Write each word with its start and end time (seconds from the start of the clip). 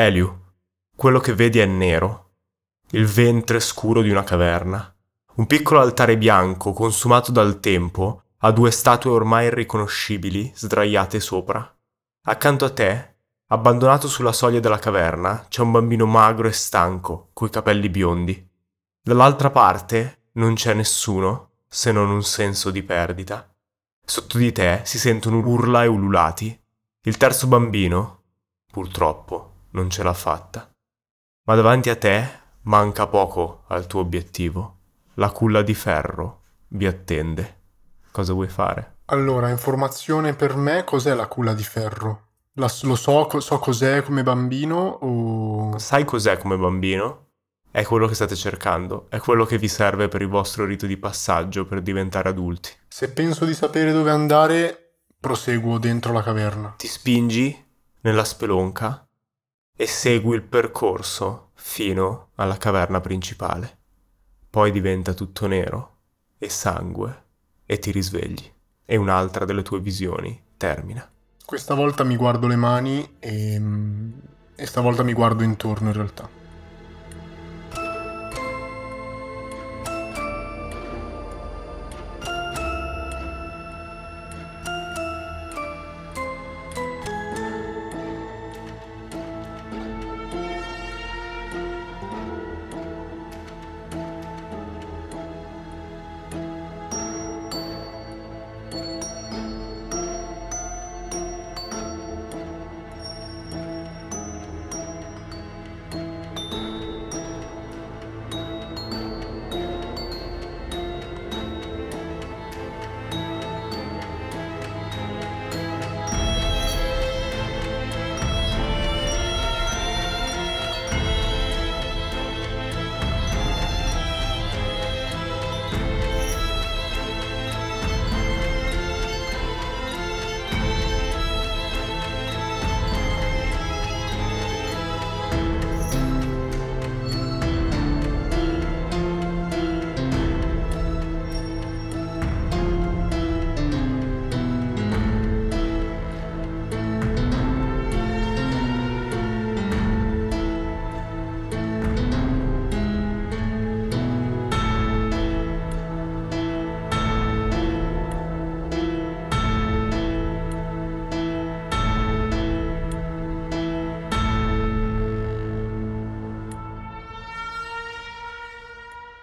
Eliu, 0.00 0.32
quello 0.94 1.18
che 1.18 1.34
vedi 1.34 1.58
è 1.58 1.66
nero, 1.66 2.34
il 2.90 3.04
ventre 3.04 3.58
scuro 3.58 4.00
di 4.00 4.10
una 4.10 4.22
caverna. 4.22 4.94
Un 5.34 5.46
piccolo 5.48 5.80
altare 5.80 6.16
bianco, 6.16 6.72
consumato 6.72 7.32
dal 7.32 7.58
tempo, 7.58 8.22
ha 8.38 8.52
due 8.52 8.70
statue 8.70 9.10
ormai 9.10 9.46
irriconoscibili 9.46 10.52
sdraiate 10.54 11.18
sopra. 11.18 11.76
Accanto 12.26 12.64
a 12.64 12.70
te, 12.70 13.16
abbandonato 13.48 14.06
sulla 14.06 14.32
soglia 14.32 14.60
della 14.60 14.78
caverna, 14.78 15.46
c'è 15.48 15.62
un 15.62 15.72
bambino 15.72 16.06
magro 16.06 16.46
e 16.46 16.52
stanco, 16.52 17.30
coi 17.32 17.50
capelli 17.50 17.88
biondi. 17.88 18.48
Dall'altra 19.02 19.50
parte 19.50 20.26
non 20.34 20.54
c'è 20.54 20.74
nessuno, 20.74 21.54
se 21.66 21.90
non 21.90 22.08
un 22.08 22.22
senso 22.22 22.70
di 22.70 22.84
perdita. 22.84 23.52
Sotto 24.06 24.38
di 24.38 24.52
te 24.52 24.82
si 24.84 24.96
sentono 24.96 25.38
urla 25.38 25.82
e 25.82 25.88
ululati. 25.88 26.56
Il 27.02 27.16
terzo 27.16 27.48
bambino, 27.48 28.22
purtroppo, 28.70 29.56
non 29.78 29.90
ce 29.90 30.02
l'ha 30.02 30.12
fatta. 30.12 30.68
Ma 31.46 31.54
davanti 31.54 31.88
a 31.88 31.96
te 31.96 32.28
manca 32.62 33.06
poco 33.06 33.62
al 33.68 33.86
tuo 33.86 34.00
obiettivo. 34.00 34.76
La 35.14 35.30
culla 35.30 35.62
di 35.62 35.74
ferro 35.74 36.42
vi 36.68 36.86
attende. 36.86 37.56
Cosa 38.10 38.32
vuoi 38.32 38.48
fare? 38.48 38.96
Allora, 39.06 39.48
informazione 39.48 40.34
per 40.34 40.56
me, 40.56 40.84
cos'è 40.84 41.14
la 41.14 41.28
culla 41.28 41.54
di 41.54 41.62
ferro? 41.62 42.26
La- 42.54 42.70
lo 42.82 42.96
so, 42.96 43.40
so 43.40 43.58
cos'è 43.58 44.02
come 44.02 44.22
bambino 44.22 44.98
o... 45.00 45.78
Sai 45.78 46.04
cos'è 46.04 46.36
come 46.38 46.56
bambino? 46.56 47.26
È 47.70 47.84
quello 47.84 48.08
che 48.08 48.14
state 48.14 48.34
cercando, 48.34 49.06
è 49.08 49.18
quello 49.18 49.44
che 49.44 49.58
vi 49.58 49.68
serve 49.68 50.08
per 50.08 50.22
il 50.22 50.28
vostro 50.28 50.64
rito 50.64 50.86
di 50.86 50.96
passaggio 50.96 51.64
per 51.66 51.80
diventare 51.80 52.28
adulti. 52.28 52.70
Se 52.88 53.12
penso 53.12 53.44
di 53.44 53.54
sapere 53.54 53.92
dove 53.92 54.10
andare, 54.10 54.96
proseguo 55.20 55.78
dentro 55.78 56.12
la 56.12 56.22
caverna. 56.22 56.74
Ti 56.76 56.88
spingi 56.88 57.66
nella 58.00 58.24
spelonca 58.24 59.07
e 59.80 59.86
segui 59.86 60.34
il 60.34 60.42
percorso 60.42 61.50
fino 61.54 62.30
alla 62.34 62.56
caverna 62.56 63.00
principale. 63.00 63.78
Poi 64.50 64.72
diventa 64.72 65.14
tutto 65.14 65.46
nero 65.46 65.98
e 66.36 66.48
sangue 66.48 67.26
e 67.64 67.78
ti 67.78 67.92
risvegli 67.92 68.52
e 68.84 68.96
un'altra 68.96 69.44
delle 69.44 69.62
tue 69.62 69.78
visioni 69.78 70.42
termina. 70.56 71.08
Questa 71.44 71.74
volta 71.74 72.02
mi 72.02 72.16
guardo 72.16 72.48
le 72.48 72.56
mani 72.56 73.18
e... 73.20 73.62
e 74.56 74.66
stavolta 74.66 75.04
mi 75.04 75.12
guardo 75.12 75.44
intorno 75.44 75.86
in 75.86 75.94
realtà. 75.94 76.37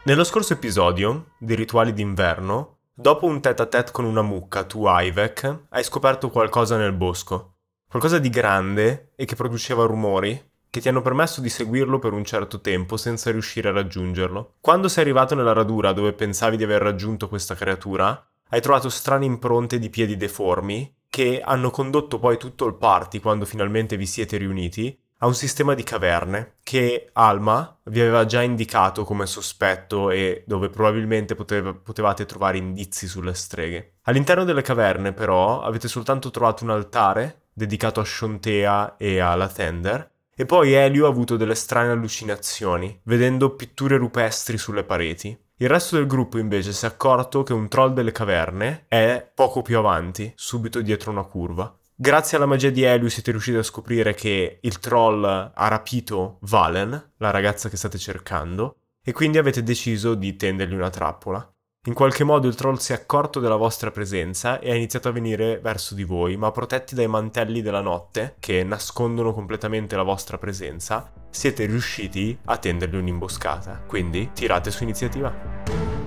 Nello 0.08 0.24
scorso 0.24 0.54
episodio 0.54 1.32
di 1.40 1.56
Rituali 1.56 1.92
d'inverno, 1.92 2.78
dopo 2.94 3.26
un 3.26 3.42
tête 3.42 3.60
à 3.60 3.66
tête 3.66 3.92
con 3.92 4.06
una 4.06 4.22
mucca, 4.22 4.64
tu 4.64 4.84
Ivek, 4.86 5.64
hai 5.70 5.84
scoperto 5.84 6.30
qualcosa 6.30 6.78
nel 6.78 6.94
bosco. 6.94 7.56
Qualcosa 7.90 8.20
di 8.20 8.30
grande 8.30 9.14
e 9.16 9.26
che 9.26 9.34
produceva 9.34 9.84
rumori 9.86 10.52
che 10.70 10.80
ti 10.80 10.90
hanno 10.90 11.02
permesso 11.02 11.42
di 11.42 11.50
seguirlo 11.50 11.98
per 11.98 12.14
un 12.14 12.24
certo 12.24 12.62
tempo 12.62 12.98
senza 12.98 13.32
riuscire 13.32 13.70
a 13.70 13.72
raggiungerlo. 13.72 14.58
Quando 14.62 14.90
sei 14.90 15.06
arrivato 15.06 15.34
nella 15.34 15.54
radura 15.54 15.92
dove 15.92 16.14
pensavi 16.14 16.56
di 16.56 16.64
aver 16.64 16.84
raggiunto 16.84 17.28
questa 17.28 17.56
creatura, 17.56 18.30
hai 18.50 18.62
trovato 18.62 18.90
strane 18.90 19.26
impronte 19.26 19.80
di 19.80 19.90
piedi 19.90 20.16
deformi 20.16 20.98
che 21.10 21.42
hanno 21.44 21.72
condotto 21.72 22.20
poi 22.20 22.38
tutto 22.38 22.68
il 22.68 22.76
party 22.76 23.20
quando 23.20 23.46
finalmente 23.46 23.98
vi 23.98 24.06
siete 24.06 24.38
riuniti 24.38 24.96
a 25.20 25.28
un 25.28 25.34
sistema 25.34 25.74
di 25.74 25.84
caverne 25.84 26.56
che 26.62 27.10
Alma 27.14 27.78
vi 27.84 28.02
aveva 28.02 28.26
già 28.26 28.42
indicato 28.42 29.04
come 29.04 29.26
sospetto 29.26 30.10
e 30.10 30.44
dove 30.46 30.70
probabilmente 30.70 31.36
poteva, 31.36 31.74
potevate 31.74 32.26
trovare 32.26 32.58
indizi 32.58 33.08
sulle 33.08 33.34
streghe. 33.34 33.94
All'interno 34.04 34.44
delle 34.44 34.62
caverne 34.62 35.14
però 35.14 35.62
avete 35.62 35.88
soltanto 35.88 36.32
trovato 36.32 36.64
un 36.64 36.72
altare 36.72 37.44
dedicato 37.54 38.02
a 38.02 38.06
Shontea 38.06 38.98
e 38.98 39.20
a 39.20 39.34
Latender 39.36 40.12
e 40.36 40.46
poi 40.46 40.74
Elio 40.74 41.06
ha 41.06 41.10
avuto 41.10 41.38
delle 41.38 41.56
strane 41.56 41.92
allucinazioni, 41.92 43.00
vedendo 43.04 43.56
pitture 43.56 43.96
rupestri 43.96 44.58
sulle 44.58 44.84
pareti. 44.84 45.38
Il 45.58 45.70
resto 45.70 45.96
del 45.96 46.08
gruppo 46.08 46.38
invece 46.38 46.74
si 46.74 46.84
è 46.84 46.90
accorto 46.90 47.44
che 47.44 47.54
un 47.54 47.70
troll 47.70 47.94
delle 47.94 48.12
caverne 48.12 48.84
è 48.90 49.26
poco 49.34 49.62
più 49.62 49.78
avanti, 49.78 50.34
subito 50.36 50.82
dietro 50.82 51.12
una 51.12 51.24
curva. 51.24 51.74
Grazie 51.98 52.36
alla 52.36 52.46
magia 52.46 52.72
di 52.72 52.84
Elio 52.84 53.08
siete 53.08 53.32
riusciti 53.32 53.56
a 53.56 53.64
scoprire 53.64 54.14
che 54.14 54.58
il 54.60 54.80
troll 54.80 55.24
ha 55.24 55.68
rapito 55.70 56.40
Valen, 56.42 57.12
la 57.16 57.32
ragazza 57.32 57.70
che 57.70 57.78
state 57.78 57.98
cercando, 57.98 58.80
e 59.02 59.14
quindi 59.14 59.38
avete 59.38 59.64
deciso 59.64 60.14
di 60.14 60.36
tendergli 60.36 60.74
una 60.74 60.90
trappola. 60.90 61.50
In 61.88 61.94
qualche 61.94 62.26
modo 62.26 62.50
il 62.50 62.56
troll 62.56 62.76
si 62.76 62.92
è 62.92 62.96
accorto 62.96 63.40
della 63.40 63.56
vostra 63.56 63.92
presenza 63.92 64.60
e 64.60 64.72
ha 64.72 64.76
iniziato 64.76 65.08
a 65.08 65.14
venire 65.14 65.60
verso 65.60 65.96
di 65.96 66.04
voi, 66.04 66.36
ma 66.36 66.52
protetti 66.52 66.96
dai 66.96 67.08
mantelli 67.08 67.62
della 67.62 67.80
notte, 67.80 68.36
che 68.40 68.66
nascondono 68.66 69.34
completamente 69.34 69.96
la 69.96 70.04
vostra 70.04 70.38
presenza, 70.38 71.14
siete 71.30 71.66
riusciti 71.66 72.38
a 72.46 72.58
tendergli 72.58 72.98
un'imboscata. 72.98 73.84
Quindi 73.88 74.32
tirate 74.34 74.70
su 74.70 74.84
iniziativa. 74.84 76.05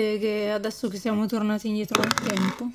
Avete 0.00 0.18
che 0.18 0.50
adesso 0.50 0.88
che 0.88 0.96
siamo 0.96 1.26
tornati 1.26 1.68
indietro 1.68 2.00
nel 2.00 2.14
tempo? 2.14 2.70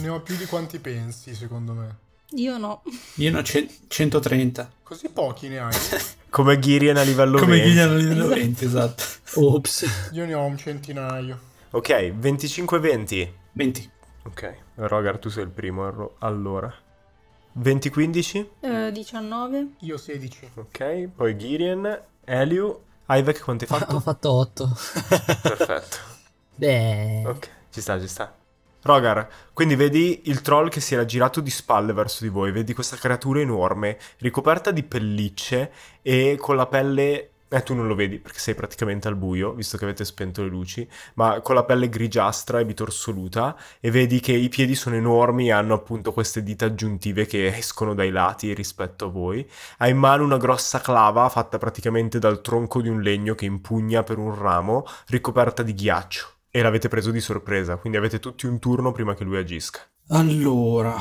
Ne 0.00 0.08
ho 0.08 0.20
più 0.20 0.36
di 0.36 0.46
quanti 0.46 0.78
pensi, 0.78 1.34
secondo 1.34 1.72
me. 1.72 1.96
Io 2.32 2.58
no. 2.58 2.82
Io 3.16 3.30
ne 3.30 3.38
ho 3.38 3.42
cen- 3.42 3.68
130. 3.88 4.70
Così 4.82 5.08
pochi 5.08 5.48
ne 5.48 5.58
hai? 5.58 5.74
Come 6.30 6.58
Girian 6.58 6.96
a 6.96 7.02
livello 7.02 7.38
Come 7.38 7.56
20. 7.56 7.64
Guigliano 7.66 7.96
livello 7.96 8.28
20, 8.28 8.64
esatto. 8.64 9.02
Ops. 9.34 10.10
Io 10.12 10.26
ne 10.26 10.34
ho 10.34 10.44
un 10.44 10.56
centinaio. 10.58 11.40
Ok, 11.70 11.88
25-20. 11.90 13.28
20. 13.52 13.90
Ok, 14.24 14.54
Rogar, 14.74 15.18
tu 15.18 15.30
sei 15.30 15.44
il 15.44 15.50
primo. 15.50 16.14
Allora, 16.18 16.72
20-15. 17.58 18.46
Eh, 18.60 18.92
19. 18.92 19.66
Io 19.80 19.96
16. 19.96 20.50
Ok, 20.54 21.08
poi 21.16 21.36
Girien, 21.36 22.00
Eliu, 22.24 22.78
Ivek 23.08 23.40
quanti 23.42 23.64
hai 23.64 23.70
Ho 23.88 23.98
fatto? 23.98 24.00
fatto 24.00 24.32
8. 24.32 24.68
Perfetto. 25.46 25.96
Beh, 26.54 27.30
Ok, 27.30 27.50
ci 27.70 27.80
sta, 27.80 27.98
ci 28.00 28.08
sta. 28.08 28.34
Rogar, 28.82 29.28
quindi 29.52 29.74
vedi 29.74 30.22
il 30.26 30.40
troll 30.40 30.68
che 30.68 30.80
si 30.80 30.94
era 30.94 31.04
girato 31.04 31.40
di 31.40 31.50
spalle 31.50 31.92
verso 31.92 32.22
di 32.22 32.30
voi, 32.30 32.52
vedi 32.52 32.74
questa 32.74 32.96
creatura 32.96 33.40
enorme, 33.40 33.98
ricoperta 34.18 34.70
di 34.70 34.82
pellicce 34.84 35.72
e 36.02 36.36
con 36.38 36.56
la 36.56 36.66
pelle... 36.66 37.30
Eh, 37.50 37.62
tu 37.62 37.72
non 37.72 37.86
lo 37.86 37.94
vedi 37.94 38.18
perché 38.18 38.38
sei 38.40 38.54
praticamente 38.54 39.08
al 39.08 39.16
buio, 39.16 39.54
visto 39.54 39.78
che 39.78 39.84
avete 39.84 40.04
spento 40.04 40.42
le 40.42 40.48
luci, 40.48 40.86
ma 41.14 41.40
con 41.40 41.54
la 41.54 41.64
pelle 41.64 41.88
grigiastra 41.88 42.60
e 42.60 42.66
bitorsoluta 42.66 43.56
e 43.80 43.90
vedi 43.90 44.20
che 44.20 44.32
i 44.32 44.50
piedi 44.50 44.74
sono 44.74 44.96
enormi 44.96 45.46
e 45.48 45.52
hanno 45.52 45.72
appunto 45.72 46.12
queste 46.12 46.42
dita 46.42 46.66
aggiuntive 46.66 47.24
che 47.24 47.46
escono 47.56 47.94
dai 47.94 48.10
lati 48.10 48.52
rispetto 48.52 49.06
a 49.06 49.08
voi. 49.08 49.48
Ha 49.78 49.88
in 49.88 49.96
mano 49.96 50.24
una 50.24 50.36
grossa 50.36 50.80
clava 50.80 51.30
fatta 51.30 51.56
praticamente 51.56 52.18
dal 52.18 52.42
tronco 52.42 52.82
di 52.82 52.90
un 52.90 53.00
legno 53.00 53.34
che 53.34 53.46
impugna 53.46 54.02
per 54.02 54.18
un 54.18 54.34
ramo, 54.38 54.84
ricoperta 55.06 55.62
di 55.62 55.72
ghiaccio. 55.72 56.28
E 56.50 56.60
l'avete 56.60 56.88
preso 56.88 57.10
di 57.10 57.20
sorpresa, 57.20 57.76
quindi 57.76 57.98
avete 57.98 58.18
tutti 58.20 58.46
un 58.46 58.58
turno 58.58 58.92
prima 58.92 59.14
che 59.14 59.24
lui 59.24 59.38
agisca. 59.38 59.80
Allora, 60.08 60.94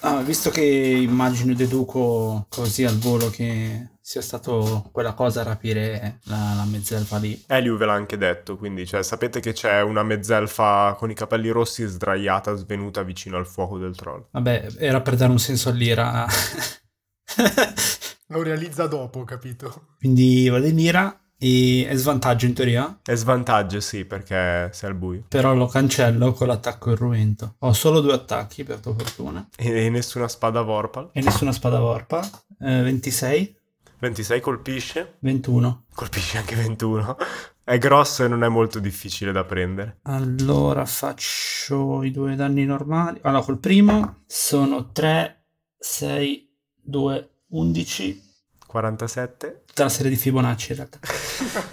ah, 0.00 0.20
visto 0.20 0.50
che 0.50 0.62
immagino 0.62 1.52
e 1.52 1.54
deduco 1.54 2.46
così 2.48 2.84
al 2.84 2.98
volo 2.98 3.30
che 3.30 3.88
sia 4.06 4.20
stato 4.20 4.90
quella 4.92 5.14
cosa 5.14 5.40
a 5.40 5.44
rapire 5.44 6.18
la, 6.24 6.52
la 6.56 6.64
mezzelfa 6.66 7.16
lì. 7.16 7.42
Eliu 7.46 7.78
ve 7.78 7.86
l'ha 7.86 7.94
anche 7.94 8.18
detto, 8.18 8.58
quindi 8.58 8.86
cioè, 8.86 9.02
sapete 9.02 9.40
che 9.40 9.54
c'è 9.54 9.80
una 9.80 10.02
mezzelfa 10.02 10.94
con 10.98 11.10
i 11.10 11.14
capelli 11.14 11.48
rossi 11.48 11.86
sdraiata, 11.86 12.54
svenuta 12.54 13.02
vicino 13.02 13.38
al 13.38 13.46
fuoco 13.46 13.78
del 13.78 13.96
troll. 13.96 14.26
Vabbè, 14.30 14.66
era 14.76 15.00
per 15.00 15.16
dare 15.16 15.30
un 15.32 15.38
senso 15.38 15.70
all'ira. 15.70 16.26
Lo 18.28 18.42
realizza 18.42 18.86
dopo, 18.86 19.24
capito? 19.24 19.94
Quindi 19.98 20.48
vado 20.50 20.66
in 20.66 20.78
ira 20.78 21.20
e 21.38 21.86
è 21.88 21.94
svantaggio 21.96 22.44
in 22.44 22.52
teoria, 22.52 22.98
È 23.02 23.14
svantaggio, 23.14 23.80
sì, 23.80 24.04
perché 24.04 24.68
sei 24.72 24.90
al 24.90 24.96
buio. 24.96 25.24
però 25.28 25.54
lo 25.54 25.66
cancello 25.66 26.32
con 26.34 26.48
l'attacco 26.48 26.90
irruento. 26.90 27.54
Ho 27.60 27.72
solo 27.72 28.00
due 28.00 28.12
attacchi 28.12 28.64
per 28.64 28.80
tua 28.80 28.92
fortuna 28.94 29.48
E, 29.56 29.86
e 29.86 29.88
nessuna 29.88 30.28
spada 30.28 30.60
Vorpal. 30.60 31.08
e 31.12 31.22
nessuna 31.22 31.52
spada 31.52 31.78
vorpa. 31.78 32.20
Eh, 32.60 32.82
26, 32.82 33.56
26 33.98 34.40
colpisce, 34.40 35.16
21. 35.20 35.84
colpisce 35.94 36.38
anche 36.38 36.54
21. 36.54 37.16
È 37.64 37.78
grosso 37.78 38.24
e 38.24 38.28
non 38.28 38.44
è 38.44 38.48
molto 38.48 38.78
difficile 38.78 39.32
da 39.32 39.44
prendere. 39.44 39.98
Allora 40.02 40.84
faccio 40.84 42.02
i 42.02 42.10
due 42.10 42.34
danni 42.34 42.66
normali. 42.66 43.18
Allora, 43.22 43.42
col 43.42 43.58
primo 43.58 44.22
sono 44.26 44.92
3, 44.92 45.44
6, 45.78 46.50
2, 46.82 47.30
11. 47.48 48.22
47. 48.66 49.62
Tutta 49.66 49.84
la 49.84 49.88
serie 49.88 50.10
di 50.10 50.16
Fibonacci 50.16 50.72
in 50.72 50.76
realtà. 50.76 50.98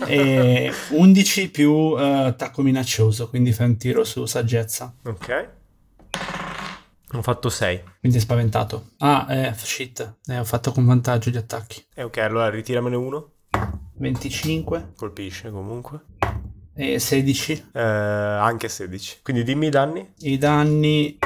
e 0.06 0.72
11 0.92 1.50
più 1.50 1.98
eh, 1.98 2.04
attacco 2.04 2.62
minaccioso, 2.62 3.28
quindi 3.28 3.52
fai 3.52 3.68
un 3.68 3.78
tiro 3.78 4.04
su 4.04 4.26
saggezza. 4.26 4.96
Ok. 5.04 5.50
Ho 7.13 7.22
fatto 7.22 7.50
6. 7.50 7.84
Quindi 8.00 8.18
è 8.18 8.22
spaventato. 8.22 8.92
Ah, 9.00 9.25
eh, 9.30 9.54
shit. 9.54 10.19
Eh, 10.28 10.40
ho 10.40 10.44
fatto 10.46 10.72
con 10.72 10.86
vantaggio 10.86 11.30
gli 11.30 11.38
attacchi. 11.38 11.84
E 11.94 12.04
ok, 12.04 12.18
allora 12.19 12.50
ritiramene 12.50 12.96
uno. 12.96 13.31
25 13.96 14.94
Colpisce 14.96 15.52
comunque. 15.52 16.00
e 16.74 17.00
16. 17.00 17.69
Eh, 17.74 17.81
anche 17.81 18.69
16. 18.69 19.19
Quindi 19.24 19.44
dimmi 19.44 19.68
i 19.68 19.69
danni. 19.69 20.13
I 20.19 20.38
danni 20.38 21.18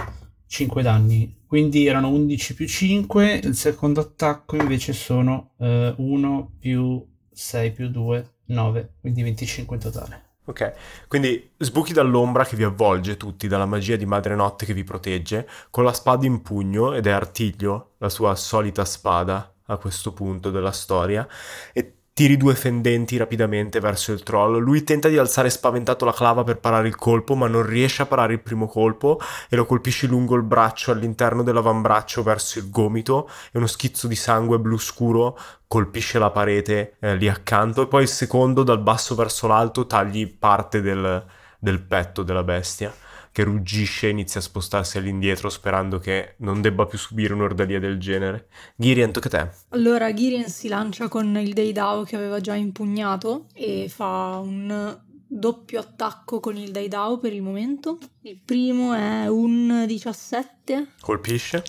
5 0.47 0.81
danni. 0.81 1.43
Quindi 1.45 1.85
erano 1.85 2.09
11 2.09 2.55
più 2.55 2.67
5. 2.67 3.41
Il 3.43 3.55
secondo 3.55 4.01
attacco 4.01 4.55
invece 4.55 4.91
sono 4.93 5.51
1 5.57 6.51
più 6.59 7.05
6 7.31 7.71
più 7.71 7.89
2, 7.89 8.29
9. 8.47 8.95
Quindi 8.99 9.21
25 9.21 9.75
in 9.75 9.81
totale. 9.81 10.23
Ok, 10.47 10.73
quindi 11.07 11.53
sbuchi 11.57 11.91
dall'ombra 11.91 12.45
che 12.45 12.55
vi 12.55 12.63
avvolge 12.63 13.17
tutti, 13.17 13.47
dalla 13.47 13.65
magia 13.65 13.95
di 13.95 14.05
Madre 14.05 14.35
Notte 14.35 14.65
che 14.65 14.73
vi 14.73 14.83
protegge, 14.83 15.49
con 15.71 15.83
la 15.83 15.91
spada 15.91 16.27
in 16.27 16.43
pugno, 16.43 16.93
ed 16.93 17.07
è 17.07 17.09
Artiglio, 17.09 17.93
la 17.97 18.09
sua 18.09 18.35
solita 18.35 18.85
spada 18.85 19.51
a 19.65 19.77
questo 19.77 20.13
punto 20.13 20.51
della 20.51 20.71
storia, 20.71 21.27
e 21.73 21.94
tiri 22.15 22.37
due 22.37 22.55
fendenti 22.55 23.17
rapidamente 23.17 23.81
verso 23.81 24.13
il 24.13 24.23
troll. 24.23 24.57
Lui 24.59 24.85
tenta 24.85 25.09
di 25.09 25.17
alzare 25.17 25.49
spaventato 25.49 26.05
la 26.05 26.13
clava 26.13 26.45
per 26.45 26.59
parare 26.59 26.87
il 26.87 26.95
colpo, 26.95 27.35
ma 27.35 27.49
non 27.49 27.65
riesce 27.65 28.03
a 28.03 28.05
parare 28.05 28.31
il 28.31 28.39
primo 28.39 28.67
colpo 28.67 29.19
e 29.49 29.57
lo 29.57 29.65
colpisci 29.65 30.07
lungo 30.07 30.37
il 30.37 30.43
braccio, 30.43 30.91
all'interno 30.91 31.43
dell'avambraccio 31.43 32.23
verso 32.23 32.59
il 32.59 32.69
gomito, 32.69 33.29
e 33.51 33.57
uno 33.57 33.67
schizzo 33.67 34.07
di 34.07 34.15
sangue 34.15 34.59
blu 34.59 34.77
scuro 34.77 35.37
colpisce 35.67 36.17
la 36.17 36.29
parete 36.29 36.95
eh, 37.01 37.17
lì 37.17 37.27
accanto 37.27 37.81
e 37.81 37.87
poi 37.87 38.03
il 38.03 38.07
secondo 38.07 38.63
dal 38.63 38.79
basso 38.79 39.13
verso 39.13 39.47
l'alto 39.47 39.85
tagli 39.85 40.25
parte 40.25 40.79
del, 40.79 41.21
del 41.59 41.81
petto 41.81 42.23
della 42.23 42.43
bestia 42.43 42.93
che 43.35 43.43
ruggisce 43.43 44.07
e 44.07 44.11
inizia 44.11 44.39
a 44.39 44.43
spostarsi 44.43 44.97
all'indietro 44.97 45.49
sperando 45.49 45.99
che 45.99 46.35
non 46.37 46.61
debba 46.61 46.85
più 46.85 46.97
subire 46.97 47.33
un'ordalia 47.33 47.81
del 47.81 47.99
genere. 47.99 48.47
Girian, 48.77 49.11
tocca 49.11 49.27
a 49.27 49.29
te. 49.45 49.57
Allora 49.71 50.13
Girien 50.13 50.47
si 50.47 50.69
lancia 50.69 51.09
con 51.09 51.35
il 51.35 51.51
Deidao 51.51 52.03
che 52.03 52.15
aveva 52.15 52.39
già 52.39 52.53
impugnato 52.53 53.47
e 53.53 53.89
fa 53.89 54.39
un 54.41 54.97
doppio 55.27 55.81
attacco 55.81 56.39
con 56.39 56.55
il 56.55 56.71
Deidao 56.71 57.17
per 57.17 57.33
il 57.33 57.41
momento. 57.41 57.97
Il 58.21 58.39
primo 58.39 58.93
è 58.93 59.27
un 59.27 59.83
17, 59.85 60.91
Colpisce. 61.01 61.61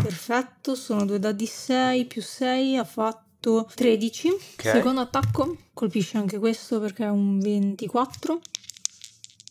perfetto, 0.00 0.76
sono 0.76 1.04
due 1.04 1.18
dadi 1.18 1.46
6 1.46 2.04
più 2.04 2.22
6, 2.22 2.76
ha 2.76 2.84
fatto 2.84 3.68
13. 3.74 4.30
Secondo 4.56 5.00
attacco 5.00 5.56
colpisce 5.72 6.16
anche 6.16 6.38
questo 6.38 6.78
perché 6.78 7.02
è 7.02 7.10
un 7.10 7.40
24. 7.40 8.40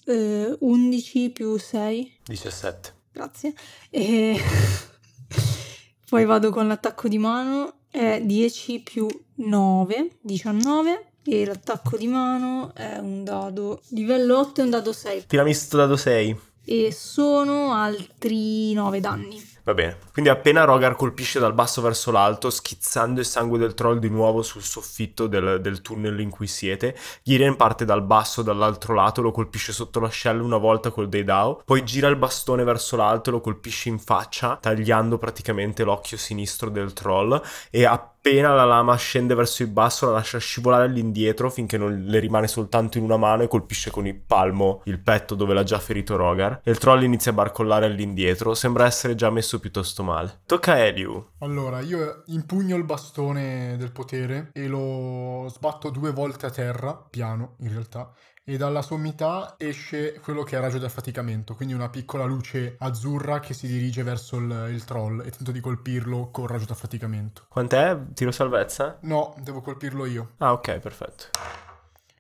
Eh, 0.08 0.56
11 0.60 1.30
più 1.32 1.58
6, 1.58 2.20
17. 2.28 2.94
grazie. 3.12 3.54
E 3.90 4.40
poi 6.10 6.24
vado 6.24 6.50
con 6.50 6.66
l'attacco 6.68 7.10
di 7.10 7.18
mano, 7.18 7.80
è 7.92 8.22
10 8.24 8.80
più 8.80 9.06
9, 9.36 10.12
19. 10.22 11.12
E 11.26 11.46
l'attacco 11.46 11.98
di 11.98 12.08
mano 12.08 12.74
è 12.74 13.00
un 13.00 13.26
dado 13.26 13.82
livello 13.90 14.40
8 14.40 14.62
e 14.62 14.64
un 14.64 14.70
dado 14.70 14.94
6. 14.94 15.26
Tirami 15.28 15.54
sto 15.54 15.76
dado 15.76 15.98
6. 15.98 16.40
E 16.64 16.94
sono 16.94 17.74
altri 17.74 18.72
9 18.72 19.02
danni. 19.02 19.56
Va 19.68 19.74
bene. 19.74 19.98
Quindi 20.14 20.32
appena 20.32 20.64
Rogar 20.64 20.96
colpisce 20.96 21.40
dal 21.40 21.54
basso 21.54 21.82
verso 21.82 22.10
l'alto, 22.10 22.50
schizzando 22.50 23.20
il 23.20 23.26
sangue 23.26 23.60
del 23.60 23.74
troll 23.74 23.98
di 23.98 24.08
nuovo 24.08 24.42
sul 24.42 24.62
soffitto 24.64 25.28
del, 25.28 25.60
del 25.60 25.82
tunnel 25.82 26.18
in 26.22 26.30
cui 26.30 26.48
siete, 26.48 26.96
Giren 27.22 27.58
parte 27.58 27.84
dal 27.84 28.02
basso 28.02 28.42
dall'altro 28.42 28.94
lato, 28.94 29.22
lo 29.22 29.32
colpisce 29.32 29.74
sotto 29.74 30.00
l'ascella 30.00 30.42
una 30.42 30.56
volta 30.56 30.90
col 30.90 31.10
Deidao, 31.10 31.64
poi 31.66 31.84
gira 31.84 32.08
il 32.08 32.16
bastone 32.16 32.64
verso 32.64 32.96
l'alto 32.96 33.30
e 33.30 33.34
lo 33.34 33.42
colpisce 33.42 33.90
in 33.90 34.00
faccia, 34.00 34.56
tagliando 34.56 35.18
praticamente 35.18 35.84
l'occhio 35.84 36.16
sinistro 36.16 36.70
del 36.70 36.94
troll 36.94 37.42
e 37.70 37.84
appena 37.84 38.17
la 38.22 38.66
lama 38.66 38.96
scende 38.96 39.36
verso 39.36 39.64
il 39.64 39.70
basso 39.70 40.08
la 40.08 40.14
lascia 40.14 40.38
scivolare 40.38 40.84
all'indietro 40.84 41.50
finché 41.50 41.78
non 41.78 42.04
le 42.06 42.20
rimane 42.20 42.48
soltanto 42.48 42.98
in 42.98 43.06
una 43.06 43.18
mano 43.18 43.44
e 43.44 43.48
colpisce 43.48 43.90
con 43.90 44.06
il 44.06 44.16
palmo 44.16 44.82
il 44.86 45.00
petto 45.00 45.34
dove 45.34 45.54
l'ha 45.54 45.64
già 45.64 45.80
ferito 45.80 46.16
Rogar 46.18 46.60
e 46.64 46.72
il 46.72 46.78
troll 46.78 47.04
inizia 47.04 47.32
a 47.32 47.36
barcollare 47.36 47.86
all'indietro, 47.86 48.54
sembra 48.54 48.86
essere 48.86 49.16
già 49.16 49.30
messo 49.30 49.60
piuttosto 49.60 50.04
male. 50.04 50.42
Tocca 50.46 50.74
a 50.74 50.78
Eliu. 50.78 51.26
Allora, 51.40 51.80
io 51.80 52.24
impugno 52.28 52.76
il 52.76 52.84
bastone 52.84 53.76
del 53.78 53.92
potere 53.92 54.50
e 54.54 54.68
lo 54.68 55.48
sbatto 55.50 55.90
due 55.90 56.12
volte 56.12 56.48
a 56.48 56.50
terra, 56.50 56.94
piano 57.10 57.56
in 57.60 57.70
realtà, 57.70 58.12
e 58.50 58.56
dalla 58.56 58.82
sommità 58.82 59.56
esce 59.58 60.14
quello 60.22 60.44
che 60.44 60.56
è 60.56 60.60
raggio 60.62 60.78
di 60.78 60.86
affaticamento, 60.86 61.54
quindi 61.54 61.74
una 61.74 61.90
piccola 61.90 62.24
luce 62.24 62.76
azzurra 62.80 63.42
che 63.42 63.54
si 63.54 63.68
dirige 63.68 64.04
verso 64.04 64.38
il, 64.38 64.70
il 64.72 64.86
troll 64.86 65.20
e 65.26 65.32
tento 65.32 65.52
di 65.52 65.60
colpirlo 65.60 66.30
con 66.32 66.48
raggio 66.48 66.64
di 66.64 66.72
affaticamento. 66.72 67.46
Quant'è? 67.50 67.98
Tiro 68.14 68.32
salvezza? 68.32 69.00
No, 69.02 69.36
devo 69.40 69.60
colpirlo 69.60 70.06
io, 70.06 70.36
Ah, 70.38 70.54
ok, 70.54 70.80
perfetto. 70.80 71.26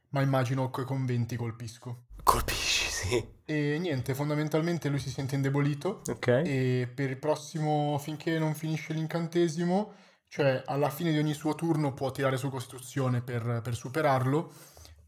ma 0.10 0.22
immagino 0.22 0.70
che 0.70 0.84
con 0.84 1.06
20 1.06 1.38
colpisco. 1.38 2.08
Colpisci, 2.24 2.90
sì. 2.92 3.36
E 3.46 3.78
niente, 3.80 4.14
fondamentalmente 4.14 4.90
lui 4.90 5.00
si 5.00 5.10
sente 5.10 5.36
indebolito 5.36 6.02
Ok. 6.10 6.28
e 6.28 6.92
per 6.94 7.10
il 7.10 7.18
prossimo, 7.20 7.98
finché 8.00 8.38
non 8.38 8.54
finisce 8.54 8.92
l'incantesimo, 8.92 9.94
cioè 10.28 10.62
alla 10.66 10.90
fine 10.90 11.14
di 11.14 11.20
ogni 11.20 11.34
suo 11.34 11.56
turno 11.56 11.94
può 11.94 12.12
tirare 12.12 12.36
su 12.36 12.50
Costituzione 12.50 13.22
per, 13.22 13.62
per 13.64 13.76
superarlo, 13.76 14.52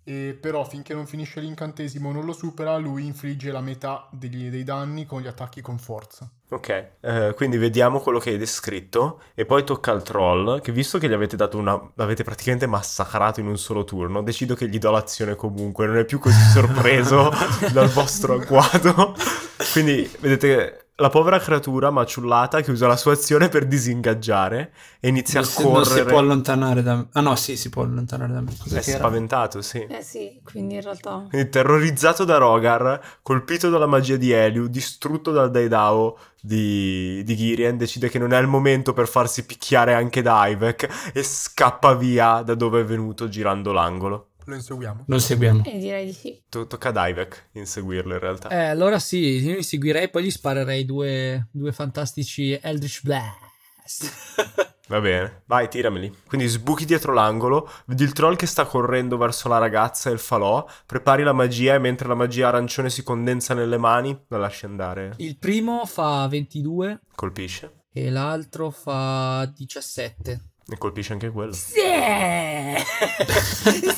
e 0.10 0.34
però 0.34 0.66
finché 0.66 0.96
non 0.96 1.06
finisce 1.06 1.39
l'incantesimo 1.39 2.12
non 2.12 2.25
lo 2.25 2.34
supera, 2.34 2.78
lui 2.78 3.06
infligge 3.06 3.51
la 3.51 3.62
metà 3.62 4.08
degli- 4.12 4.50
dei 4.50 4.63
danni 4.63 5.06
con 5.06 5.22
gli 5.22 5.28
attacchi 5.28 5.62
con 5.62 5.78
forza. 5.78 6.28
Ok, 6.50 6.88
eh, 7.00 7.34
quindi 7.36 7.58
vediamo 7.58 8.00
quello 8.00 8.18
che 8.18 8.32
hai 8.32 8.39
descritto 8.39 9.22
e 9.36 9.46
poi 9.46 9.63
tocca 9.63 9.92
al 9.92 10.01
troll 10.01 10.62
che 10.62 10.72
visto 10.72 10.98
che 10.98 11.08
gli 11.08 11.13
avete 11.13 11.36
dato 11.36 11.60
una... 11.60 11.80
l'avete 11.94 12.24
praticamente 12.24 12.66
massacrato 12.66 13.39
in 13.39 13.46
un 13.46 13.58
solo 13.60 13.84
turno, 13.84 14.24
decido 14.24 14.56
che 14.56 14.68
gli 14.68 14.80
do 14.80 14.89
l'azione 14.89 15.36
comunque, 15.36 15.86
non 15.86 15.98
è 15.98 16.06
più 16.06 16.18
così 16.18 16.42
sorpreso 16.50 17.30
dal 17.72 17.89
vostro 17.89 18.34
agguato. 18.34 19.13
Quindi 19.74 20.10
vedete 20.22 20.88
la 21.00 21.10
povera 21.10 21.39
creatura 21.39 21.89
maciullata 21.89 22.62
che 22.62 22.72
usa 22.72 22.88
la 22.88 22.98
sua 22.98 23.13
azione 23.13 23.50
per 23.50 23.65
disingaggiare 23.65 24.74
e 25.00 25.08
inizia 25.08 25.39
non 25.39 25.50
a 25.50 25.51
si, 25.51 25.63
non 25.63 25.72
correre. 25.74 26.00
si 26.01 26.03
può 26.06 26.18
allontanare 26.20 26.84
da 26.84 26.96
me. 26.96 27.08
Ah 27.13 27.22
no, 27.22 27.36
sì, 27.36 27.58
si 27.58 27.70
può 27.70 27.84
allontanare 27.84 28.34
da 28.34 28.41
me. 28.41 28.51
Cos'è 28.58 28.79
È 28.79 28.82
spaventato, 28.82 29.62
sì. 29.62 29.86
Eh 29.89 30.01
sì, 30.01 30.39
quindi 30.44 30.75
in 30.75 30.82
realtà... 30.82 31.25
Quindi 31.29 31.50
terrorizzato 31.50 32.25
da 32.25 32.38
Rogar, 32.38 33.00
colpito 33.22 33.70
dalla 33.70 33.88
magia 33.88 34.18
di 34.18 34.32
Eliu, 34.32 34.68
distrutto 34.68 35.32
dal 35.32 35.50
Daidao 35.51 36.18
di, 36.41 37.24
di 37.24 37.36
Girien, 37.36 37.77
decide 37.77 38.10
che 38.10 38.20
non 38.20 38.34
è 38.34 38.39
il 38.39 38.48
momento 38.48 38.94
per 38.94 39.08
farsi 39.08 39.46
picchiare 39.46 39.94
anche 39.94 40.22
da 40.22 40.48
Ivek 40.48 41.12
e 41.13 41.24
scappa 41.24 41.94
via 41.96 42.41
da 42.41 42.56
dove 42.56 42.82
è 42.82 42.86
venuto 42.86 43.29
girando 43.29 43.72
l'angolo. 43.72 44.27
Lo 44.46 44.55
inseguiamo. 44.55 45.03
Lo 45.08 45.19
seguiamo. 45.19 45.63
E 45.65 45.77
direi 45.77 46.05
di 46.05 46.13
sì. 46.13 46.41
To- 46.50 46.65
Tocca 46.67 46.89
ad 46.89 46.96
Ivek 47.10 47.50
inseguirlo 47.53 48.13
in 48.13 48.19
realtà. 48.19 48.50
Eh, 48.50 48.65
allora 48.65 48.98
sì, 49.00 49.17
io 49.43 49.55
li 49.55 49.63
seguirei, 49.63 50.10
poi 50.10 50.24
gli 50.24 50.31
sparerei 50.31 50.86
due, 50.86 51.48
due 51.51 51.72
fantastici 51.72 52.58
Eldritch 52.62 53.01
Blast. 53.03 54.67
Va 54.89 55.00
bene, 55.01 55.43
vai, 55.46 55.69
tirameli. 55.69 56.12
Quindi 56.25 56.48
sbuchi 56.48 56.84
dietro 56.84 57.13
l'angolo, 57.13 57.69
vedi 57.86 58.01
il 58.03 58.12
troll 58.12 58.36
che 58.36 58.48
sta 58.48 58.65
correndo 58.65 59.17
verso 59.17 59.48
la 59.48 59.60
ragazza 59.60 60.10
e 60.10 60.13
il 60.13 60.17
falò, 60.17 60.67
prepari 60.88 61.22
la 61.22 61.31
magia 61.31 61.75
e 61.75 61.79
mentre 61.79 62.08
la 62.08 62.15
magia 62.15 62.48
arancione 62.48 62.89
si 62.89 63.03
condensa 63.03 63.53
nelle 63.53 63.77
mani, 63.77 64.19
la 64.29 64.39
lasci 64.39 64.65
andare. 64.65 65.13
Il 65.17 65.38
primo 65.38 65.86
fa 65.86 66.25
22 66.27 67.01
Colpisce. 67.13 67.84
e 67.93 68.10
l'altro 68.10 68.72
fa 68.72 69.46
17. 69.53 70.49
E 70.71 70.77
colpisce 70.77 71.13
anche 71.13 71.29
quello. 71.31 71.53
Sì! 71.53 71.81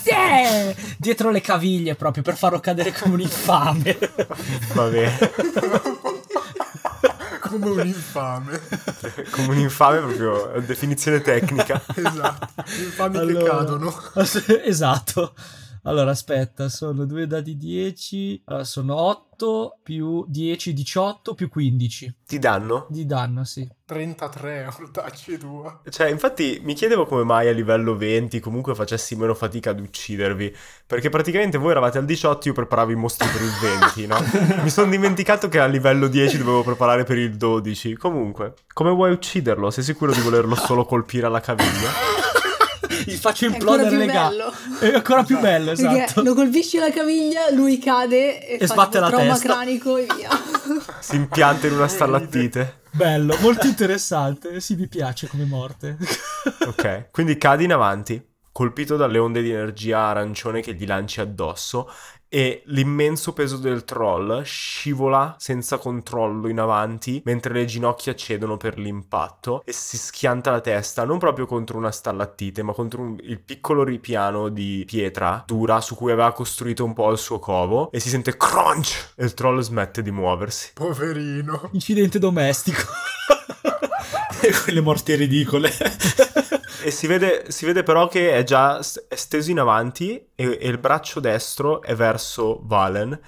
sì! 0.02 0.76
Dietro 0.98 1.30
le 1.30 1.42
caviglie 1.42 1.96
proprio 1.96 2.24
per 2.24 2.38
farlo 2.38 2.60
cadere 2.60 2.94
come 2.94 3.16
un 3.16 3.20
infame. 3.22 3.98
Va 4.74 4.88
bene. 4.88 5.18
Come 7.42 7.70
un 7.70 7.86
infame. 7.86 8.62
Come 9.32 9.48
un 9.48 9.58
infame 9.60 10.00
proprio, 10.00 10.54
definizione 10.66 11.20
tecnica. 11.22 11.82
esatto. 11.96 12.64
Infami 12.80 13.14
che 13.16 13.22
Allora- 13.22 13.58
cadono. 13.58 13.94
esatto. 14.64 15.34
Allora, 15.84 16.12
aspetta, 16.12 16.70
sono 16.70 17.06
due 17.06 17.26
dadi 17.26 17.58
10, 17.58 18.44
allora, 18.46 18.64
sono 18.64 18.96
8 18.96 19.80
più 19.82 20.24
10, 20.28 20.74
18 20.74 21.34
più 21.34 21.50
15 21.50 22.16
Ti 22.28 22.38
danno? 22.38 22.86
di 22.90 23.06
danno, 23.08 23.44
sì. 23.44 23.68
33 23.86 24.68
ortacci 24.80 25.38
tua. 25.40 25.82
Cioè, 25.90 26.10
infatti 26.10 26.62
mi 26.64 26.76
chiedevo 26.76 27.06
come 27.08 27.24
mai 27.24 27.48
a 27.50 27.52
livello 27.52 27.98
20 27.98 28.40
comunque 28.40 28.76
facessi 28.76 29.16
meno 29.16 29.34
fatica 29.34 29.72
ad 29.72 29.80
uccidervi. 29.80 30.56
Perché 30.86 31.10
praticamente 31.10 31.58
voi 31.58 31.72
eravate 31.72 31.98
al 31.98 32.06
18, 32.06 32.50
io 32.50 32.54
preparavo 32.54 32.92
i 32.92 32.96
mostri 32.96 33.28
per 33.28 33.42
il 33.42 33.52
20, 33.96 34.08
no? 34.08 34.18
Mi 34.64 34.70
sono 34.70 34.90
dimenticato 34.90 35.50
che 35.50 35.60
a 35.60 35.66
livello 35.66 36.08
10 36.08 36.38
dovevo 36.38 36.64
preparare 36.64 37.04
per 37.04 37.18
il 37.18 37.36
12. 37.36 37.96
Comunque, 37.96 38.54
come 38.72 38.92
vuoi 38.92 39.12
ucciderlo? 39.12 39.72
Sei 39.72 39.84
sicuro 39.84 40.14
di 40.14 40.22
volerlo 40.22 40.56
solo 40.56 40.86
colpire 40.86 41.26
alla 41.26 41.42
caviglia? 41.42 41.90
Gli 43.06 43.16
faccio 43.16 43.46
implodere 43.46 43.96
le 43.96 44.06
gambe. 44.06 44.46
È 44.80 44.94
ancora 44.94 45.24
più 45.24 45.40
bello, 45.40 45.74
Perché 45.74 46.04
esatto. 46.04 46.24
lo 46.24 46.34
colpisci 46.34 46.78
alla 46.78 46.92
caviglia, 46.92 47.50
lui 47.52 47.78
cade 47.80 48.46
e, 48.48 48.58
E 48.62 48.68
fa 48.68 48.74
sbatte 48.74 49.00
la 49.00 49.08
trauma 49.08 49.34
testa. 49.34 49.48
cranico 49.54 49.98
e 49.98 50.08
via. 50.16 50.30
Si 51.00 51.16
impianta 51.16 51.68
in 51.68 51.74
una 51.74 51.88
stallattite. 51.88 52.82
Bello, 52.92 53.36
molto 53.42 53.68
interessante. 53.68 54.60
Sì, 54.60 54.76
mi 54.76 54.88
piace 54.88 55.28
come 55.28 55.46
morte. 55.46 55.98
Ok, 56.68 57.10
quindi 57.12 57.38
cadi 57.38 57.64
in 57.64 57.74
avanti, 57.74 58.22
colpito 58.52 58.96
dalle 58.96 59.18
onde 59.18 59.42
di 59.42 59.52
energia 59.52 60.00
arancione 60.00 60.62
che 60.62 60.74
gli 60.74 60.86
lanci 60.86 61.22
addosso 61.22 61.90
e 62.34 62.64
l'immenso 62.68 63.34
peso 63.34 63.58
del 63.58 63.84
troll 63.84 64.44
scivola 64.44 65.36
senza 65.38 65.78
controllo 65.78 66.48
in 66.48 66.60
avanti 66.60 67.22
mentre 67.26 67.54
le 67.54 67.66
ginocchia 67.66 68.16
cedono 68.16 68.56
per 68.56 68.80
l'impatto 68.80 69.62
e 69.66 69.74
si 69.74 69.98
schianta 69.98 70.50
la 70.50 70.62
testa 70.62 71.04
non 71.04 71.18
proprio 71.20 71.46
contro 71.46 71.78
una 71.78 71.92
stallattite 71.92 72.64
ma 72.64 72.72
contro 72.72 73.02
un- 73.02 73.18
il 73.24 73.42
piccolo 73.42 73.84
ripiano 73.84 74.48
di 74.48 74.86
pietra 74.88 75.44
dura 75.46 75.82
su 75.82 75.96
cui 75.96 76.14
aveva 76.14 76.32
costruito 76.32 76.86
un 76.86 76.94
po' 76.94 77.12
il 77.12 77.18
suo 77.18 77.38
covo 77.40 77.92
e 77.92 78.00
si 78.00 78.08
sente 78.08 78.38
crunch 78.38 79.12
e 79.18 79.26
il 79.26 79.34
troll 79.34 79.60
smette 79.60 80.02
di 80.02 80.12
muoversi. 80.12 80.72
Poverino. 80.74 81.68
Incidente 81.74 82.18
domestico. 82.18 82.82
e 84.42 84.52
quelle 84.64 84.80
morti 84.80 85.16
ridicole. 85.16 85.70
E 86.84 86.90
si 86.92 87.06
vede, 87.08 87.52
si 87.52 87.66
vede 87.66 87.84
però 87.84 88.08
che 88.08 88.34
è 88.34 88.44
già 88.44 88.80
è 88.80 89.16
steso 89.16 89.52
in 89.52 89.60
avanti 89.60 90.16
e, 90.36 90.58
e 90.60 90.68
il 90.68 90.80
braccio 90.80 91.20
destro 91.20 91.82
è 91.82 91.96
verso 91.96 92.60
Valen 92.64 93.20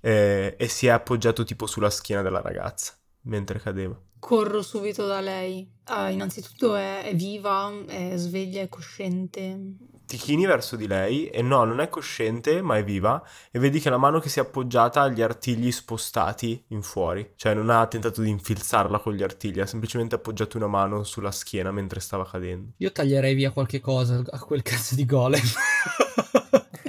eh, 0.00 0.54
e 0.58 0.68
si 0.68 0.86
è 0.86 0.90
appoggiato 0.90 1.44
tipo 1.44 1.66
sulla 1.66 1.90
schiena 1.90 2.22
della 2.22 2.40
ragazza 2.40 2.94
mentre 3.22 3.60
cadeva. 3.60 3.98
Corro 4.18 4.62
subito 4.62 5.06
da 5.06 5.20
lei. 5.20 5.68
Ah, 5.84 6.08
innanzitutto 6.08 6.74
è, 6.74 7.02
è 7.02 7.14
viva, 7.14 7.70
è 7.86 8.14
sveglia, 8.16 8.62
è 8.62 8.68
cosciente. 8.68 9.58
Ti 10.06 10.16
chini 10.18 10.44
verso 10.44 10.76
di 10.76 10.86
lei 10.86 11.28
e 11.28 11.40
no, 11.40 11.64
non 11.64 11.80
è 11.80 11.88
cosciente 11.88 12.60
ma 12.60 12.76
è 12.76 12.84
viva 12.84 13.22
e 13.50 13.58
vedi 13.58 13.80
che 13.80 13.90
la 13.90 13.96
mano 13.96 14.20
che 14.20 14.28
si 14.28 14.38
è 14.38 14.42
appoggiata 14.42 15.02
ha 15.02 15.08
gli 15.08 15.22
artigli 15.22 15.72
spostati 15.72 16.62
in 16.68 16.82
fuori. 16.82 17.32
Cioè 17.36 17.54
non 17.54 17.70
ha 17.70 17.86
tentato 17.86 18.20
di 18.20 18.28
infilzarla 18.28 18.98
con 18.98 19.14
gli 19.14 19.22
artigli, 19.22 19.60
ha 19.60 19.66
semplicemente 19.66 20.14
appoggiato 20.14 20.56
una 20.58 20.66
mano 20.66 21.04
sulla 21.04 21.30
schiena 21.30 21.72
mentre 21.72 22.00
stava 22.00 22.26
cadendo. 22.26 22.72
Io 22.76 22.92
taglierei 22.92 23.34
via 23.34 23.50
qualche 23.50 23.80
cosa 23.80 24.22
a 24.30 24.38
quel 24.40 24.62
cazzo 24.62 24.94
di 24.94 25.04
golem. 25.06 25.42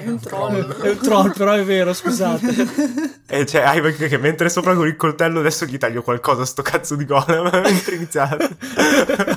È 0.06 0.10
un 0.10 0.20
troll. 0.20 0.68
È 0.82 0.90
un 0.90 0.98
troll, 1.00 1.34
però 1.36 1.54
è 1.54 1.64
vero, 1.64 1.94
scusate. 1.94 3.18
E 3.28 3.44
c'è 3.44 3.76
Ivek 3.76 4.08
che 4.08 4.18
mentre 4.18 4.50
sopra 4.50 4.76
con 4.76 4.86
il 4.88 4.96
coltello 4.96 5.40
adesso 5.40 5.66
gli 5.66 5.78
taglio 5.78 6.04
qualcosa 6.04 6.44
a 6.44 6.46
sto 6.46 6.62
cazzo 6.62 6.96
di 6.96 7.06
golem 7.06 7.50
mentre 7.62 7.96
iniziate 7.96 8.44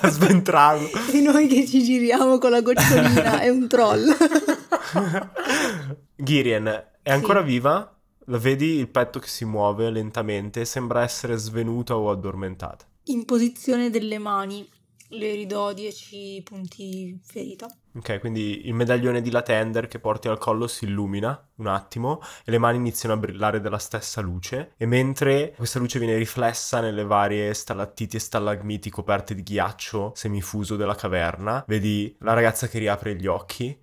a 0.02 0.08
sventrarlo. 0.08 0.88
E 1.12 1.20
noi 1.20 1.46
che 1.46 1.66
ci 1.66 1.82
giriamo 1.82 2.38
con 2.38 2.50
la 2.50 2.60
gocciolina, 2.60 3.40
è 3.40 3.48
un 3.48 3.66
troll. 3.66 4.14
Girien 6.16 6.66
è 7.02 7.10
ancora 7.10 7.40
Sì. 7.40 7.46
viva? 7.46 7.92
La 8.26 8.38
vedi 8.38 8.76
il 8.76 8.88
petto 8.88 9.18
che 9.18 9.28
si 9.28 9.46
muove 9.46 9.90
lentamente, 9.90 10.66
sembra 10.66 11.02
essere 11.02 11.36
svenuta 11.36 11.96
o 11.96 12.10
addormentata. 12.10 12.84
In 13.04 13.24
posizione 13.24 13.88
delle 13.88 14.18
mani 14.18 14.68
le 15.10 15.32
ridò 15.34 15.72
10 15.72 16.42
punti 16.44 17.18
ferita. 17.24 17.66
Ok, 17.98 18.20
quindi 18.20 18.66
il 18.66 18.72
medaglione 18.74 19.20
di 19.20 19.30
Latender 19.30 19.88
che 19.88 19.98
porti 19.98 20.28
al 20.28 20.38
collo 20.38 20.66
si 20.68 20.84
illumina 20.86 21.47
un 21.58 21.66
attimo 21.66 22.20
e 22.44 22.50
le 22.50 22.58
mani 22.58 22.76
iniziano 22.78 23.14
a 23.14 23.18
brillare 23.18 23.60
della 23.60 23.78
stessa 23.78 24.20
luce 24.20 24.72
e 24.76 24.86
mentre 24.86 25.54
questa 25.56 25.78
luce 25.78 25.98
viene 25.98 26.16
riflessa 26.16 26.80
nelle 26.80 27.04
varie 27.04 27.52
stalattiti 27.54 28.16
e 28.16 28.20
stalagmiti 28.20 28.90
coperte 28.90 29.34
di 29.34 29.42
ghiaccio 29.42 30.12
semifuso 30.14 30.76
della 30.76 30.94
caverna, 30.94 31.64
vedi 31.66 32.14
la 32.20 32.32
ragazza 32.32 32.68
che 32.68 32.78
riapre 32.78 33.16
gli 33.16 33.26
occhi 33.26 33.78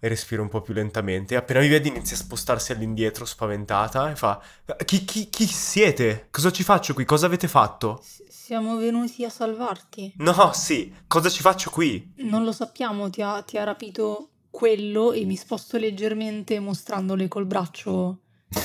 e 0.00 0.08
respira 0.08 0.42
un 0.42 0.48
po' 0.48 0.62
più 0.62 0.74
lentamente 0.74 1.34
e 1.34 1.36
appena 1.36 1.60
vi 1.60 1.68
vedi 1.68 1.88
inizia 1.88 2.16
a 2.16 2.20
spostarsi 2.20 2.72
all'indietro 2.72 3.24
spaventata 3.24 4.10
e 4.10 4.16
fa 4.16 4.40
chi, 4.84 5.04
chi, 5.04 5.28
chi 5.28 5.46
siete? 5.46 6.28
Cosa 6.30 6.50
ci 6.50 6.62
faccio 6.62 6.94
qui? 6.94 7.04
Cosa 7.04 7.26
avete 7.26 7.48
fatto? 7.48 8.00
S- 8.02 8.22
siamo 8.28 8.76
venuti 8.76 9.24
a 9.24 9.30
salvarti. 9.30 10.14
No, 10.16 10.52
sì, 10.52 10.92
cosa 11.06 11.28
ci 11.28 11.40
faccio 11.40 11.70
qui? 11.70 12.12
Non 12.16 12.44
lo 12.44 12.52
sappiamo, 12.52 13.08
ti 13.08 13.22
ha, 13.22 13.40
ti 13.42 13.56
ha 13.56 13.64
rapito 13.64 14.31
quello 14.52 15.12
e 15.12 15.24
mi 15.24 15.34
sposto 15.34 15.78
leggermente 15.78 16.60
mostrandole 16.60 17.26
col 17.26 17.46
braccio 17.46 18.18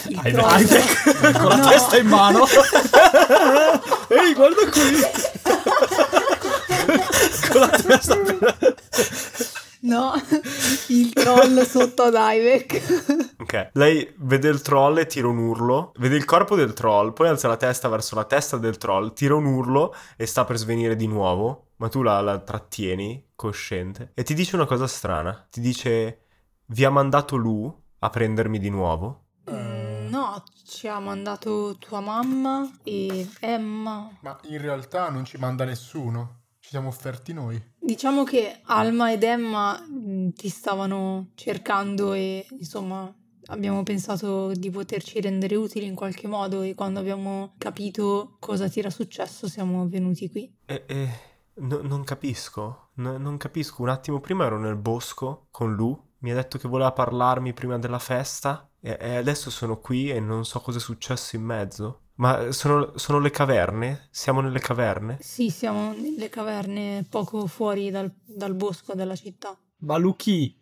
il 0.09 0.17
Hai 0.19 0.33
con 1.33 1.47
la 1.47 1.55
No. 1.55 1.69
testa 1.69 1.97
in 1.97 2.07
mano. 2.07 2.43
Ehi, 4.09 4.33
guarda 4.35 4.69
qui. 4.69 4.81
con 7.51 7.61
la 7.61 7.69
testa 7.69 8.15
No, 9.79 10.13
il 10.87 11.13
troll 11.13 11.61
sotto 11.65 12.03
ad 12.03 12.15
Ivek. 12.17 13.35
Ok, 13.39 13.69
lei 13.73 14.11
vede 14.17 14.49
il 14.49 14.61
troll 14.61 14.97
e 14.97 15.05
tira 15.05 15.27
un 15.27 15.37
urlo, 15.37 15.93
vede 15.97 16.17
il 16.17 16.25
corpo 16.25 16.55
del 16.57 16.73
troll, 16.73 17.13
poi 17.13 17.29
alza 17.29 17.47
la 17.47 17.55
testa 17.55 17.87
verso 17.87 18.15
la 18.15 18.25
testa 18.25 18.57
del 18.57 18.77
troll, 18.77 19.13
tira 19.13 19.35
un 19.35 19.45
urlo 19.45 19.95
e 20.17 20.25
sta 20.25 20.43
per 20.43 20.57
svenire 20.57 20.97
di 20.97 21.07
nuovo, 21.07 21.67
ma 21.77 21.87
tu 21.87 22.01
la, 22.01 22.19
la 22.19 22.39
trattieni, 22.39 23.23
cosciente, 23.37 24.11
e 24.13 24.23
ti 24.23 24.33
dice 24.33 24.55
una 24.57 24.65
cosa 24.65 24.87
strana, 24.87 25.47
ti 25.49 25.61
dice 25.61 26.23
vi 26.65 26.83
ha 26.83 26.89
mandato 26.89 27.37
Lu 27.37 27.73
a 27.99 28.09
prendermi 28.09 28.59
di 28.59 28.69
nuovo? 28.69 29.27
Mm, 29.49 29.87
No, 30.09 30.43
ci 30.65 30.87
ha 30.87 30.99
mandato 30.99 31.75
tua 31.79 31.99
mamma 31.99 32.69
e 32.83 33.27
Emma. 33.39 34.09
Ma 34.21 34.39
in 34.43 34.59
realtà 34.59 35.09
non 35.09 35.25
ci 35.25 35.37
manda 35.37 35.63
nessuno. 35.65 36.43
Ci 36.59 36.69
siamo 36.69 36.87
offerti 36.87 37.33
noi. 37.33 37.61
Diciamo 37.79 38.23
che 38.23 38.61
Alma 38.63 39.11
ed 39.11 39.23
Emma 39.23 39.79
mm, 39.79 40.29
ti 40.29 40.49
stavano 40.49 41.31
cercando 41.35 42.13
e 42.13 42.45
insomma 42.57 43.13
abbiamo 43.47 43.83
pensato 43.83 44.51
di 44.53 44.69
poterci 44.69 45.21
rendere 45.21 45.55
utili 45.55 45.85
in 45.85 45.95
qualche 45.95 46.27
modo 46.27 46.61
e 46.61 46.73
quando 46.73 46.99
abbiamo 46.99 47.53
capito 47.57 48.35
cosa 48.39 48.67
ti 48.67 48.79
era 48.79 48.89
successo 48.89 49.47
siamo 49.47 49.87
venuti 49.87 50.29
qui. 50.29 50.53
E, 50.65 50.83
e 50.87 51.09
no- 51.59 51.81
non 51.81 52.03
capisco, 52.03 52.89
no- 52.95 53.17
non 53.17 53.37
capisco, 53.37 53.81
un 53.81 53.89
attimo 53.89 54.19
prima 54.19 54.45
ero 54.45 54.59
nel 54.59 54.75
bosco 54.75 55.47
con 55.51 55.73
Lu, 55.73 55.99
mi 56.19 56.31
ha 56.31 56.35
detto 56.35 56.57
che 56.57 56.67
voleva 56.67 56.91
parlarmi 56.91 57.53
prima 57.53 57.77
della 57.77 57.99
festa 57.99 58.67
e, 58.79 58.97
e 58.99 59.15
adesso 59.17 59.49
sono 59.49 59.77
qui 59.79 60.09
e 60.11 60.19
non 60.19 60.45
so 60.45 60.59
cosa 60.61 60.77
è 60.77 60.81
successo 60.81 61.35
in 61.35 61.43
mezzo. 61.43 62.01
Ma 62.15 62.51
sono, 62.51 62.93
sono 62.95 63.19
le 63.19 63.29
caverne? 63.29 64.07
Siamo 64.09 64.41
nelle 64.41 64.59
caverne? 64.59 65.17
Sì, 65.21 65.51
siamo 65.51 65.93
nelle 65.93 66.29
caverne 66.29 67.05
poco 67.07 67.45
fuori 67.45 67.91
dal, 67.91 68.11
dal 68.25 68.55
bosco 68.55 68.95
della 68.95 69.15
città. 69.15 69.55
Ma 69.81 69.97
Luchi, 69.97 70.59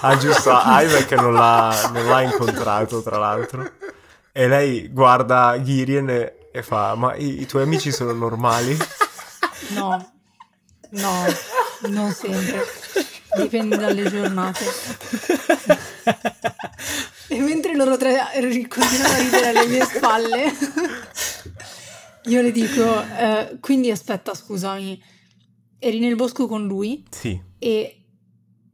Ah, 0.00 0.16
giusto, 0.16 0.50
Ivan 0.50 1.06
che 1.06 1.16
non 1.16 1.32
l'ha, 1.32 1.90
non 1.92 2.06
l'ha 2.06 2.22
incontrato, 2.22 3.02
tra 3.02 3.18
l'altro. 3.18 3.68
E 4.30 4.46
lei 4.46 4.88
guarda 4.92 5.60
Girien 5.60 6.08
e, 6.08 6.37
e 6.52 6.62
fa, 6.62 6.94
ma 6.94 7.14
i, 7.14 7.40
i 7.42 7.46
tuoi 7.46 7.62
amici 7.62 7.92
sono 7.92 8.12
normali? 8.12 8.76
No, 9.70 10.12
no, 10.90 11.24
non 11.88 12.10
sempre. 12.12 12.64
Dipende 13.36 13.76
dalle 13.76 14.08
giornate. 14.08 14.64
E 17.28 17.40
mentre 17.40 17.76
loro 17.76 17.96
tre 17.98 18.16
continuano 18.68 19.12
a 19.14 19.18
ridere 19.18 19.48
alle 19.48 19.66
mie 19.66 19.84
spalle, 19.84 20.52
io 22.24 22.40
le 22.40 22.50
dico, 22.50 23.02
eh, 23.02 23.58
quindi 23.60 23.90
aspetta, 23.90 24.34
scusami, 24.34 25.00
eri 25.78 25.98
nel 25.98 26.14
bosco 26.16 26.46
con 26.46 26.66
lui 26.66 27.04
Sì. 27.10 27.38
e 27.58 28.02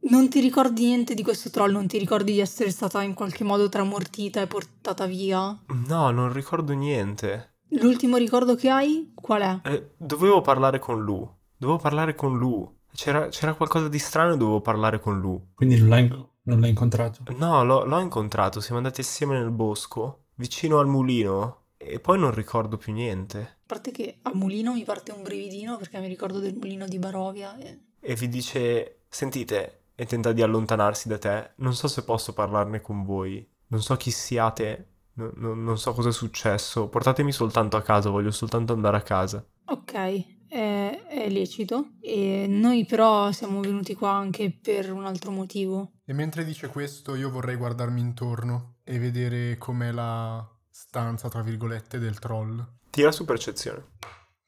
non 0.09 0.29
ti 0.29 0.39
ricordi 0.39 0.85
niente 0.85 1.13
di 1.13 1.23
questo 1.23 1.49
troll? 1.49 1.71
Non 1.71 1.87
ti 1.87 1.97
ricordi 1.97 2.31
di 2.31 2.39
essere 2.39 2.71
stata 2.71 3.01
in 3.01 3.13
qualche 3.13 3.43
modo 3.43 3.67
tramortita 3.67 4.39
e 4.41 4.47
portata 4.47 5.05
via? 5.05 5.57
No, 5.87 6.11
non 6.11 6.31
ricordo 6.31 6.73
niente. 6.73 7.54
L'ultimo 7.81 8.17
ricordo 8.17 8.55
che 8.55 8.69
hai 8.69 9.11
qual 9.13 9.41
è? 9.41 9.69
Eh, 9.69 9.91
dovevo 9.97 10.41
parlare 10.41 10.79
con 10.79 11.03
Lu. 11.03 11.29
Dovevo 11.57 11.79
parlare 11.79 12.15
con 12.15 12.37
Lu. 12.37 12.73
C'era, 12.93 13.27
c'era 13.27 13.53
qualcosa 13.53 13.89
di 13.89 13.99
strano 13.99 14.33
e 14.33 14.37
dovevo 14.37 14.61
parlare 14.61 14.99
con 14.99 15.19
Lu. 15.19 15.49
Quindi 15.53 15.77
non 15.77 15.89
l'hai, 15.89 16.07
non 16.43 16.59
l'hai 16.59 16.69
incontrato. 16.69 17.23
No, 17.37 17.63
l'ho, 17.63 17.83
l'ho 17.85 17.99
incontrato, 17.99 18.61
siamo 18.61 18.77
andati 18.77 19.01
assieme 19.01 19.37
nel 19.37 19.51
bosco, 19.51 20.27
vicino 20.35 20.79
al 20.79 20.87
mulino, 20.87 21.63
e 21.77 21.99
poi 21.99 22.17
non 22.17 22.33
ricordo 22.33 22.77
più 22.77 22.93
niente. 22.93 23.39
A 23.39 23.67
parte 23.67 23.91
che 23.91 24.19
a 24.21 24.31
Mulino 24.33 24.73
mi 24.73 24.83
parte 24.83 25.11
un 25.11 25.23
brividino 25.23 25.77
perché 25.77 25.99
mi 25.99 26.07
ricordo 26.07 26.39
del 26.39 26.55
mulino 26.55 26.87
di 26.87 26.99
Barovia 26.99 27.57
e... 27.57 27.79
E 27.99 28.15
vi 28.15 28.29
dice, 28.29 29.01
sentite, 29.09 29.85
e 29.95 30.05
tenta 30.05 30.31
di 30.31 30.41
allontanarsi 30.41 31.07
da 31.07 31.17
te, 31.17 31.51
non 31.57 31.73
so 31.73 31.87
se 31.87 32.03
posso 32.03 32.33
parlarne 32.33 32.81
con 32.81 33.03
voi, 33.03 33.47
non 33.67 33.81
so 33.81 33.95
chi 33.95 34.11
siate, 34.11 34.94
no- 35.15 35.31
no- 35.35 35.53
non 35.53 35.77
so 35.77 35.93
cosa 35.93 36.09
è 36.09 36.13
successo, 36.13 36.87
portatemi 36.87 37.31
soltanto 37.31 37.77
a 37.77 37.81
casa, 37.81 38.09
voglio 38.09 38.31
soltanto 38.31 38.73
andare 38.73 38.97
a 38.97 39.01
casa. 39.01 39.45
Ok, 39.65 39.93
è, 40.47 41.05
è 41.07 41.29
lecito. 41.29 41.91
E 42.01 42.45
noi 42.47 42.85
però 42.85 43.31
siamo 43.31 43.59
venuti 43.59 43.93
qua 43.95 44.11
anche 44.11 44.51
per 44.51 44.91
un 44.91 45.05
altro 45.05 45.31
motivo. 45.31 45.91
E 46.05 46.13
mentre 46.13 46.43
dice 46.43 46.67
questo, 46.67 47.15
io 47.15 47.29
vorrei 47.29 47.55
guardarmi 47.55 47.99
intorno 47.99 48.75
e 48.83 48.99
vedere 48.99 49.57
com'è 49.57 49.91
la 49.91 50.47
stanza, 50.69 51.29
tra 51.29 51.41
virgolette, 51.41 51.99
del 51.99 52.19
troll. 52.19 52.63
Tira 52.89 53.11
su 53.11 53.25
percezione. 53.25 53.93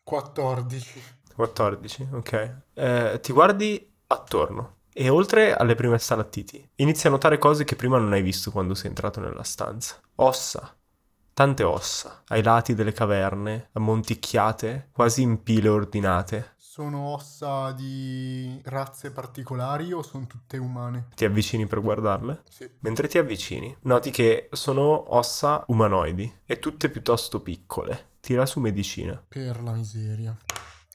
14. 0.04 1.02
14, 1.36 2.08
ok. 2.14 2.62
Eh, 2.74 3.20
ti 3.22 3.32
guardi 3.34 3.94
attorno 4.08 4.77
e 5.00 5.10
oltre 5.10 5.54
alle 5.54 5.76
prime 5.76 6.00
stalattiti 6.00 6.68
inizi 6.78 7.06
a 7.06 7.12
notare 7.12 7.38
cose 7.38 7.64
che 7.64 7.76
prima 7.76 8.00
non 8.00 8.14
hai 8.14 8.24
visto 8.24 8.50
quando 8.50 8.74
sei 8.74 8.90
entrato 8.90 9.20
nella 9.20 9.44
stanza. 9.44 10.02
Ossa, 10.16 10.76
tante 11.34 11.62
ossa, 11.62 12.24
ai 12.30 12.42
lati 12.42 12.74
delle 12.74 12.94
caverne, 12.94 13.70
ammonticchiate, 13.74 14.90
quasi 14.92 15.22
in 15.22 15.44
pile 15.44 15.70
ordinate. 15.70 16.56
Sono 16.58 17.10
ossa 17.10 17.72
di 17.74 18.60
razze 18.66 19.12
particolari 19.12 19.94
o 19.94 20.02
sono 20.02 20.26
tutte 20.26 20.58
umane? 20.58 21.10
Ti 21.16 21.26
avvicini 21.26 21.68
per 21.68 21.82
guardarle? 21.82 22.42
Sì. 22.50 22.68
Mentre 22.80 23.08
ti 23.08 23.20
avvicini, 23.20 23.76
noti 23.82 24.10
che 24.10 24.50
sono 24.52 25.16
ossa 25.16 25.64
umanoidi 25.68 26.40
e 26.44 26.58
tutte 26.58 26.90
piuttosto 26.90 27.42
piccole. 27.42 28.16
Tira 28.20 28.48
su 28.48 28.60
medicina. 28.60 29.24
Per 29.28 29.62
la 29.62 29.74
miseria. 29.74 30.36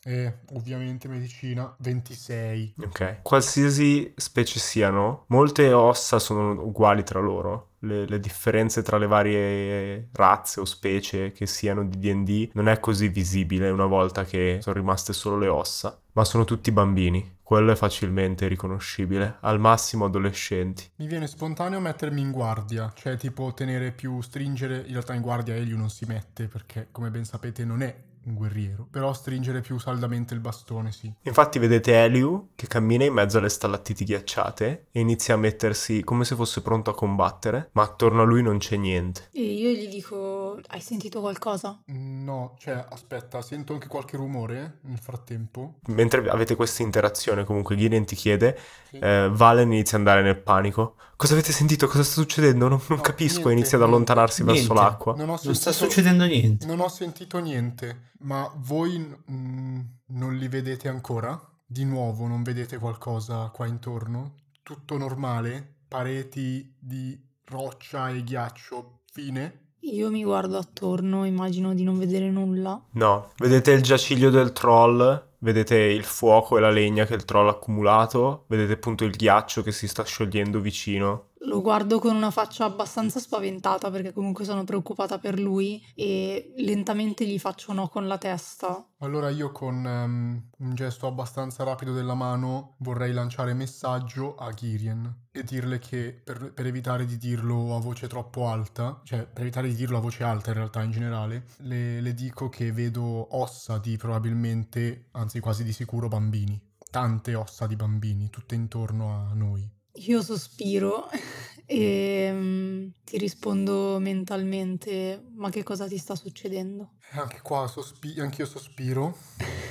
E 0.04 0.38
ovviamente 0.54 1.06
medicina 1.06 1.72
26. 1.78 2.74
Ok. 2.82 3.22
Qualsiasi 3.22 4.12
specie 4.16 4.58
siano, 4.58 5.24
molte 5.28 5.72
ossa 5.72 6.18
sono 6.18 6.60
uguali 6.60 7.04
tra 7.04 7.20
loro. 7.20 7.68
Le, 7.82 8.06
le 8.06 8.20
differenze 8.20 8.82
tra 8.82 8.96
le 8.98 9.06
varie 9.06 10.08
razze 10.12 10.60
o 10.60 10.64
specie 10.64 11.32
che 11.32 11.46
siano 11.46 11.84
di 11.84 11.98
DD 11.98 12.50
non 12.54 12.68
è 12.68 12.78
così 12.78 13.08
visibile 13.08 13.70
una 13.70 13.86
volta 13.86 14.24
che 14.24 14.58
sono 14.60 14.76
rimaste 14.76 15.12
solo 15.12 15.38
le 15.38 15.48
ossa, 15.48 16.00
ma 16.12 16.24
sono 16.24 16.44
tutti 16.44 16.70
bambini. 16.72 17.38
Quello 17.42 17.72
è 17.72 17.76
facilmente 17.76 18.48
riconoscibile, 18.48 19.36
al 19.40 19.60
massimo 19.60 20.06
adolescenti. 20.06 20.90
Mi 20.96 21.06
viene 21.06 21.26
spontaneo 21.26 21.80
mettermi 21.80 22.20
in 22.20 22.30
guardia, 22.30 22.90
cioè 22.94 23.16
tipo 23.16 23.52
tenere 23.52 23.92
più, 23.92 24.20
stringere, 24.20 24.78
in 24.78 24.92
realtà 24.92 25.14
in 25.14 25.20
guardia 25.20 25.54
Elio 25.54 25.76
non 25.76 25.90
si 25.90 26.06
mette 26.06 26.46
perché 26.48 26.88
come 26.90 27.10
ben 27.10 27.24
sapete 27.24 27.64
non 27.64 27.82
è 27.82 27.94
un 28.24 28.34
guerriero, 28.34 28.86
però 28.90 29.12
stringere 29.12 29.60
più 29.60 29.78
saldamente 29.78 30.34
il 30.34 30.40
bastone 30.40 30.92
sì. 30.92 31.12
Infatti 31.22 31.58
vedete 31.58 31.94
Eliu 32.02 32.50
che 32.54 32.66
cammina 32.66 33.04
in 33.04 33.12
mezzo 33.12 33.38
alle 33.38 33.48
stalattiti 33.48 34.04
ghiacciate 34.04 34.86
e 34.92 35.00
inizia 35.00 35.34
a 35.34 35.38
mettersi 35.38 36.02
come 36.04 36.24
se 36.24 36.34
fosse 36.36 36.62
pronto 36.62 36.90
a 36.90 36.94
combattere, 36.94 37.70
ma 37.72 37.82
attorno 37.82 38.22
a 38.22 38.24
lui 38.24 38.42
non 38.42 38.58
c'è 38.58 38.76
niente. 38.76 39.28
E 39.32 39.42
io 39.42 39.70
gli 39.70 39.88
dico, 39.88 40.60
hai 40.68 40.80
sentito 40.80 41.20
qualcosa? 41.20 41.80
No, 41.86 42.54
cioè 42.58 42.84
aspetta, 42.90 43.42
sento 43.42 43.72
anche 43.72 43.88
qualche 43.88 44.16
rumore 44.16 44.78
nel 44.82 44.98
frattempo. 44.98 45.74
Mentre 45.86 46.28
avete 46.28 46.54
questa 46.56 46.82
interazione, 46.82 47.44
comunque 47.44 47.76
Gideon 47.76 48.04
ti 48.04 48.14
chiede, 48.14 48.58
Sì. 48.88 48.98
eh, 48.98 49.28
Valen 49.32 49.72
inizia 49.72 49.98
ad 49.98 50.06
andare 50.06 50.22
nel 50.24 50.38
panico. 50.38 50.94
Cosa 51.16 51.34
avete 51.34 51.52
sentito? 51.52 51.86
Cosa 51.86 52.02
sta 52.02 52.20
succedendo? 52.20 52.68
Non, 52.68 52.80
non 52.88 52.96
No, 52.98 53.02
capisco. 53.02 53.34
niente, 53.48 53.52
inizia 53.52 53.76
ad 53.78 53.82
niente. 53.84 53.94
allontanarsi 53.94 54.42
verso 54.42 54.72
Niente. 54.72 54.74
l'acqua. 54.74 55.14
Non 55.16 55.28
ho 55.30 55.38
Non 55.42 55.54
sta 55.54 55.72
succedendo 55.72 56.24
niente. 56.24 56.66
Non 56.66 56.80
ho 56.80 56.88
sentito 56.88 57.38
niente, 57.38 58.10
ma 58.22 58.50
voi 58.56 58.98
mm, 58.98 59.80
non 60.08 60.36
li 60.36 60.48
vedete 60.48 60.88
ancora? 60.88 61.40
Di 61.64 61.84
nuovo 61.84 62.26
non 62.26 62.42
vedete 62.42 62.78
qualcosa 62.78 63.50
qua 63.52 63.66
intorno? 63.66 64.34
Tutto 64.62 64.98
normale? 64.98 65.76
Pareti 65.88 66.74
di 66.78 67.18
roccia 67.44 68.10
e 68.10 68.22
ghiaccio? 68.22 69.00
Fine? 69.12 69.60
Io 69.84 70.10
mi 70.10 70.22
guardo 70.22 70.58
attorno, 70.58 71.24
immagino 71.24 71.74
di 71.74 71.82
non 71.82 71.98
vedere 71.98 72.30
nulla. 72.30 72.80
No, 72.92 73.32
vedete 73.38 73.72
il 73.72 73.82
giaciglio 73.82 74.30
del 74.30 74.52
troll, 74.52 75.30
vedete 75.38 75.76
il 75.76 76.04
fuoco 76.04 76.56
e 76.56 76.60
la 76.60 76.70
legna 76.70 77.04
che 77.04 77.14
il 77.14 77.24
troll 77.24 77.48
ha 77.48 77.52
accumulato, 77.52 78.44
vedete 78.48 78.74
appunto 78.74 79.04
il 79.04 79.10
ghiaccio 79.10 79.62
che 79.62 79.72
si 79.72 79.88
sta 79.88 80.04
sciogliendo 80.04 80.60
vicino. 80.60 81.30
Lo 81.44 81.60
guardo 81.60 81.98
con 81.98 82.14
una 82.14 82.30
faccia 82.30 82.64
abbastanza 82.64 83.18
spaventata 83.18 83.90
perché 83.90 84.12
comunque 84.12 84.44
sono 84.44 84.62
preoccupata 84.62 85.18
per 85.18 85.40
lui 85.40 85.84
e 85.94 86.52
lentamente 86.58 87.26
gli 87.26 87.38
faccio 87.38 87.72
no 87.72 87.88
con 87.88 88.06
la 88.06 88.16
testa. 88.16 88.86
Allora 88.98 89.28
io 89.28 89.50
con 89.50 89.84
ehm, 89.84 90.42
un 90.58 90.74
gesto 90.74 91.08
abbastanza 91.08 91.64
rapido 91.64 91.92
della 91.92 92.14
mano 92.14 92.76
vorrei 92.78 93.12
lanciare 93.12 93.54
messaggio 93.54 94.36
a 94.36 94.52
Girien 94.52 95.22
e 95.32 95.42
dirle 95.42 95.80
che 95.80 96.20
per, 96.22 96.52
per 96.52 96.66
evitare 96.66 97.06
di 97.06 97.18
dirlo 97.18 97.74
a 97.74 97.80
voce 97.80 98.06
troppo 98.06 98.46
alta, 98.46 99.00
cioè 99.02 99.24
per 99.26 99.42
evitare 99.42 99.66
di 99.66 99.74
dirlo 99.74 99.96
a 99.96 100.00
voce 100.00 100.22
alta 100.22 100.50
in 100.50 100.56
realtà 100.56 100.82
in 100.82 100.92
generale, 100.92 101.46
le, 101.58 102.00
le 102.00 102.14
dico 102.14 102.48
che 102.48 102.70
vedo 102.70 103.36
ossa 103.36 103.78
di 103.78 103.96
probabilmente, 103.96 105.08
anzi 105.12 105.40
quasi 105.40 105.64
di 105.64 105.72
sicuro 105.72 106.06
bambini. 106.06 106.60
Tante 106.88 107.34
ossa 107.34 107.66
di 107.66 107.74
bambini, 107.74 108.30
tutte 108.30 108.54
intorno 108.54 109.28
a 109.30 109.34
noi. 109.34 109.68
Io 110.06 110.22
sospiro 110.22 111.08
e 111.66 112.30
mm, 112.32 112.88
ti 113.04 113.18
rispondo 113.18 113.98
mentalmente, 114.00 115.22
ma 115.34 115.50
che 115.50 115.62
cosa 115.62 115.86
ti 115.86 115.98
sta 115.98 116.14
succedendo? 116.14 116.90
Anche 117.12 117.40
qua 117.42 117.66
sospi- 117.68 118.18
anch'io 118.20 118.46
sospiro 118.46 119.16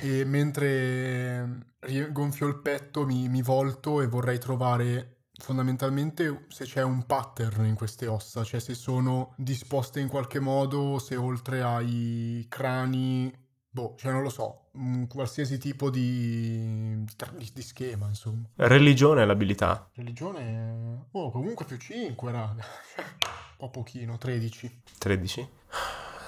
e 0.01 0.23
mentre 0.25 1.73
ri- 1.79 2.11
gonfio 2.11 2.47
il 2.47 2.59
petto 2.59 3.05
mi, 3.05 3.27
mi 3.29 3.41
volto 3.41 4.01
e 4.01 4.07
vorrei 4.07 4.37
trovare 4.37 5.23
fondamentalmente 5.41 6.45
se 6.49 6.65
c'è 6.65 6.83
un 6.83 7.05
pattern 7.07 7.65
in 7.65 7.73
queste 7.75 8.05
ossa, 8.05 8.43
cioè 8.43 8.59
se 8.59 8.75
sono 8.75 9.33
disposte 9.37 9.99
in 9.99 10.07
qualche 10.07 10.39
modo, 10.39 10.99
se 10.99 11.15
oltre 11.15 11.63
ai 11.63 12.45
crani, 12.47 13.33
boh, 13.71 13.95
cioè 13.97 14.11
non 14.11 14.21
lo 14.21 14.29
so, 14.29 14.65
qualsiasi 15.07 15.57
tipo 15.57 15.89
di, 15.89 17.03
di, 17.05 17.51
di 17.53 17.61
schema, 17.61 18.07
insomma. 18.07 18.43
Religione 18.55 19.23
è 19.23 19.25
l'abilità. 19.25 19.89
Religione, 19.93 21.07
oh, 21.11 21.31
comunque 21.31 21.65
più 21.65 21.77
5, 21.77 22.31
raga. 22.31 22.63
Un 22.63 23.57
po' 23.57 23.69
pochino, 23.69 24.17
13. 24.17 24.81
13. 24.97 25.49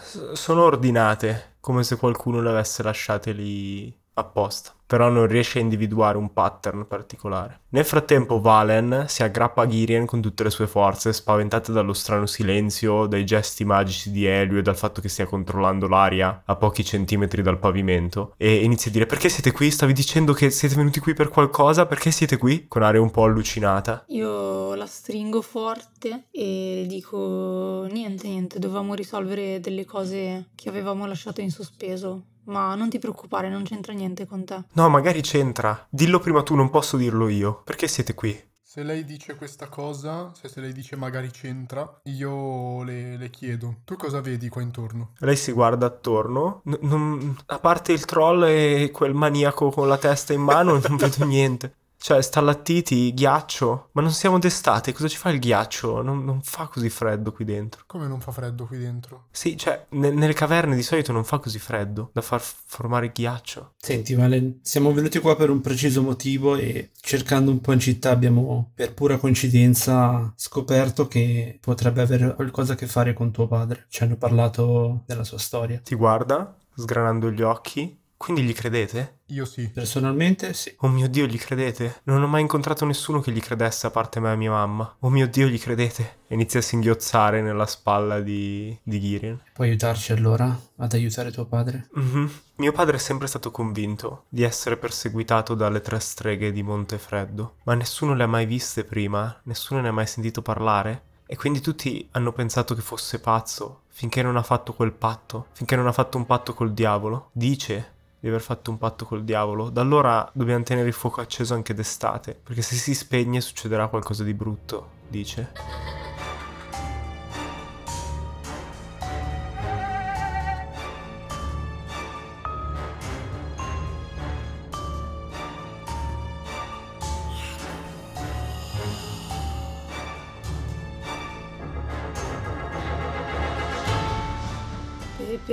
S- 0.01 0.32
sono 0.34 0.63
ordinate, 0.63 1.56
come 1.60 1.84
se 1.84 1.97
qualcuno 1.97 2.41
le 2.41 2.49
avesse 2.49 2.82
lasciate 2.82 3.34
lì 3.34 3.93
apposta. 4.13 4.73
Però 4.93 5.10
non 5.10 5.25
riesce 5.25 5.58
a 5.58 5.62
individuare 5.63 6.19
un 6.19 6.34
pattern 6.34 6.86
particolare. 6.88 7.62
Nel 7.69 7.84
frattempo 7.84 8.39
Valen 8.39 9.06
si 9.08 9.23
aggrappa 9.23 9.63
a 9.63 9.67
Girien 9.67 10.06
con 10.06 10.21
tutte 10.21 10.43
le 10.43 10.51
sue 10.51 10.67
forze, 10.67 11.13
spaventate 11.13 11.71
dallo 11.71 11.93
strano 11.93 12.27
silenzio, 12.27 13.08
dai 13.08 13.25
gesti 13.25 13.65
magici 13.65 14.12
di 14.12 14.25
Elio 14.25 14.60
e 14.60 14.62
dal 14.62 14.77
fatto 14.77 15.01
che 15.01 15.10
stia 15.10 15.25
controllando 15.25 15.88
l'aria 15.88 16.43
a 16.45 16.56
pochi 16.58 16.86
centimetri 16.86 17.41
dal 17.41 17.58
pavimento, 17.58 18.36
e 18.38 18.63
inizia 18.63 18.91
a 18.91 18.93
dire 18.93 19.08
perché 19.08 19.29
siete 19.29 19.51
qui? 19.51 19.71
Stavi 19.71 19.93
dicendo 19.93 20.32
che 20.32 20.51
siete 20.51 20.75
venuti 20.75 20.99
qui 20.99 21.15
per 21.15 21.29
qualcosa? 21.29 21.88
Perché 21.88 22.12
siete 22.12 22.38
qui? 22.38 22.67
Con 22.67 22.84
aria 22.84 23.01
un 23.01 23.10
po' 23.10 23.23
allucinata. 23.23 24.03
Io 24.10 24.75
la 24.75 24.86
stringo 24.86 25.41
forte 25.41 26.25
e 26.29 26.86
dico 26.88 27.88
niente, 27.89 28.27
niente, 28.27 28.60
dovevamo 28.60 28.93
risolvere 28.93 29.60
delle 29.60 29.86
cose 29.86 30.49
che 30.53 30.69
avevamo 30.69 31.08
lasciato 31.08 31.41
in 31.41 31.49
sospeso. 31.49 32.25
Ma 32.45 32.75
non 32.75 32.89
ti 32.89 32.99
preoccupare, 32.99 33.49
non 33.49 33.63
c'entra 33.63 33.93
niente 33.93 34.25
con 34.25 34.45
te. 34.45 34.63
No, 34.73 34.89
magari 34.89 35.21
c'entra. 35.21 35.86
Dillo 35.89 36.19
prima 36.19 36.43
tu, 36.43 36.56
non 36.56 36.69
posso 36.69 36.97
dirlo 36.97 37.27
io. 37.29 37.62
Perché 37.63 37.88
siete 37.88 38.13
qui? 38.13 38.51
Se 38.62 38.82
lei 38.82 39.06
dice 39.06 39.36
questa 39.36 39.67
cosa, 39.67 40.32
se, 40.34 40.47
se 40.47 40.60
lei 40.60 40.73
dice 40.73 40.95
magari 40.95 41.29
c'entra, 41.29 41.99
io 42.06 42.82
le, 42.82 43.17
le 43.17 43.29
chiedo. 43.29 43.82
Tu 43.86 43.95
cosa 43.95 44.19
vedi 44.19 44.49
qua 44.49 44.63
intorno? 44.63 45.12
Lei 45.19 45.36
si 45.36 45.51
guarda 45.51 45.86
attorno. 45.86 46.62
N- 46.65 46.79
non- 46.82 47.38
a 47.47 47.60
parte 47.60 47.91
il 47.91 48.03
troll 48.06 48.43
e 48.45 48.89
quel 48.91 49.13
maniaco 49.13 49.69
con 49.69 49.88
la 49.88 49.99
testa 49.99 50.34
in 50.34 50.41
mano, 50.41 50.79
non 50.79 50.97
vedo 50.97 51.23
niente. 51.25 51.75
Cioè, 52.04 52.22
stallattiti, 52.22 53.13
ghiaccio. 53.13 53.92
Ma 53.94 54.02
non 54.02 54.12
siamo 54.12 54.38
d'estate, 54.38 54.92
cosa 54.92 55.08
ci 55.08 55.16
fa 55.16 55.30
il 55.30 55.39
ghiaccio? 55.39 56.02
Non, 56.02 56.26
non 56.26 56.42
fa 56.42 56.68
così 56.68 56.89
freddo 56.89 57.32
qui 57.32 57.46
dentro. 57.46 57.84
Come 57.88 58.08
non 58.08 58.20
fa 58.20 58.34
freddo 58.34 58.66
qui 58.66 58.78
dentro? 58.78 59.28
Sì, 59.32 59.56
cioè, 59.56 59.86
ne- 59.92 60.12
nelle 60.12 60.34
caverne 60.34 60.76
di 60.76 60.84
solito 60.84 61.13
non 61.13 61.24
fa 61.24 61.39
così 61.39 61.60
freddo 61.60 62.10
da 62.12 62.20
far 62.20 62.42
formare 62.42 63.13
ghiaccio. 63.13 63.76
Senti, 63.78 64.16
Valen, 64.16 64.60
siamo 64.63 64.92
venuti 64.92 65.20
qua 65.20 65.38
per 65.38 65.50
un 65.50 65.62
preciso 65.62 66.02
motivo 66.02 66.58
e 66.58 66.92
cercando 67.00 67.52
un 67.52 67.62
po' 67.62 67.72
in 67.72 67.80
città 67.80 68.10
abbiamo, 68.10 68.72
per 68.76 68.94
pura 68.94 69.16
coincidenza, 69.16 70.34
scoperto 70.36 71.08
che 71.08 71.58
potrebbe 71.62 72.02
avere 72.02 72.36
qualcosa 72.36 72.74
a 72.74 72.76
che 72.76 72.86
fare 72.86 73.13
con 73.13 73.32
tuo 73.32 73.48
padre. 73.48 73.86
Ci 73.88 74.04
hanno 74.04 74.18
parlato 74.18 75.04
della 75.06 75.24
sua 75.24 75.38
storia. 75.38 75.80
Ti 75.82 75.96
guarda, 75.96 76.54
sgranando 76.76 77.32
gli 77.32 77.42
occhi. 77.42 78.02
Quindi 78.23 78.43
gli 78.43 78.53
credete? 78.53 79.17
Io 79.27 79.43
sì. 79.43 79.67
Personalmente, 79.67 80.53
sì. 80.53 80.73
Oh 80.77 80.88
mio 80.88 81.09
Dio, 81.09 81.25
gli 81.25 81.38
credete? 81.38 81.99
Non 82.03 82.23
ho 82.23 82.27
mai 82.27 82.39
incontrato 82.39 82.86
nessuno 82.86 83.19
che 83.19 83.33
gli 83.33 83.41
credesse 83.41 83.86
a 83.86 83.91
parte 83.91 84.21
me 84.21 84.31
e 84.31 84.38
mia 84.38 84.51
mamma. 84.51 84.95
Oh 84.99 85.09
mio 85.09 85.27
Dio, 85.27 85.47
gli 85.47 85.59
credete? 85.59 86.19
E 86.27 86.33
inizia 86.36 86.62
a 86.62 86.63
singhiozzare 86.63 87.41
nella 87.41 87.65
spalla 87.65 88.21
di, 88.21 88.79
di 88.81 89.01
Girien. 89.01 89.41
Puoi 89.51 89.67
aiutarci 89.67 90.13
allora 90.13 90.57
ad 90.77 90.93
aiutare 90.93 91.31
tuo 91.31 91.43
padre? 91.47 91.89
Mhm. 91.95 92.31
Mio 92.55 92.71
padre 92.71 92.95
è 92.95 92.99
sempre 92.99 93.27
stato 93.27 93.51
convinto 93.51 94.23
di 94.29 94.43
essere 94.43 94.77
perseguitato 94.77 95.53
dalle 95.53 95.81
tre 95.81 95.99
streghe 95.99 96.53
di 96.53 96.63
Montefreddo, 96.63 97.55
ma 97.63 97.73
nessuno 97.73 98.13
le 98.13 98.23
ha 98.23 98.27
mai 98.27 98.45
viste 98.45 98.86
prima, 98.86 99.38
nessuno 99.43 99.81
ne 99.81 99.89
ha 99.89 99.91
mai 99.91 100.07
sentito 100.07 100.41
parlare. 100.41 101.12
E 101.25 101.36
quindi 101.36 101.59
tutti 101.59 102.07
hanno 102.12 102.31
pensato 102.31 102.73
che 102.73 102.81
fosse 102.81 103.19
pazzo 103.19 103.81
finché 103.93 104.23
non 104.23 104.38
ha 104.38 104.43
fatto 104.43 104.73
quel 104.73 104.91
patto, 104.91 105.47
finché 105.53 105.75
non 105.75 105.88
ha 105.88 105.91
fatto 105.91 106.17
un 106.17 106.25
patto 106.25 106.53
col 106.53 106.73
diavolo. 106.73 107.29
Dice 107.31 107.92
di 108.23 108.29
aver 108.29 108.39
fatto 108.39 108.71
un 108.71 108.77
patto 108.77 109.03
col 109.03 109.25
diavolo. 109.25 109.69
Da 109.69 109.81
allora 109.81 110.29
dobbiamo 110.31 110.63
tenere 110.63 110.88
il 110.88 110.93
fuoco 110.93 111.19
acceso 111.19 111.55
anche 111.55 111.73
d'estate, 111.73 112.39
perché 112.41 112.62
se 112.62 112.75
si 112.75 112.93
spegne 112.93 113.41
succederà 113.41 113.89
qualcosa 113.89 114.23
di 114.23 114.33
brutto, 114.33 114.91
dice. 115.09 116.12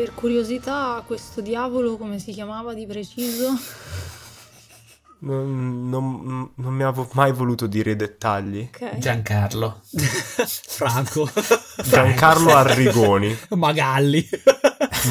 Per 0.00 0.14
curiosità, 0.14 1.02
questo 1.06 1.42
diavolo 1.42 1.98
come 1.98 2.18
si 2.18 2.32
chiamava 2.32 2.72
di 2.72 2.86
preciso? 2.86 3.52
Non, 5.18 5.90
non- 5.90 6.52
non 6.54 6.72
mi 6.72 6.82
avevo 6.82 7.06
mai 7.12 7.32
voluto 7.32 7.66
dire 7.66 7.90
i 7.90 7.96
dettagli. 7.96 8.70
Ok. 8.72 8.96
Giancarlo. 8.96 9.82
Franco. 9.92 11.30
Giancarlo 11.84 12.54
Arrigoni. 12.54 13.36
Magalli. 13.50 14.26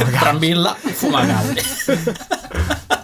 Brambilla 0.10 0.74
Fumagalli. 0.74 1.62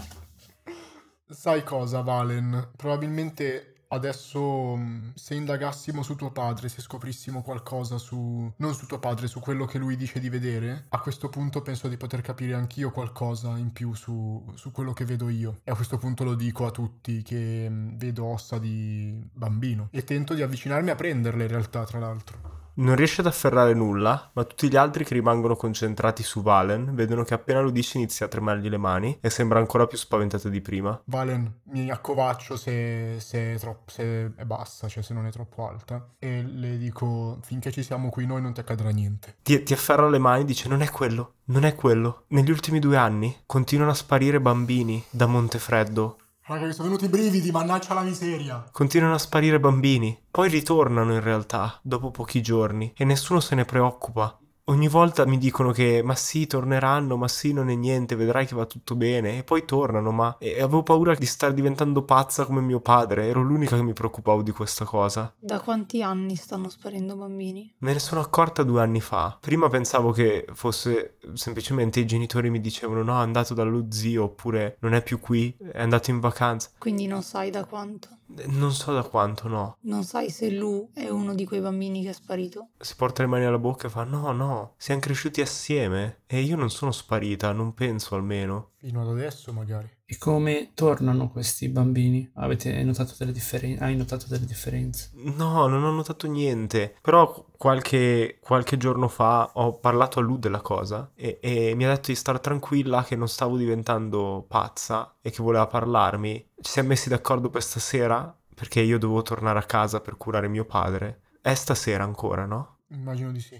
Sai 1.29 1.63
cosa, 1.63 2.01
Valen? 2.01 2.71
Probabilmente 2.75 3.74
adesso 3.95 4.75
mh, 4.75 5.13
se 5.15 5.35
indagassimo 5.35 6.03
su 6.03 6.15
tuo 6.15 6.31
padre, 6.31 6.69
se 6.69 6.81
scoprissimo 6.81 7.41
qualcosa 7.41 7.97
su... 7.97 8.51
non 8.57 8.73
su 8.73 8.85
tuo 8.85 8.99
padre, 8.99 9.27
su 9.27 9.39
quello 9.39 9.65
che 9.65 9.77
lui 9.77 9.95
dice 9.95 10.19
di 10.19 10.29
vedere, 10.29 10.85
a 10.89 10.99
questo 10.99 11.29
punto 11.29 11.61
penso 11.61 11.87
di 11.87 11.97
poter 11.97 12.21
capire 12.21 12.53
anch'io 12.53 12.91
qualcosa 12.91 13.57
in 13.57 13.71
più 13.71 13.93
su, 13.93 14.43
su 14.55 14.71
quello 14.71 14.93
che 14.93 15.05
vedo 15.05 15.29
io. 15.29 15.59
E 15.63 15.71
a 15.71 15.75
questo 15.75 15.97
punto 15.97 16.23
lo 16.23 16.35
dico 16.35 16.65
a 16.65 16.71
tutti 16.71 17.21
che 17.23 17.69
mh, 17.69 17.97
vedo 17.97 18.25
ossa 18.25 18.59
di 18.59 19.27
bambino. 19.33 19.87
E 19.91 20.03
tento 20.03 20.33
di 20.33 20.41
avvicinarmi 20.41 20.89
a 20.89 20.95
prenderle 20.95 21.43
in 21.43 21.49
realtà, 21.49 21.83
tra 21.85 21.99
l'altro. 21.99 22.54
Non 22.77 22.95
riesce 22.95 23.21
ad 23.21 23.27
afferrare 23.27 23.73
nulla, 23.73 24.31
ma 24.33 24.43
tutti 24.43 24.67
gli 24.67 24.75
altri 24.75 25.05
che 25.05 25.13
rimangono 25.13 25.55
concentrati 25.55 26.23
su 26.23 26.41
Valen 26.41 26.93
vedono 26.93 27.23
che 27.23 27.33
appena 27.33 27.61
lo 27.61 27.69
dice 27.69 27.97
inizia 27.97 28.25
a 28.25 28.29
tremargli 28.29 28.67
le 28.67 28.77
mani 28.77 29.17
e 29.21 29.29
sembra 29.29 29.59
ancora 29.59 29.87
più 29.87 29.97
spaventato 29.97 30.49
di 30.49 30.59
prima. 30.59 30.99
Valen, 31.05 31.61
mi 31.71 31.89
accovaccio 31.89 32.57
se, 32.57 33.15
se 33.19 33.53
è 33.53 33.57
troppo, 33.59 33.89
se 33.89 34.33
è 34.35 34.43
bassa, 34.43 34.89
cioè 34.89 35.03
se 35.03 35.13
non 35.13 35.25
è 35.25 35.31
troppo 35.31 35.67
alta. 35.67 36.05
E 36.19 36.43
le 36.43 36.77
dico, 36.77 37.39
finché 37.43 37.71
ci 37.71 37.81
siamo 37.81 38.09
qui 38.09 38.25
noi 38.25 38.41
non 38.41 38.53
ti 38.53 38.59
accadrà 38.59 38.89
niente. 38.89 39.37
Ti, 39.41 39.63
ti 39.63 39.71
afferra 39.71 40.09
le 40.09 40.19
mani 40.19 40.41
e 40.41 40.45
dice 40.45 40.67
non 40.67 40.81
è 40.81 40.89
quello, 40.89 41.35
non 41.45 41.63
è 41.63 41.75
quello. 41.75 42.23
Negli 42.27 42.51
ultimi 42.51 42.79
due 42.79 42.97
anni 42.97 43.43
continuano 43.45 43.91
a 43.91 43.95
sparire 43.95 44.41
bambini 44.41 45.01
da 45.09 45.27
Montefreddo. 45.27 46.17
Raga, 46.47 46.67
mi 46.67 46.73
sono 46.73 46.89
venuti 46.89 47.05
i 47.05 47.09
brividi, 47.09 47.49
mannaggia 47.49 47.95
la 47.95 48.01
miseria. 48.01 48.63
Continuano 48.71 49.15
a 49.15 49.17
sparire 49.17 49.59
bambini. 49.59 50.15
Poi 50.29 50.47
ritornano 50.47 51.11
in 51.11 51.21
realtà, 51.21 51.79
dopo 51.81 52.11
pochi 52.11 52.43
giorni, 52.43 52.93
e 52.95 53.03
nessuno 53.03 53.39
se 53.39 53.55
ne 53.55 53.65
preoccupa. 53.65 54.37
Ogni 54.67 54.87
volta 54.87 55.27
mi 55.27 55.37
dicono 55.37 55.71
che 55.71 56.01
ma 56.03 56.15
sì, 56.15 56.47
torneranno, 56.47 57.17
ma 57.17 57.27
sì, 57.27 57.53
non 57.53 57.69
è 57.69 57.75
niente, 57.75 58.15
vedrai 58.15 58.47
che 58.47 58.55
va 58.55 58.65
tutto 58.65 58.95
bene. 58.95 59.37
E 59.37 59.43
poi 59.43 59.63
tornano, 59.63 60.11
ma 60.11 60.37
e 60.39 60.59
avevo 60.59 60.81
paura 60.81 61.13
di 61.13 61.27
star 61.27 61.53
diventando 61.53 62.01
pazza 62.01 62.45
come 62.45 62.61
mio 62.61 62.79
padre. 62.79 63.27
Ero 63.27 63.43
l'unica 63.43 63.75
che 63.75 63.83
mi 63.83 63.93
preoccupavo 63.93 64.41
di 64.41 64.49
questa 64.49 64.83
cosa. 64.83 65.31
Da 65.37 65.59
quanti 65.59 66.01
anni 66.01 66.35
stanno 66.35 66.69
sparendo 66.69 67.15
bambini? 67.15 67.75
Me 67.77 67.93
ne 67.93 67.99
sono 67.99 68.21
accorta 68.21 68.63
due 68.63 68.81
anni 68.81 69.01
fa. 69.01 69.37
Prima 69.39 69.69
pensavo 69.69 70.09
che 70.11 70.47
fosse 70.53 71.17
semplicemente 71.33 71.99
i 71.99 72.07
genitori 72.07 72.49
mi 72.49 72.59
dicevano 72.59 73.03
no, 73.03 73.19
è 73.19 73.23
andato 73.23 73.53
dallo 73.53 73.85
zio, 73.91 74.23
oppure 74.23 74.77
non 74.79 74.95
è 74.95 75.03
più 75.03 75.19
qui, 75.19 75.55
è 75.71 75.79
andato 75.79 76.09
in 76.09 76.19
vacanza. 76.19 76.71
Quindi 76.79 77.05
non 77.05 77.21
sai 77.21 77.51
da 77.51 77.65
quanto. 77.65 78.07
Non 78.27 78.71
so 78.71 78.91
da 78.93 79.03
quanto, 79.03 79.47
no. 79.47 79.77
Non 79.81 80.03
sai 80.03 80.29
se 80.29 80.49
Lu 80.49 80.89
è 80.93 81.07
uno 81.09 81.35
di 81.35 81.45
quei 81.45 81.61
bambini 81.61 82.01
che 82.01 82.09
è 82.09 82.13
sparito. 82.13 82.69
Si 82.77 82.95
porta 82.95 83.21
le 83.21 83.29
mani 83.29 83.45
alla 83.45 83.59
bocca 83.59 83.87
e 83.87 83.89
fa 83.89 84.03
no, 84.03 84.31
no, 84.31 84.73
siamo 84.77 85.01
cresciuti 85.01 85.41
assieme. 85.41 86.21
E 86.25 86.41
io 86.41 86.55
non 86.55 86.69
sono 86.69 86.91
sparita, 86.91 87.51
non 87.51 87.73
penso 87.73 88.15
almeno. 88.15 88.71
Fino 88.77 89.01
ad 89.01 89.09
adesso 89.09 89.53
magari. 89.53 89.94
E 90.07 90.19
come 90.19 90.71
tornano 90.75 91.31
questi 91.31 91.67
bambini? 91.67 92.29
Avete 92.35 92.83
notato 92.83 93.15
delle 93.17 93.31
differenze? 93.31 93.83
Hai 93.83 93.95
notato 93.95 94.27
delle 94.27 94.45
differenze? 94.45 95.09
No, 95.13 95.65
non 95.65 95.83
ho 95.83 95.91
notato 95.91 96.27
niente. 96.27 96.95
Però 97.01 97.47
qualche, 97.57 98.37
qualche 98.39 98.77
giorno 98.77 99.07
fa 99.07 99.49
ho 99.53 99.79
parlato 99.79 100.19
a 100.19 100.21
lui 100.21 100.37
della 100.37 100.61
cosa 100.61 101.11
e, 101.15 101.39
e 101.41 101.73
mi 101.73 101.85
ha 101.85 101.89
detto 101.89 102.11
di 102.11 102.15
stare 102.15 102.39
tranquilla 102.39 103.03
che 103.03 103.15
non 103.15 103.27
stavo 103.27 103.57
diventando 103.57 104.45
pazza 104.47 105.15
e 105.21 105.31
che 105.31 105.41
voleva 105.41 105.65
parlarmi. 105.65 106.51
Ci 106.61 106.71
siamo 106.71 106.89
messi 106.89 107.09
d'accordo 107.09 107.49
per 107.49 107.63
stasera 107.63 108.37
perché 108.53 108.81
io 108.81 108.99
dovevo 108.99 109.23
tornare 109.23 109.57
a 109.57 109.63
casa 109.63 110.01
per 110.01 110.17
curare 110.17 110.47
mio 110.47 110.65
padre. 110.65 111.21
È 111.41 111.53
stasera 111.55 112.03
ancora, 112.03 112.45
no? 112.45 112.77
Immagino 112.89 113.31
di 113.31 113.39
sì. 113.39 113.59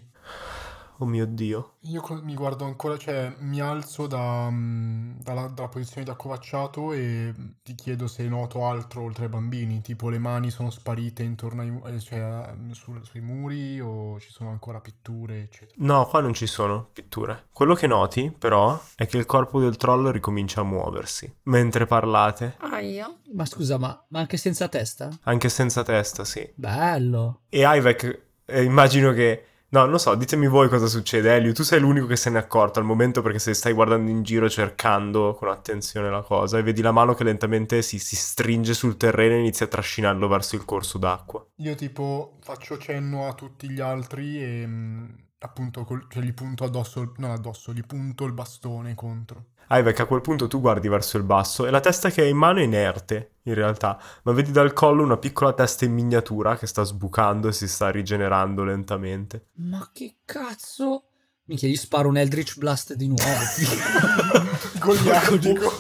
Oh 0.99 1.05
mio 1.05 1.25
Dio. 1.25 1.73
Io 1.81 2.01
co- 2.01 2.21
mi 2.23 2.33
guardo 2.35 2.63
ancora, 2.63 2.97
cioè 2.97 3.35
mi 3.39 3.59
alzo 3.59 4.07
da, 4.07 4.47
mm, 4.49 5.19
dalla, 5.21 5.47
dalla 5.47 5.67
posizione 5.67 6.05
da 6.05 6.13
accovacciato 6.13 6.93
e 6.93 7.33
ti 7.63 7.75
chiedo 7.75 8.07
se 8.07 8.27
noto 8.27 8.65
altro 8.65 9.01
oltre 9.03 9.25
ai 9.25 9.29
bambini, 9.29 9.81
tipo 9.81 10.09
le 10.09 10.19
mani 10.19 10.49
sono 10.51 10.69
sparite 10.69 11.21
intorno 11.23 11.61
ai, 11.61 11.95
eh, 11.95 11.99
cioè, 11.99 12.53
sul- 12.71 13.03
sui 13.05 13.19
muri 13.21 13.79
o 13.81 14.19
ci 14.19 14.31
sono 14.31 14.49
ancora 14.51 14.79
pitture, 14.79 15.41
eccetera. 15.41 15.73
No, 15.79 16.05
qua 16.07 16.21
non 16.21 16.33
ci 16.33 16.47
sono 16.47 16.87
pitture. 16.93 17.47
Quello 17.51 17.73
che 17.75 17.87
noti, 17.87 18.33
però, 18.37 18.79
è 18.95 19.05
che 19.05 19.17
il 19.17 19.25
corpo 19.25 19.59
del 19.59 19.75
troll 19.77 20.09
ricomincia 20.11 20.61
a 20.61 20.63
muoversi. 20.63 21.31
Mentre 21.43 21.85
parlate, 21.85 22.55
Aia. 22.59 23.13
Ma 23.33 23.45
scusa, 23.45 23.77
ma, 23.77 24.01
ma 24.09 24.19
anche 24.19 24.37
senza 24.37 24.69
testa? 24.69 25.09
anche 25.23 25.49
senza 25.49 25.83
testa, 25.83 26.23
sì. 26.23 26.49
Bello. 26.55 27.41
E 27.49 27.63
Ivek, 27.65 28.21
eh, 28.45 28.63
immagino 28.63 29.11
che 29.11 29.45
No, 29.75 29.83
non 29.85 29.99
so, 29.99 30.15
ditemi 30.15 30.47
voi 30.47 30.69
cosa 30.69 30.87
succede, 30.87 31.35
Elio. 31.35 31.51
Tu 31.51 31.63
sei 31.63 31.81
l'unico 31.81 32.05
che 32.07 32.15
se 32.15 32.29
ne 32.29 32.39
è 32.39 32.41
accorto 32.41 32.79
al 32.79 32.85
momento 32.85 33.21
perché 33.21 33.39
se 33.39 33.53
stai 33.53 33.73
guardando 33.73 34.09
in 34.09 34.23
giro 34.23 34.49
cercando 34.49 35.33
con 35.33 35.49
attenzione 35.49 36.09
la 36.09 36.21
cosa 36.21 36.57
e 36.57 36.63
vedi 36.63 36.81
la 36.81 36.93
mano 36.93 37.13
che 37.13 37.25
lentamente 37.25 37.81
si, 37.81 37.99
si 37.99 38.15
stringe 38.15 38.73
sul 38.73 38.95
terreno 38.95 39.33
e 39.33 39.39
inizia 39.39 39.65
a 39.65 39.69
trascinarlo 39.69 40.29
verso 40.29 40.55
il 40.55 40.63
corso 40.63 40.97
d'acqua. 40.97 41.45
Io 41.57 41.75
tipo 41.75 42.37
faccio 42.39 42.77
cenno 42.77 43.27
a 43.27 43.33
tutti 43.33 43.69
gli 43.69 43.81
altri 43.81 44.41
e 44.41 44.65
mh, 44.65 45.15
appunto 45.39 45.83
col- 45.83 46.07
cioè, 46.09 46.23
gli 46.23 46.33
punto 46.33 46.63
addosso, 46.63 47.11
non 47.17 47.31
addosso, 47.31 47.73
gli 47.73 47.83
punto 47.85 48.23
il 48.23 48.31
bastone 48.31 48.95
contro. 48.95 49.47
Ivek, 49.69 49.99
a 49.99 50.05
quel 50.05 50.21
punto 50.21 50.47
tu 50.47 50.61
guardi 50.61 50.87
verso 50.87 51.17
il 51.17 51.23
basso 51.23 51.65
e 51.65 51.71
la 51.71 51.79
testa 51.79 52.09
che 52.09 52.21
hai 52.21 52.29
in 52.29 52.37
mano 52.37 52.59
è 52.59 52.63
inerte, 52.63 53.37
in 53.43 53.53
realtà, 53.55 53.99
ma 54.23 54.31
vedi 54.31 54.51
dal 54.51 54.73
collo 54.73 55.03
una 55.03 55.17
piccola 55.17 55.53
testa 55.53 55.85
in 55.85 55.93
miniatura 55.93 56.57
che 56.57 56.67
sta 56.67 56.83
sbucando 56.83 57.47
e 57.47 57.53
si 57.53 57.67
sta 57.67 57.89
rigenerando 57.89 58.63
lentamente. 58.63 59.47
Ma 59.55 59.89
che 59.91 60.17
cazzo? 60.25 61.05
Minchia, 61.47 61.69
gli 61.69 61.75
sparo 61.75 62.09
un 62.09 62.17
Eldritch 62.17 62.57
Blast 62.57 62.93
di 62.93 63.07
nuovo. 63.07 63.21
Goliardico. 64.79 65.71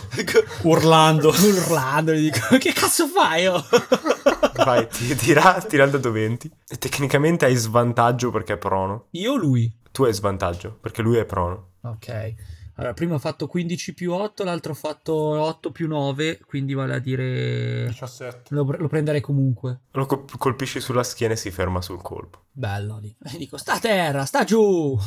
urlando, 0.61 1.29
urlando, 1.29 2.13
gli 2.13 2.29
dico, 2.29 2.57
che 2.57 2.71
cazzo 2.71 3.07
fai? 3.07 3.47
Oh? 3.47 3.63
Vai, 4.63 4.87
ti, 4.87 5.15
tira, 5.15 5.61
tira 5.67 5.85
il 5.85 5.91
dado 5.91 6.11
20. 6.11 6.51
E 6.67 6.77
tecnicamente 6.77 7.45
hai 7.45 7.55
svantaggio 7.55 8.29
perché 8.29 8.53
è 8.53 8.57
prono. 8.57 9.07
Io 9.11 9.33
o 9.33 9.35
lui? 9.37 9.71
Tu 9.91 10.03
hai 10.03 10.13
svantaggio 10.13 10.77
perché 10.79 11.01
lui 11.01 11.17
è 11.17 11.25
prono. 11.25 11.73
Ok. 11.81 12.33
Allora, 12.77 12.93
prima 12.93 13.15
ho 13.15 13.19
fatto 13.19 13.47
15 13.47 13.93
più 13.93 14.11
8, 14.13 14.43
l'altro 14.43 14.73
ho 14.73 14.75
fatto 14.75 15.13
8 15.15 15.71
più 15.71 15.87
9, 15.87 16.39
quindi 16.45 16.73
vale 16.73 16.95
a 16.95 16.99
dire... 16.99 17.85
17. 17.87 18.53
Lo, 18.53 18.63
lo 18.77 18.87
prenderei 18.89 19.21
comunque. 19.21 19.81
Lo 19.91 20.05
col- 20.05 20.25
colpisci 20.37 20.81
sulla 20.81 21.03
schiena 21.03 21.33
e 21.33 21.37
si 21.37 21.51
ferma 21.51 21.81
sul 21.81 22.01
colpo. 22.01 22.43
Bello 22.51 22.97
lì. 22.99 23.15
E 23.33 23.37
dico, 23.37 23.57
sta 23.57 23.73
a 23.73 23.79
terra, 23.79 24.25
sta 24.25 24.43
giù! 24.43 24.97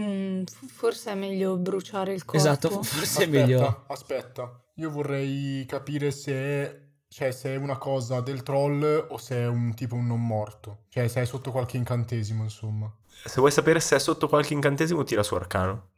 Mm, 0.00 0.44
forse 0.68 1.12
è 1.12 1.14
meglio 1.14 1.58
bruciare 1.58 2.14
il 2.14 2.24
corpo. 2.24 2.36
esatto, 2.38 2.70
forse 2.70 3.24
è 3.24 3.24
Aspetta, 3.24 3.28
meglio. 3.30 3.84
aspetta. 3.88 4.64
Io 4.76 4.90
vorrei 4.90 5.64
capire 5.66 6.10
se 6.10 6.32
è, 6.32 6.80
cioè, 7.08 7.32
se 7.32 7.50
è 7.52 7.56
una 7.56 7.76
cosa 7.76 8.20
del 8.22 8.42
troll 8.42 9.06
o 9.10 9.18
se 9.18 9.36
è 9.36 9.46
un 9.46 9.74
tipo 9.74 9.96
un 9.96 10.06
non 10.06 10.24
morto. 10.24 10.84
Cioè, 10.88 11.06
se 11.08 11.20
è 11.20 11.24
sotto 11.26 11.50
qualche 11.50 11.76
incantesimo, 11.76 12.42
insomma. 12.44 12.90
Se 13.22 13.38
vuoi 13.38 13.52
sapere 13.52 13.80
se 13.80 13.96
è 13.96 13.98
sotto 13.98 14.28
qualche 14.28 14.54
incantesimo, 14.54 15.04
tira 15.04 15.22
su 15.22 15.34
arcano. 15.34 15.90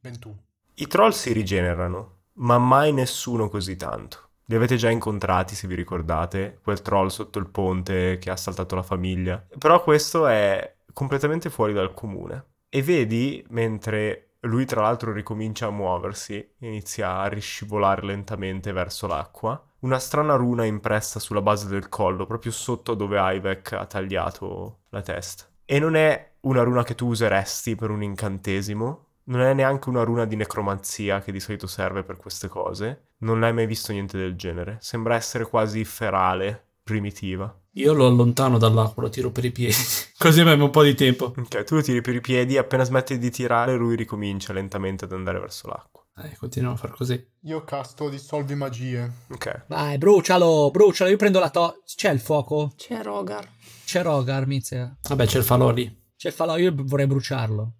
21. 0.00 0.42
I 0.74 0.86
troll 0.86 1.10
si 1.10 1.32
rigenerano, 1.32 2.18
ma 2.34 2.58
mai 2.58 2.92
nessuno 2.92 3.48
così 3.48 3.76
tanto. 3.76 4.28
Li 4.44 4.54
avete 4.54 4.76
già 4.76 4.88
incontrati, 4.88 5.54
se 5.54 5.66
vi 5.66 5.74
ricordate, 5.74 6.60
quel 6.62 6.80
troll 6.80 7.08
sotto 7.08 7.38
il 7.38 7.48
ponte 7.48 8.18
che 8.18 8.30
ha 8.30 8.36
saltato 8.36 8.76
la 8.76 8.82
famiglia. 8.82 9.44
Però 9.58 9.82
questo 9.82 10.26
è 10.26 10.76
completamente 10.92 11.50
fuori 11.50 11.72
dal 11.72 11.92
comune. 11.92 12.44
E 12.68 12.82
vedi, 12.82 13.44
mentre 13.50 14.36
lui 14.42 14.64
tra 14.64 14.82
l'altro 14.82 15.12
ricomincia 15.12 15.66
a 15.66 15.70
muoversi, 15.70 16.54
inizia 16.58 17.18
a 17.18 17.26
riscivolare 17.26 18.06
lentamente 18.06 18.72
verso 18.72 19.06
l'acqua, 19.06 19.60
una 19.80 19.98
strana 19.98 20.34
runa 20.34 20.64
impressa 20.64 21.18
sulla 21.18 21.42
base 21.42 21.66
del 21.66 21.88
collo, 21.88 22.24
proprio 22.24 22.52
sotto 22.52 22.94
dove 22.94 23.18
Ivek 23.18 23.72
ha 23.72 23.86
tagliato 23.86 24.78
la 24.90 25.02
testa. 25.02 25.47
E 25.70 25.78
non 25.78 25.96
è 25.96 26.36
una 26.40 26.62
runa 26.62 26.82
che 26.82 26.94
tu 26.94 27.08
useresti 27.08 27.74
per 27.74 27.90
un 27.90 28.02
incantesimo, 28.02 29.08
non 29.24 29.42
è 29.42 29.52
neanche 29.52 29.90
una 29.90 30.02
runa 30.02 30.24
di 30.24 30.34
necromanzia 30.34 31.20
che 31.20 31.30
di 31.30 31.40
solito 31.40 31.66
serve 31.66 32.04
per 32.04 32.16
queste 32.16 32.48
cose. 32.48 33.08
Non 33.18 33.42
hai 33.42 33.52
mai 33.52 33.66
visto 33.66 33.92
niente 33.92 34.16
del 34.16 34.34
genere. 34.34 34.78
Sembra 34.80 35.14
essere 35.14 35.44
quasi 35.44 35.84
ferale, 35.84 36.68
primitiva. 36.82 37.54
Io 37.72 37.92
lo 37.92 38.06
allontano 38.06 38.56
dall'acqua, 38.56 39.02
lo 39.02 39.10
tiro 39.10 39.30
per 39.30 39.44
i 39.44 39.50
piedi. 39.50 39.74
Così 40.16 40.40
avevamo 40.40 40.64
un 40.64 40.70
po' 40.70 40.82
di 40.82 40.94
tempo. 40.94 41.34
Ok, 41.36 41.64
tu 41.64 41.74
lo 41.74 41.82
tiri 41.82 42.00
per 42.00 42.14
i 42.14 42.22
piedi, 42.22 42.56
appena 42.56 42.84
smetti 42.84 43.18
di 43.18 43.30
tirare, 43.30 43.76
lui 43.76 43.94
ricomincia 43.94 44.54
lentamente 44.54 45.04
ad 45.04 45.12
andare 45.12 45.38
verso 45.38 45.68
l'acqua. 45.68 46.02
Eh, 46.24 46.34
continuiamo 46.36 46.76
a 46.76 46.78
far 46.78 46.90
così. 46.90 47.24
Io 47.42 47.62
casto 47.62 48.08
dissolvi 48.08 48.54
magie. 48.56 49.08
Ok. 49.30 49.66
Vai, 49.68 49.98
brucialo, 49.98 50.70
brucialo, 50.72 51.10
io 51.10 51.16
prendo 51.16 51.38
la 51.38 51.50
to... 51.50 51.82
C'è 51.84 52.10
il 52.10 52.18
fuoco? 52.18 52.72
C'è 52.74 53.02
Rogar. 53.02 53.46
C'è 53.88 54.02
Rogar, 54.02 54.46
Mizia. 54.46 54.94
Vabbè, 55.00 55.24
c'è 55.24 55.38
il 55.38 55.44
falò 55.44 55.70
lì. 55.70 55.90
C'è 56.14 56.28
il 56.28 56.34
falò, 56.34 56.58
io 56.58 56.74
vorrei 56.76 57.06
bruciarlo. 57.06 57.72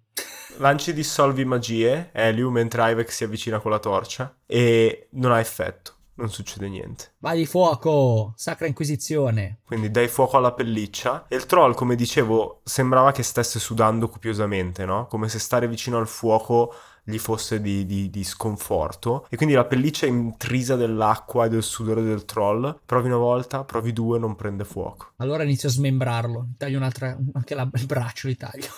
Lanci 0.57 0.91
dissolvi 0.91 1.45
magie, 1.45 2.09
Eliu, 2.13 2.49
mentre 2.49 2.89
Ivek 2.89 3.11
si 3.11 3.25
avvicina 3.25 3.59
con 3.59 3.69
la 3.69 3.77
torcia, 3.77 4.35
e 4.47 5.09
non 5.11 5.31
ha 5.31 5.39
effetto. 5.39 5.97
Non 6.15 6.31
succede 6.31 6.67
niente. 6.67 7.13
Vai 7.19 7.37
di 7.37 7.45
fuoco, 7.45 8.33
Sacra 8.35 8.65
Inquisizione. 8.65 9.59
Quindi 9.63 9.91
dai 9.91 10.07
fuoco 10.07 10.37
alla 10.37 10.51
pelliccia. 10.51 11.27
E 11.27 11.35
il 11.35 11.45
troll, 11.45 11.75
come 11.75 11.95
dicevo, 11.95 12.61
sembrava 12.63 13.11
che 13.11 13.21
stesse 13.21 13.59
sudando 13.59 14.09
copiosamente, 14.09 14.85
no? 14.85 15.05
Come 15.05 15.29
se 15.29 15.37
stare 15.37 15.67
vicino 15.67 15.99
al 15.99 16.07
fuoco 16.07 16.73
gli 17.03 17.17
fosse 17.17 17.61
di, 17.61 17.85
di- 17.85 18.09
di 18.09 18.23
sconforto. 18.23 19.25
E 19.29 19.35
quindi 19.37 19.55
la 19.55 19.65
pelliccia 19.65 20.05
è 20.05 20.09
intrisa 20.09 20.75
dell'acqua 20.75 21.45
e 21.45 21.49
del 21.49 21.63
sudore 21.63 22.01
del 22.01 22.25
troll. 22.25 22.79
Provi 22.85 23.07
una 23.07 23.17
volta, 23.17 23.63
provi 23.63 23.93
due, 23.93 24.19
non 24.19 24.35
prende 24.35 24.65
fuoco. 24.65 25.13
Allora 25.17 25.43
inizio 25.43 25.69
a 25.69 25.71
smembrarlo. 25.71 26.47
Taglio 26.57 26.77
un'altra, 26.77 27.17
anche 27.33 27.55
la- 27.55 27.69
il 27.73 27.85
braccio 27.85 28.27
li 28.27 28.35
taglio. 28.35 28.67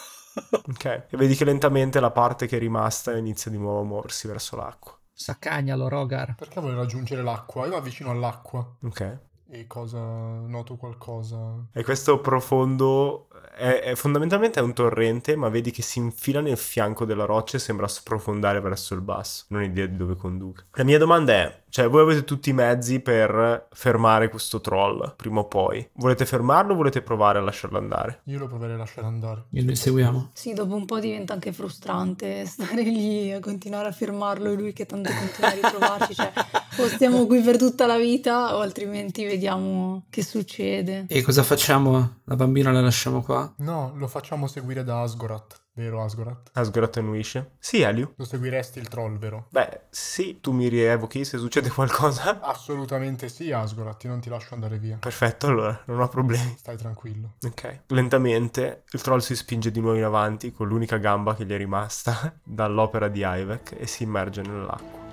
Ok. 0.53 0.85
E 0.85 1.17
vedi 1.17 1.35
che 1.35 1.43
lentamente 1.43 1.99
la 1.99 2.09
parte 2.11 2.47
che 2.47 2.55
è 2.55 2.59
rimasta 2.59 3.17
inizia 3.17 3.51
di 3.51 3.57
nuovo 3.57 3.81
a 3.81 3.83
muoversi 3.83 4.27
verso 4.29 4.55
l'acqua. 4.55 4.97
Saccagnalo, 5.11 5.89
Rogar. 5.89 6.35
Perché 6.35 6.61
vuole 6.61 6.75
raggiungere 6.75 7.21
l'acqua? 7.21 7.67
Io 7.67 7.75
avvicino 7.75 8.11
all'acqua. 8.11 8.77
Ok. 8.83 9.19
E 9.53 9.67
cosa... 9.67 9.99
noto 9.99 10.77
qualcosa... 10.77 11.37
E 11.73 11.83
questo 11.83 12.21
profondo 12.21 13.27
è, 13.53 13.81
è- 13.81 13.95
fondamentalmente 13.95 14.59
è 14.59 14.63
un 14.63 14.73
torrente, 14.73 15.35
ma 15.35 15.49
vedi 15.49 15.71
che 15.71 15.81
si 15.81 15.99
infila 15.99 16.39
nel 16.39 16.55
fianco 16.55 17.03
della 17.03 17.25
roccia 17.25 17.57
e 17.57 17.59
sembra 17.59 17.87
sprofondare 17.87 18.61
verso 18.61 18.93
il 18.93 19.01
basso. 19.01 19.45
Non 19.49 19.61
ho 19.61 19.65
idea 19.65 19.85
di 19.87 19.97
dove 19.97 20.15
conduca. 20.15 20.63
La 20.71 20.85
mia 20.85 20.97
domanda 20.97 21.33
è: 21.33 21.63
cioè, 21.67 21.89
voi 21.89 22.01
avete 22.01 22.23
tutti 22.23 22.49
i 22.49 22.53
mezzi 22.53 23.01
per 23.01 23.67
fermare 23.71 24.29
questo 24.29 24.61
troll 24.61 25.15
prima 25.17 25.41
o 25.41 25.45
poi? 25.45 25.89
Volete 25.93 26.25
fermarlo 26.25 26.73
o 26.73 26.75
volete 26.75 27.01
provare 27.01 27.39
a 27.39 27.41
lasciarlo 27.41 27.77
andare? 27.77 28.21
Io 28.25 28.39
lo 28.39 28.47
proverei 28.47 28.75
a 28.75 28.77
lasciare 28.79 29.07
andare. 29.07 29.45
E 29.51 29.63
lo 29.63 29.69
inseguiamo. 29.69 30.29
Sì, 30.33 30.53
dopo 30.53 30.75
un 30.75 30.85
po' 30.85 30.99
diventa 30.99 31.33
anche 31.33 31.51
frustrante 31.51 32.45
stare 32.45 32.83
lì 32.83 33.31
a 33.33 33.41
continuare 33.41 33.89
a 33.89 33.91
fermarlo 33.91 34.49
e 34.49 34.55
lui 34.55 34.73
che 34.73 34.85
tanto 34.85 35.09
continua 35.11 35.49
a 35.49 35.53
ritrovarci. 35.53 36.15
Cioè, 36.15 36.31
o 36.77 36.87
stiamo 36.87 37.25
qui 37.25 37.41
per 37.41 37.57
tutta 37.57 37.85
la 37.85 37.97
vita 37.97 38.55
o 38.55 38.59
altrimenti 38.59 39.25
vediamo 39.41 40.05
che 40.11 40.21
succede. 40.21 41.05
E 41.07 41.23
cosa 41.23 41.41
facciamo? 41.41 42.19
La 42.25 42.35
bambina 42.35 42.71
la 42.71 42.81
lasciamo 42.81 43.23
qua? 43.23 43.51
No, 43.57 43.93
lo 43.95 44.07
facciamo 44.07 44.45
seguire 44.45 44.83
da 44.83 45.01
Asgorat. 45.01 45.59
Vero 45.73 46.03
Asgorat? 46.03 46.51
Asgorat 46.53 46.97
annuisce. 46.97 47.53
Sì, 47.57 47.81
Eliu. 47.81 48.13
Lo 48.17 48.25
seguiresti 48.25 48.77
il 48.77 48.87
troll, 48.87 49.17
vero? 49.17 49.47
Beh, 49.49 49.85
sì, 49.89 50.39
tu 50.41 50.51
mi 50.51 50.67
rievochi 50.67 51.25
se 51.25 51.39
succede 51.39 51.69
qualcosa. 51.73 52.39
Assolutamente 52.41 53.29
sì, 53.29 53.51
Asgorat. 53.51 54.03
Io 54.03 54.11
non 54.11 54.19
ti 54.19 54.29
lascio 54.29 54.53
andare 54.53 54.77
via. 54.77 54.97
Perfetto, 54.97 55.47
allora, 55.47 55.81
non 55.85 56.01
ho 56.01 56.07
problemi. 56.07 56.55
Stai 56.57 56.77
tranquillo. 56.77 57.37
Ok. 57.43 57.83
Lentamente 57.87 58.83
il 58.91 59.01
troll 59.01 59.19
si 59.19 59.35
spinge 59.35 59.71
di 59.71 59.79
nuovo 59.79 59.97
in 59.97 60.03
avanti 60.03 60.51
con 60.51 60.67
l'unica 60.67 60.97
gamba 60.97 61.33
che 61.33 61.45
gli 61.45 61.51
è 61.51 61.57
rimasta 61.57 62.31
dall'opera 62.43 63.07
di 63.07 63.23
Ivek 63.25 63.75
e 63.79 63.87
si 63.87 64.03
immerge 64.03 64.41
nell'acqua. 64.43 65.10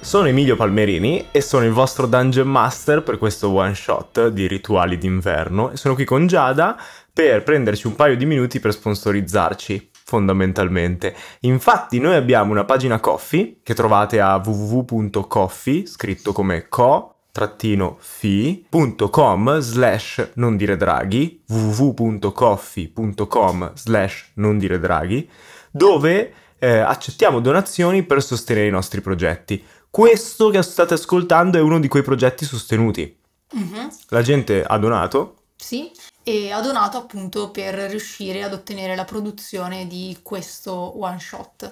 Sono 0.00 0.28
Emilio 0.28 0.56
Palmerini 0.56 1.28
e 1.30 1.40
sono 1.40 1.64
il 1.64 1.72
vostro 1.72 2.06
Dungeon 2.06 2.48
Master 2.48 3.02
per 3.02 3.18
questo 3.18 3.50
one 3.50 3.74
shot 3.74 4.28
di 4.28 4.46
rituali 4.46 4.98
d'inverno 4.98 5.72
e 5.72 5.76
sono 5.76 5.94
qui 5.94 6.04
con 6.04 6.26
Giada 6.26 6.76
per 7.12 7.42
prenderci 7.42 7.86
un 7.86 7.96
paio 7.96 8.16
di 8.16 8.24
minuti 8.24 8.60
per 8.60 8.72
sponsorizzarci 8.72 9.90
fondamentalmente. 10.04 11.14
Infatti 11.40 11.98
noi 11.98 12.14
abbiamo 12.14 12.52
una 12.52 12.64
pagina 12.64 13.00
Coffee 13.00 13.58
che 13.62 13.74
trovate 13.74 14.20
a 14.20 14.36
www.coffee 14.36 15.86
scritto 15.86 16.32
come 16.32 16.68
co 16.68 17.10
fi.com 17.98 19.58
slash 19.58 20.30
non 20.34 20.56
dire 20.56 20.76
draghi 20.76 21.42
www.coffee.com 21.46 23.72
slash 23.74 24.30
non 24.34 24.56
dire 24.56 24.78
draghi 24.78 25.28
dove 25.70 26.32
eh, 26.58 26.78
accettiamo 26.78 27.40
donazioni 27.40 28.02
per 28.02 28.22
sostenere 28.22 28.68
i 28.68 28.70
nostri 28.70 29.02
progetti 29.02 29.62
questo 29.96 30.50
che 30.50 30.60
state 30.60 30.92
ascoltando 30.92 31.56
è 31.56 31.62
uno 31.62 31.80
di 31.80 31.88
quei 31.88 32.02
progetti 32.02 32.44
sostenuti. 32.44 33.18
Mhm. 33.52 33.88
La 34.08 34.20
gente 34.20 34.62
ha 34.62 34.76
donato 34.76 35.44
Sì, 35.56 35.90
e 36.22 36.52
ha 36.52 36.60
donato 36.60 36.98
appunto 36.98 37.50
per 37.50 37.72
riuscire 37.74 38.42
ad 38.42 38.52
ottenere 38.52 38.94
la 38.94 39.06
produzione 39.06 39.86
di 39.86 40.18
questo 40.22 41.00
one 41.00 41.18
shot. 41.18 41.70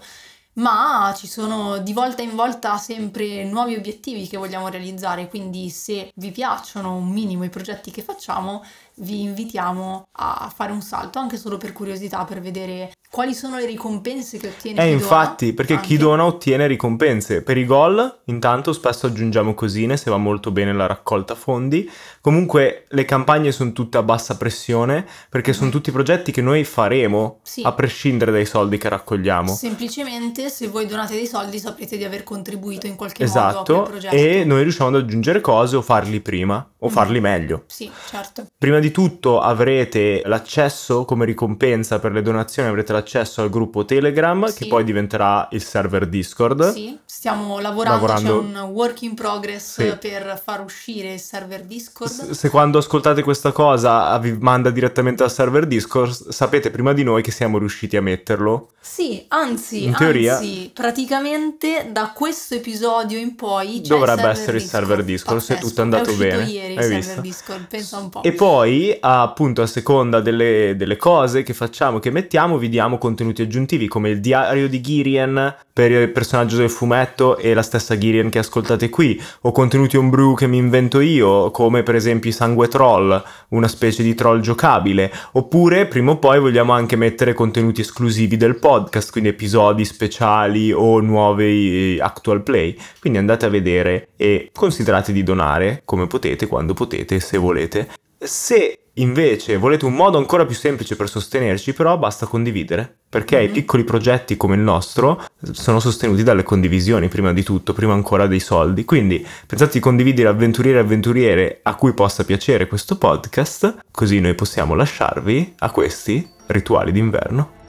Ma 0.54 1.12
ci 1.14 1.26
sono 1.26 1.76
di 1.78 1.92
volta 1.92 2.22
in 2.22 2.34
volta 2.34 2.78
sempre 2.78 3.44
nuovi 3.44 3.74
obiettivi 3.74 4.26
che 4.26 4.38
vogliamo 4.38 4.68
realizzare, 4.68 5.28
quindi 5.28 5.68
se 5.68 6.10
vi 6.14 6.30
piacciono 6.30 6.94
un 6.94 7.10
minimo 7.10 7.44
i 7.44 7.50
progetti 7.50 7.90
che 7.90 8.02
facciamo, 8.02 8.64
vi 8.96 9.22
invitiamo 9.22 10.07
a 10.12 10.52
fare 10.54 10.72
un 10.72 10.80
salto 10.83 11.18
anche 11.18 11.37
solo 11.37 11.57
per 11.59 11.72
curiosità, 11.72 12.24
per 12.24 12.40
vedere 12.40 12.92
quali 13.11 13.33
sono 13.35 13.57
le 13.59 13.66
ricompense 13.66 14.38
che 14.38 14.48
ottiene 14.48 14.80
Eh, 14.83 14.87
chi 14.87 14.92
infatti, 14.92 15.52
perché 15.52 15.74
chi 15.80 15.92
anche. 15.92 15.98
dona 16.04 16.24
ottiene 16.24 16.66
ricompense. 16.66 17.42
Per 17.42 17.57
i 17.57 17.64
gol, 17.64 18.22
intanto, 18.24 18.72
spesso 18.72 19.07
aggiungiamo 19.07 19.54
cosine 19.54 19.96
se 19.96 20.11
va 20.11 20.16
molto 20.16 20.50
bene 20.50 20.72
la 20.72 20.87
raccolta 20.87 21.37
fondi. 21.37 21.88
Comunque, 22.20 22.87
le 22.88 23.04
campagne 23.04 23.52
sono 23.52 23.70
tutte 23.72 23.98
a 23.98 24.02
bassa 24.02 24.37
pressione, 24.37 25.07
perché 25.28 25.52
sono 25.52 25.66
Mhm. 25.66 25.72
tutti 25.72 25.92
progetti 25.92 26.33
che 26.33 26.42
noi 26.42 26.64
faremo, 26.64 27.38
Sì. 27.42 27.62
a 27.64 27.72
prescindere 27.72 28.33
dai 28.33 28.46
soldi 28.46 28.78
che 28.78 28.88
raccogliamo. 28.88 29.52
Semplicemente 29.54 30.48
se 30.48 30.66
voi 30.66 30.87
donate 30.87 31.14
dei 31.14 31.26
soldi 31.28 31.59
saprete 31.61 31.96
di 31.96 32.02
aver 32.04 32.24
contribuito 32.24 32.87
in 32.88 32.96
qualche 32.96 33.24
modo 33.26 33.38
a 33.38 33.42
quel 33.42 33.52
Esatto, 33.54 33.83
progetto. 33.83 34.14
e 34.16 34.44
noi 34.44 34.62
riusciamo 34.62 34.96
ad 34.96 35.02
aggiungere 35.04 35.40
cose 35.40 35.76
o 35.76 35.83
farli 35.83 36.20
prima, 36.20 36.66
o 36.78 36.87
Mhm. 36.87 36.92
farli 36.92 37.20
meglio. 37.20 37.62
Sì, 37.66 37.88
certo. 38.09 38.46
Prima 38.59 38.80
di 38.80 38.84
tutto 38.90 39.40
avrete 39.40 40.23
l'accesso 40.25 41.05
come 41.05 41.25
ricompensa 41.25 41.99
per 41.99 42.12
le 42.12 42.23
donazioni, 42.23 42.68
avrete 42.68 42.92
l'accesso 42.92 43.42
al 43.42 43.51
gruppo 43.51 43.85
Telegram 43.85 44.44
Sì. 44.47 44.62
che 44.62 44.68
poi 44.68 44.85
diventerà 44.85 45.49
il 45.53 45.62
server 45.62 46.07
Discord. 46.07 46.73
Sì, 46.73 46.99
stiamo 47.05 47.59
lavorando, 47.61 48.07
Lavorando- 48.07 48.40
c'è 48.53 48.61
un 48.62 48.70
work 48.70 49.03
in 49.03 49.14
progress 49.14 49.81
Sì. 49.83 49.97
per 50.01 50.40
far 50.42 50.62
uscire 50.62 51.12
il 51.14 51.20
server 51.20 51.62
Discord. 51.64 52.11
S- 52.11 52.31
Se 52.31 52.51
quando 52.51 52.79
ascoltate 52.79 53.23
questa 53.23 53.53
cosa 53.53 54.16
vi 54.18 54.37
manda 54.38 54.70
direttamente 54.70 55.23
al 55.23 55.31
server 55.31 55.66
Discord, 55.66 56.11
sapete 56.31 56.70
prima 56.70 56.92
di 56.92 57.03
noi 57.03 57.23
che 57.23 57.31
siamo 57.31 57.59
riusciti 57.59 57.97
a 57.97 58.03
metterlo. 58.03 58.70
Sì, 58.87 59.25
anzi, 59.29 59.85
In 59.85 59.94
teoria- 59.94 60.37
anzi, 60.37 60.70
praticamente 60.73 61.88
da 61.90 62.12
questo 62.14 62.55
episodio 62.55 63.18
in 63.18 63.35
poi 63.35 63.81
c'è 63.81 63.88
Dovrebbe 63.88 64.29
essere 64.29 64.59
il 64.59 64.62
server 64.62 65.03
Discord, 65.03 65.40
se 65.40 65.57
tutto 65.57 65.81
è 65.81 65.85
andato 65.85 66.11
è 66.11 66.14
bene. 66.14 66.44
ieri 66.44 66.73
il 66.75 66.79
Hai 66.79 66.85
server 66.85 66.99
visto? 67.01 67.20
Discord, 67.23 67.66
pensa 67.66 67.99
un 67.99 68.11
po'. 68.11 68.23
E 68.23 68.33
poi, 68.33 68.94
appunto, 69.01 69.62
a 69.62 69.66
seconda 69.66 70.20
delle, 70.20 70.75
delle 70.77 70.97
cose 70.97 71.42
che 71.42 71.55
facciamo, 71.55 71.99
che 71.99 72.11
mettiamo, 72.11 72.59
vi 72.59 72.68
diamo 72.68 72.99
contenuti 72.99 73.40
aggiuntivi 73.40 73.88
come 73.88 74.11
il 74.11 74.20
diario 74.20 74.68
di 74.68 74.81
Girien 74.83 75.57
per 75.74 75.90
il 75.90 76.12
personaggio 76.12 76.56
del 76.56 76.70
fumetto 76.70 77.37
e 77.37 77.52
la 77.52 77.62
stessa 77.62 77.98
Girien 77.98 78.30
che 78.30 78.38
ascoltate 78.38 78.88
qui, 78.90 79.20
o 79.40 79.50
contenuti 79.50 79.96
homebrew 79.96 80.37
che 80.37 80.46
mi 80.46 80.56
invento 80.56 81.00
io, 81.00 81.50
come 81.50 81.82
per 81.82 81.96
esempio 81.96 82.30
i 82.30 82.32
Sangue 82.32 82.68
Troll, 82.68 83.20
una 83.48 83.66
specie 83.66 84.04
di 84.04 84.14
troll 84.14 84.38
giocabile, 84.38 85.12
oppure 85.32 85.87
prima 85.87 86.12
o 86.12 86.18
poi 86.18 86.38
vogliamo 86.38 86.72
anche 86.72 86.94
mettere 86.94 87.32
contenuti 87.32 87.80
esclusivi 87.80 88.37
del 88.37 88.56
podcast, 88.60 89.10
quindi 89.10 89.30
episodi 89.30 89.84
speciali 89.84 90.70
o 90.70 91.00
nuovi 91.00 91.96
eh, 91.96 92.00
actual 92.00 92.44
play. 92.44 92.78
Quindi 93.00 93.18
andate 93.18 93.46
a 93.46 93.48
vedere 93.48 94.10
e 94.16 94.50
considerate 94.54 95.12
di 95.12 95.24
donare 95.24 95.82
come 95.84 96.06
potete, 96.06 96.46
quando 96.46 96.72
potete, 96.72 97.18
se 97.18 97.37
volete. 97.37 97.88
Se 98.26 98.78
invece 98.94 99.56
volete 99.56 99.84
un 99.84 99.94
modo 99.94 100.18
ancora 100.18 100.46
più 100.46 100.54
semplice 100.54 100.94
per 100.96 101.08
sostenerci, 101.08 101.72
però 101.72 101.98
basta 101.98 102.26
condividere, 102.26 102.96
perché 103.08 103.40
i 103.42 103.48
Mhm. 103.48 103.52
piccoli 103.52 103.84
progetti 103.84 104.37
come 104.37 104.54
il 104.54 104.60
nostro 104.60 105.24
sono 105.52 105.80
sostenuti 105.80 106.22
dalle 106.22 106.42
condivisioni 106.44 107.08
prima 107.08 107.32
di 107.32 107.42
tutto, 107.42 107.72
prima 107.72 107.92
ancora 107.92 108.26
dei 108.26 108.40
soldi. 108.40 108.84
Quindi 108.84 109.26
pensate 109.46 109.72
di 109.72 109.80
condividere 109.80 110.28
avventurieri 110.28 110.78
e 110.78 110.80
avventuriere 110.80 111.60
a 111.62 111.74
cui 111.74 111.92
possa 111.92 112.24
piacere 112.24 112.66
questo 112.68 112.96
podcast, 112.96 113.78
così 113.90 114.20
noi 114.20 114.34
possiamo 114.34 114.74
lasciarvi 114.74 115.54
a 115.58 115.70
questi 115.70 116.28
rituali 116.46 116.92
d'inverno. 116.92 117.62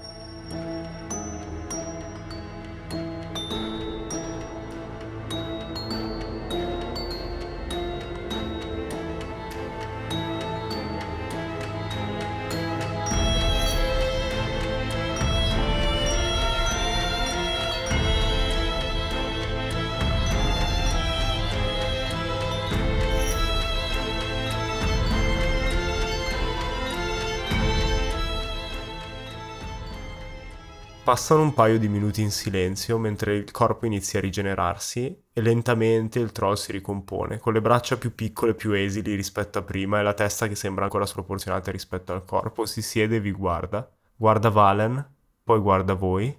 Passano 31.15 31.43
un 31.43 31.53
paio 31.53 31.79
di 31.79 31.87
minuti 31.87 32.21
in 32.21 32.29
silenzio 32.29 32.97
mentre 32.97 33.37
il 33.37 33.49
corpo 33.49 33.85
inizia 33.85 34.19
a 34.19 34.21
rigenerarsi 34.21 35.17
e 35.31 35.41
lentamente 35.41 36.19
il 36.19 36.33
troll 36.33 36.55
si 36.55 36.73
ricompone, 36.73 37.39
con 37.39 37.53
le 37.53 37.61
braccia 37.61 37.95
più 37.95 38.13
piccole 38.13 38.51
e 38.51 38.55
più 38.55 38.73
esili 38.73 39.15
rispetto 39.15 39.59
a 39.59 39.61
prima 39.61 39.97
e 39.97 40.03
la 40.03 40.13
testa 40.13 40.49
che 40.49 40.55
sembra 40.55 40.83
ancora 40.83 41.05
sproporzionata 41.05 41.71
rispetto 41.71 42.11
al 42.11 42.25
corpo. 42.25 42.65
Si 42.65 42.81
siede 42.81 43.15
e 43.15 43.19
vi 43.21 43.31
guarda, 43.31 43.89
guarda 44.13 44.49
Valen, 44.49 45.13
poi 45.41 45.59
guarda 45.61 45.93
voi 45.93 46.37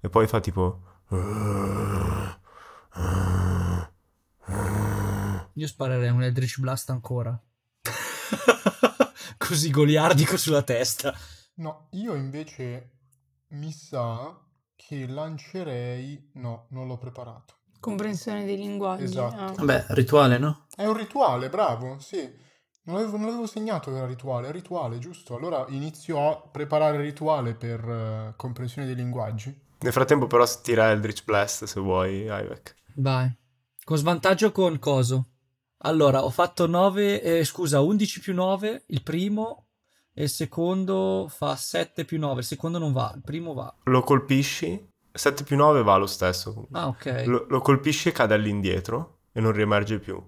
e 0.00 0.08
poi 0.08 0.28
fa 0.28 0.38
tipo... 0.38 0.80
Io 5.54 5.66
sparerei 5.66 6.10
un 6.10 6.22
Eldritch 6.22 6.60
Blast 6.60 6.88
ancora. 6.90 7.36
Così 9.36 9.70
goliardico 9.70 10.36
sulla 10.36 10.62
testa. 10.62 11.12
No, 11.54 11.88
io 11.90 12.14
invece 12.14 12.93
mi 13.48 13.72
sa 13.72 14.38
che 14.74 15.06
lancerei... 15.06 16.30
No, 16.34 16.66
non 16.70 16.86
l'ho 16.86 16.98
preparato. 16.98 17.54
Comprensione 17.80 18.44
dei 18.44 18.56
linguaggi. 18.56 19.04
Esatto. 19.04 19.36
ah. 19.36 19.52
Vabbè, 19.56 19.86
rituale, 19.90 20.38
no? 20.38 20.66
È 20.74 20.86
un 20.86 20.96
rituale, 20.96 21.48
bravo, 21.48 21.98
sì. 21.98 22.42
Non 22.86 22.96
l'avevo, 22.96 23.16
non 23.16 23.26
l'avevo 23.26 23.46
segnato 23.46 23.90
che 23.90 23.96
era 23.96 24.06
rituale, 24.06 24.48
è 24.48 24.52
rituale, 24.52 24.98
giusto. 24.98 25.36
Allora 25.36 25.64
inizio 25.68 26.30
a 26.30 26.36
preparare 26.36 26.96
il 26.96 27.02
rituale 27.02 27.54
per 27.54 27.80
eh, 27.80 28.34
comprensione 28.36 28.86
dei 28.86 28.96
linguaggi. 28.96 29.58
Nel 29.78 29.92
frattempo 29.92 30.26
però 30.26 30.44
tira 30.62 30.90
Eldritch 30.90 31.24
Blast 31.24 31.64
se 31.64 31.80
vuoi, 31.80 32.22
Ivek. 32.22 32.74
Vai. 32.96 33.34
Con 33.82 33.96
svantaggio 33.96 34.52
con 34.52 34.78
coso. 34.78 35.28
Allora, 35.78 36.24
ho 36.24 36.30
fatto 36.30 36.66
9, 36.66 37.22
eh, 37.22 37.44
scusa, 37.44 37.80
11 37.80 38.20
più 38.20 38.34
9, 38.34 38.84
il 38.88 39.02
primo, 39.02 39.63
e 40.14 40.22
il 40.22 40.28
secondo 40.28 41.26
fa 41.28 41.56
7 41.56 42.04
più 42.04 42.18
9, 42.18 42.40
il 42.40 42.46
secondo 42.46 42.78
non 42.78 42.92
va, 42.92 43.12
il 43.14 43.22
primo 43.22 43.52
va. 43.52 43.74
Lo 43.84 44.00
colpisci, 44.02 44.88
7 45.12 45.42
più 45.42 45.56
9 45.56 45.82
va 45.82 45.96
lo 45.96 46.06
stesso 46.06 46.52
comunque. 46.52 46.78
Ah, 46.78 46.86
ok. 46.86 47.22
Lo, 47.26 47.46
lo 47.48 47.60
colpisci 47.60 48.08
e 48.08 48.12
cade 48.12 48.34
all'indietro 48.34 49.18
e 49.32 49.40
non 49.40 49.52
riemerge 49.52 49.98
più. 49.98 50.22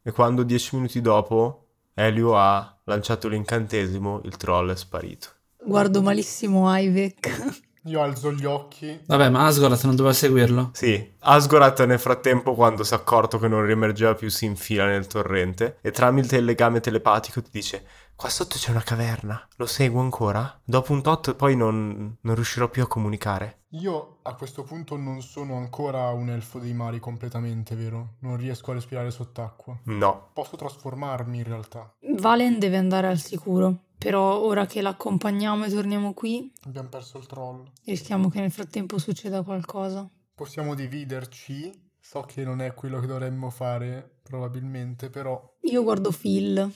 E 0.00 0.12
quando 0.12 0.44
dieci 0.44 0.76
minuti 0.76 1.00
dopo 1.00 1.66
Elio 1.94 2.36
ha 2.36 2.80
lanciato 2.84 3.28
l'incantesimo, 3.28 4.20
il 4.24 4.36
troll 4.36 4.70
è 4.70 4.76
sparito. 4.76 5.28
Guardo 5.64 6.02
malissimo 6.02 6.74
Ivek. 6.76 7.60
Io 7.86 8.00
alzo 8.00 8.32
gli 8.32 8.44
occhi. 8.44 9.00
Vabbè, 9.06 9.28
ma 9.28 9.46
Asgolath 9.46 9.82
non 9.84 9.96
doveva 9.96 10.14
seguirlo. 10.14 10.70
Sì, 10.72 11.14
Asgorath 11.20 11.84
nel 11.84 11.98
frattempo, 11.98 12.54
quando 12.54 12.84
si 12.84 12.94
è 12.94 12.96
accorto 12.96 13.40
che 13.40 13.48
non 13.48 13.66
riemergeva 13.66 14.14
più, 14.14 14.28
si 14.28 14.44
infila 14.44 14.86
nel 14.86 15.08
torrente 15.08 15.78
e 15.80 15.90
tramite 15.90 16.36
il 16.36 16.44
legame 16.44 16.78
telepatico 16.78 17.42
ti 17.42 17.50
dice: 17.50 17.84
Qua 18.14 18.28
sotto 18.30 18.56
c'è 18.56 18.70
una 18.70 18.82
caverna, 18.82 19.48
lo 19.56 19.66
seguo 19.66 20.00
ancora? 20.00 20.60
Dopo 20.64 20.92
un 20.92 21.02
tot 21.02 21.34
poi 21.34 21.56
non, 21.56 22.16
non 22.20 22.34
riuscirò 22.36 22.68
più 22.68 22.82
a 22.84 22.86
comunicare. 22.86 23.62
Io 23.70 24.18
a 24.22 24.34
questo 24.34 24.62
punto 24.62 24.96
non 24.96 25.22
sono 25.22 25.56
ancora 25.56 26.08
un 26.10 26.28
elfo 26.30 26.60
dei 26.60 26.72
mari 26.72 27.00
completamente, 27.00 27.74
vero? 27.74 28.14
Non 28.20 28.36
riesco 28.36 28.70
a 28.70 28.74
respirare 28.74 29.10
sott'acqua. 29.10 29.76
No. 29.84 30.28
Posso 30.34 30.54
trasformarmi 30.56 31.38
in 31.38 31.44
realtà. 31.44 31.92
Valen 32.18 32.60
deve 32.60 32.76
andare 32.76 33.08
al 33.08 33.18
sicuro. 33.18 33.86
Però 33.98 34.38
ora 34.40 34.66
che 34.66 34.82
l'accompagniamo 34.82 35.64
e 35.64 35.70
torniamo 35.70 36.12
qui, 36.12 36.52
Abbiamo 36.64 36.88
perso 36.88 37.18
il 37.18 37.26
troll. 37.26 37.64
rischiamo 37.84 38.28
che 38.28 38.40
nel 38.40 38.50
frattempo 38.52 38.98
succeda 38.98 39.42
qualcosa. 39.42 40.08
Possiamo 40.34 40.74
dividerci. 40.74 41.90
So 42.04 42.22
che 42.22 42.44
non 42.44 42.60
è 42.60 42.74
quello 42.74 42.98
che 43.00 43.06
dovremmo 43.06 43.48
fare, 43.50 44.18
probabilmente, 44.22 45.08
però 45.08 45.40
Io 45.62 45.84
guardo 45.84 46.10
Phil, 46.10 46.72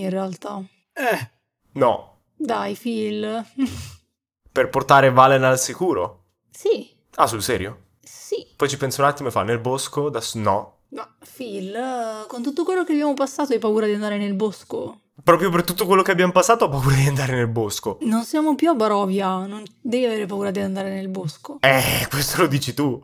in 0.00 0.10
realtà. 0.10 0.62
Eh, 0.92 1.30
No. 1.72 2.16
Dai, 2.36 2.74
Phil. 2.74 3.44
Per 4.52 4.68
portare 4.70 5.10
Valen 5.12 5.44
al 5.44 5.58
sicuro. 5.58 6.24
sì, 6.50 6.88
Ah, 7.16 7.26
sul 7.26 7.42
serio? 7.42 7.86
sì. 8.00 8.46
Poi 8.56 8.68
ci 8.68 8.76
penso 8.76 9.00
un 9.02 9.08
attimo 9.08 9.28
e 9.28 9.32
fa: 9.32 9.42
Nel 9.42 9.58
bosco? 9.60 10.08
Da... 10.08 10.20
s- 10.20 10.34
No. 10.34 10.76
Ma 10.90 11.06
Phil, 11.36 12.24
con 12.28 12.42
tutto 12.42 12.64
quello 12.64 12.82
che 12.84 12.92
abbiamo 12.92 13.12
passato 13.14 13.52
hai 13.52 13.58
paura 13.58 13.86
di 13.86 13.92
andare 13.92 14.16
nel 14.18 14.34
bosco? 14.34 15.00
Proprio 15.22 15.50
per 15.50 15.62
tutto 15.64 15.84
quello 15.84 16.00
che 16.02 16.12
abbiamo 16.12 16.32
passato 16.32 16.64
ho 16.64 16.68
paura 16.68 16.94
di 16.94 17.06
andare 17.06 17.34
nel 17.34 17.48
bosco. 17.48 17.98
Non 18.02 18.24
siamo 18.24 18.54
più 18.54 18.70
a 18.70 18.74
Barovia, 18.74 19.44
non 19.46 19.62
devi 19.80 20.06
avere 20.06 20.24
paura 20.26 20.50
di 20.50 20.60
andare 20.60 20.90
nel 20.94 21.08
bosco. 21.08 21.58
Eh, 21.60 22.06
questo 22.08 22.40
lo 22.42 22.46
dici 22.48 22.72
tu. 22.72 23.00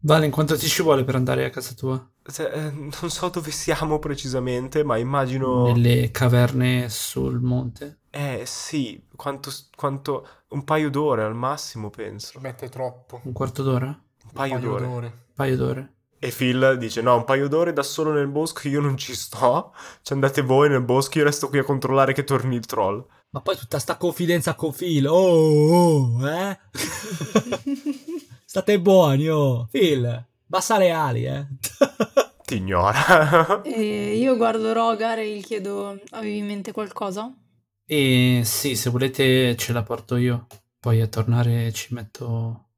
Vale, 0.00 0.26
in 0.26 0.30
quanto 0.30 0.56
ti 0.56 0.68
ci 0.68 0.82
vuole 0.82 1.02
per 1.02 1.16
andare 1.16 1.44
a 1.46 1.50
casa 1.50 1.72
tua? 1.74 2.08
Se- 2.28 2.50
eh, 2.50 2.70
non 2.70 3.10
so 3.10 3.28
dove 3.28 3.50
siamo 3.50 3.98
precisamente, 3.98 4.82
ma 4.84 4.96
immagino... 4.96 5.66
Nelle 5.66 6.10
caverne 6.10 6.88
sul 6.88 7.40
monte. 7.40 7.98
Eh 8.10 8.42
sì, 8.46 9.02
quanto, 9.14 9.50
quanto... 9.76 10.26
Un 10.48 10.64
paio 10.64 10.90
d'ore 10.90 11.22
al 11.24 11.34
massimo, 11.34 11.90
Ci 11.90 11.96
penso. 12.00 12.40
mette 12.40 12.68
troppo. 12.68 13.20
Un 13.24 13.32
quarto 13.32 13.62
d'ora? 13.62 13.86
Un 13.86 13.94
Un 14.24 14.30
paio 14.32 14.58
d'ore. 14.58 15.12
paio 15.34 15.56
d'ore. 15.56 15.92
E 16.18 16.30
Phil 16.30 16.76
dice: 16.78 17.02
No, 17.02 17.16
un 17.16 17.24
paio 17.24 17.46
d'ore 17.48 17.72
da 17.72 17.82
solo 17.82 18.12
nel 18.12 18.28
bosco, 18.28 18.68
io 18.68 18.80
non 18.80 18.96
ci 18.96 19.14
sto. 19.14 19.74
Ci 20.02 20.12
andate 20.12 20.40
voi 20.42 20.68
nel 20.68 20.82
bosco, 20.82 21.18
io 21.18 21.24
resto 21.24 21.48
qui 21.48 21.58
a 21.58 21.64
controllare 21.64 22.12
che 22.14 22.24
torni 22.24 22.54
il 22.56 22.64
troll. 22.64 23.04
Ma 23.30 23.40
poi 23.40 23.56
tutta 23.56 23.78
sta 23.80 23.96
confidenza 23.96 24.54
con 24.54 24.72
Phil. 24.72 25.06
Oh, 25.08 25.18
oh, 26.18 26.28
eh? 26.28 26.58
State 28.44 28.80
buoni, 28.80 29.28
oh. 29.28 29.66
Phil, 29.70 30.26
bassa 30.46 30.78
le 30.78 30.90
ali, 30.90 31.26
eh. 31.26 31.46
Ti 32.46 32.56
ignora. 32.56 33.60
E 33.66 34.16
io 34.16 34.36
guardo 34.36 34.72
Rogar 34.72 35.18
e 35.18 35.36
gli 35.36 35.42
chiedo, 35.42 36.00
avevi 36.10 36.38
in 36.38 36.46
mente 36.46 36.72
qualcosa? 36.72 37.34
E 37.84 38.42
sì, 38.44 38.76
se 38.76 38.90
volete 38.90 39.56
ce 39.56 39.72
la 39.72 39.82
porto 39.82 40.16
io. 40.16 40.46
Poi 40.78 41.00
a 41.00 41.08
tornare 41.08 41.72
ci 41.72 41.92
metto... 41.94 42.68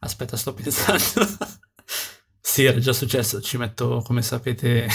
Aspetta, 0.00 0.36
sto 0.36 0.52
pensando. 0.52 1.00
sì, 2.38 2.64
era 2.64 2.78
già 2.78 2.92
successo, 2.92 3.40
ci 3.40 3.56
metto, 3.56 4.02
come 4.04 4.20
sapete, 4.20 4.86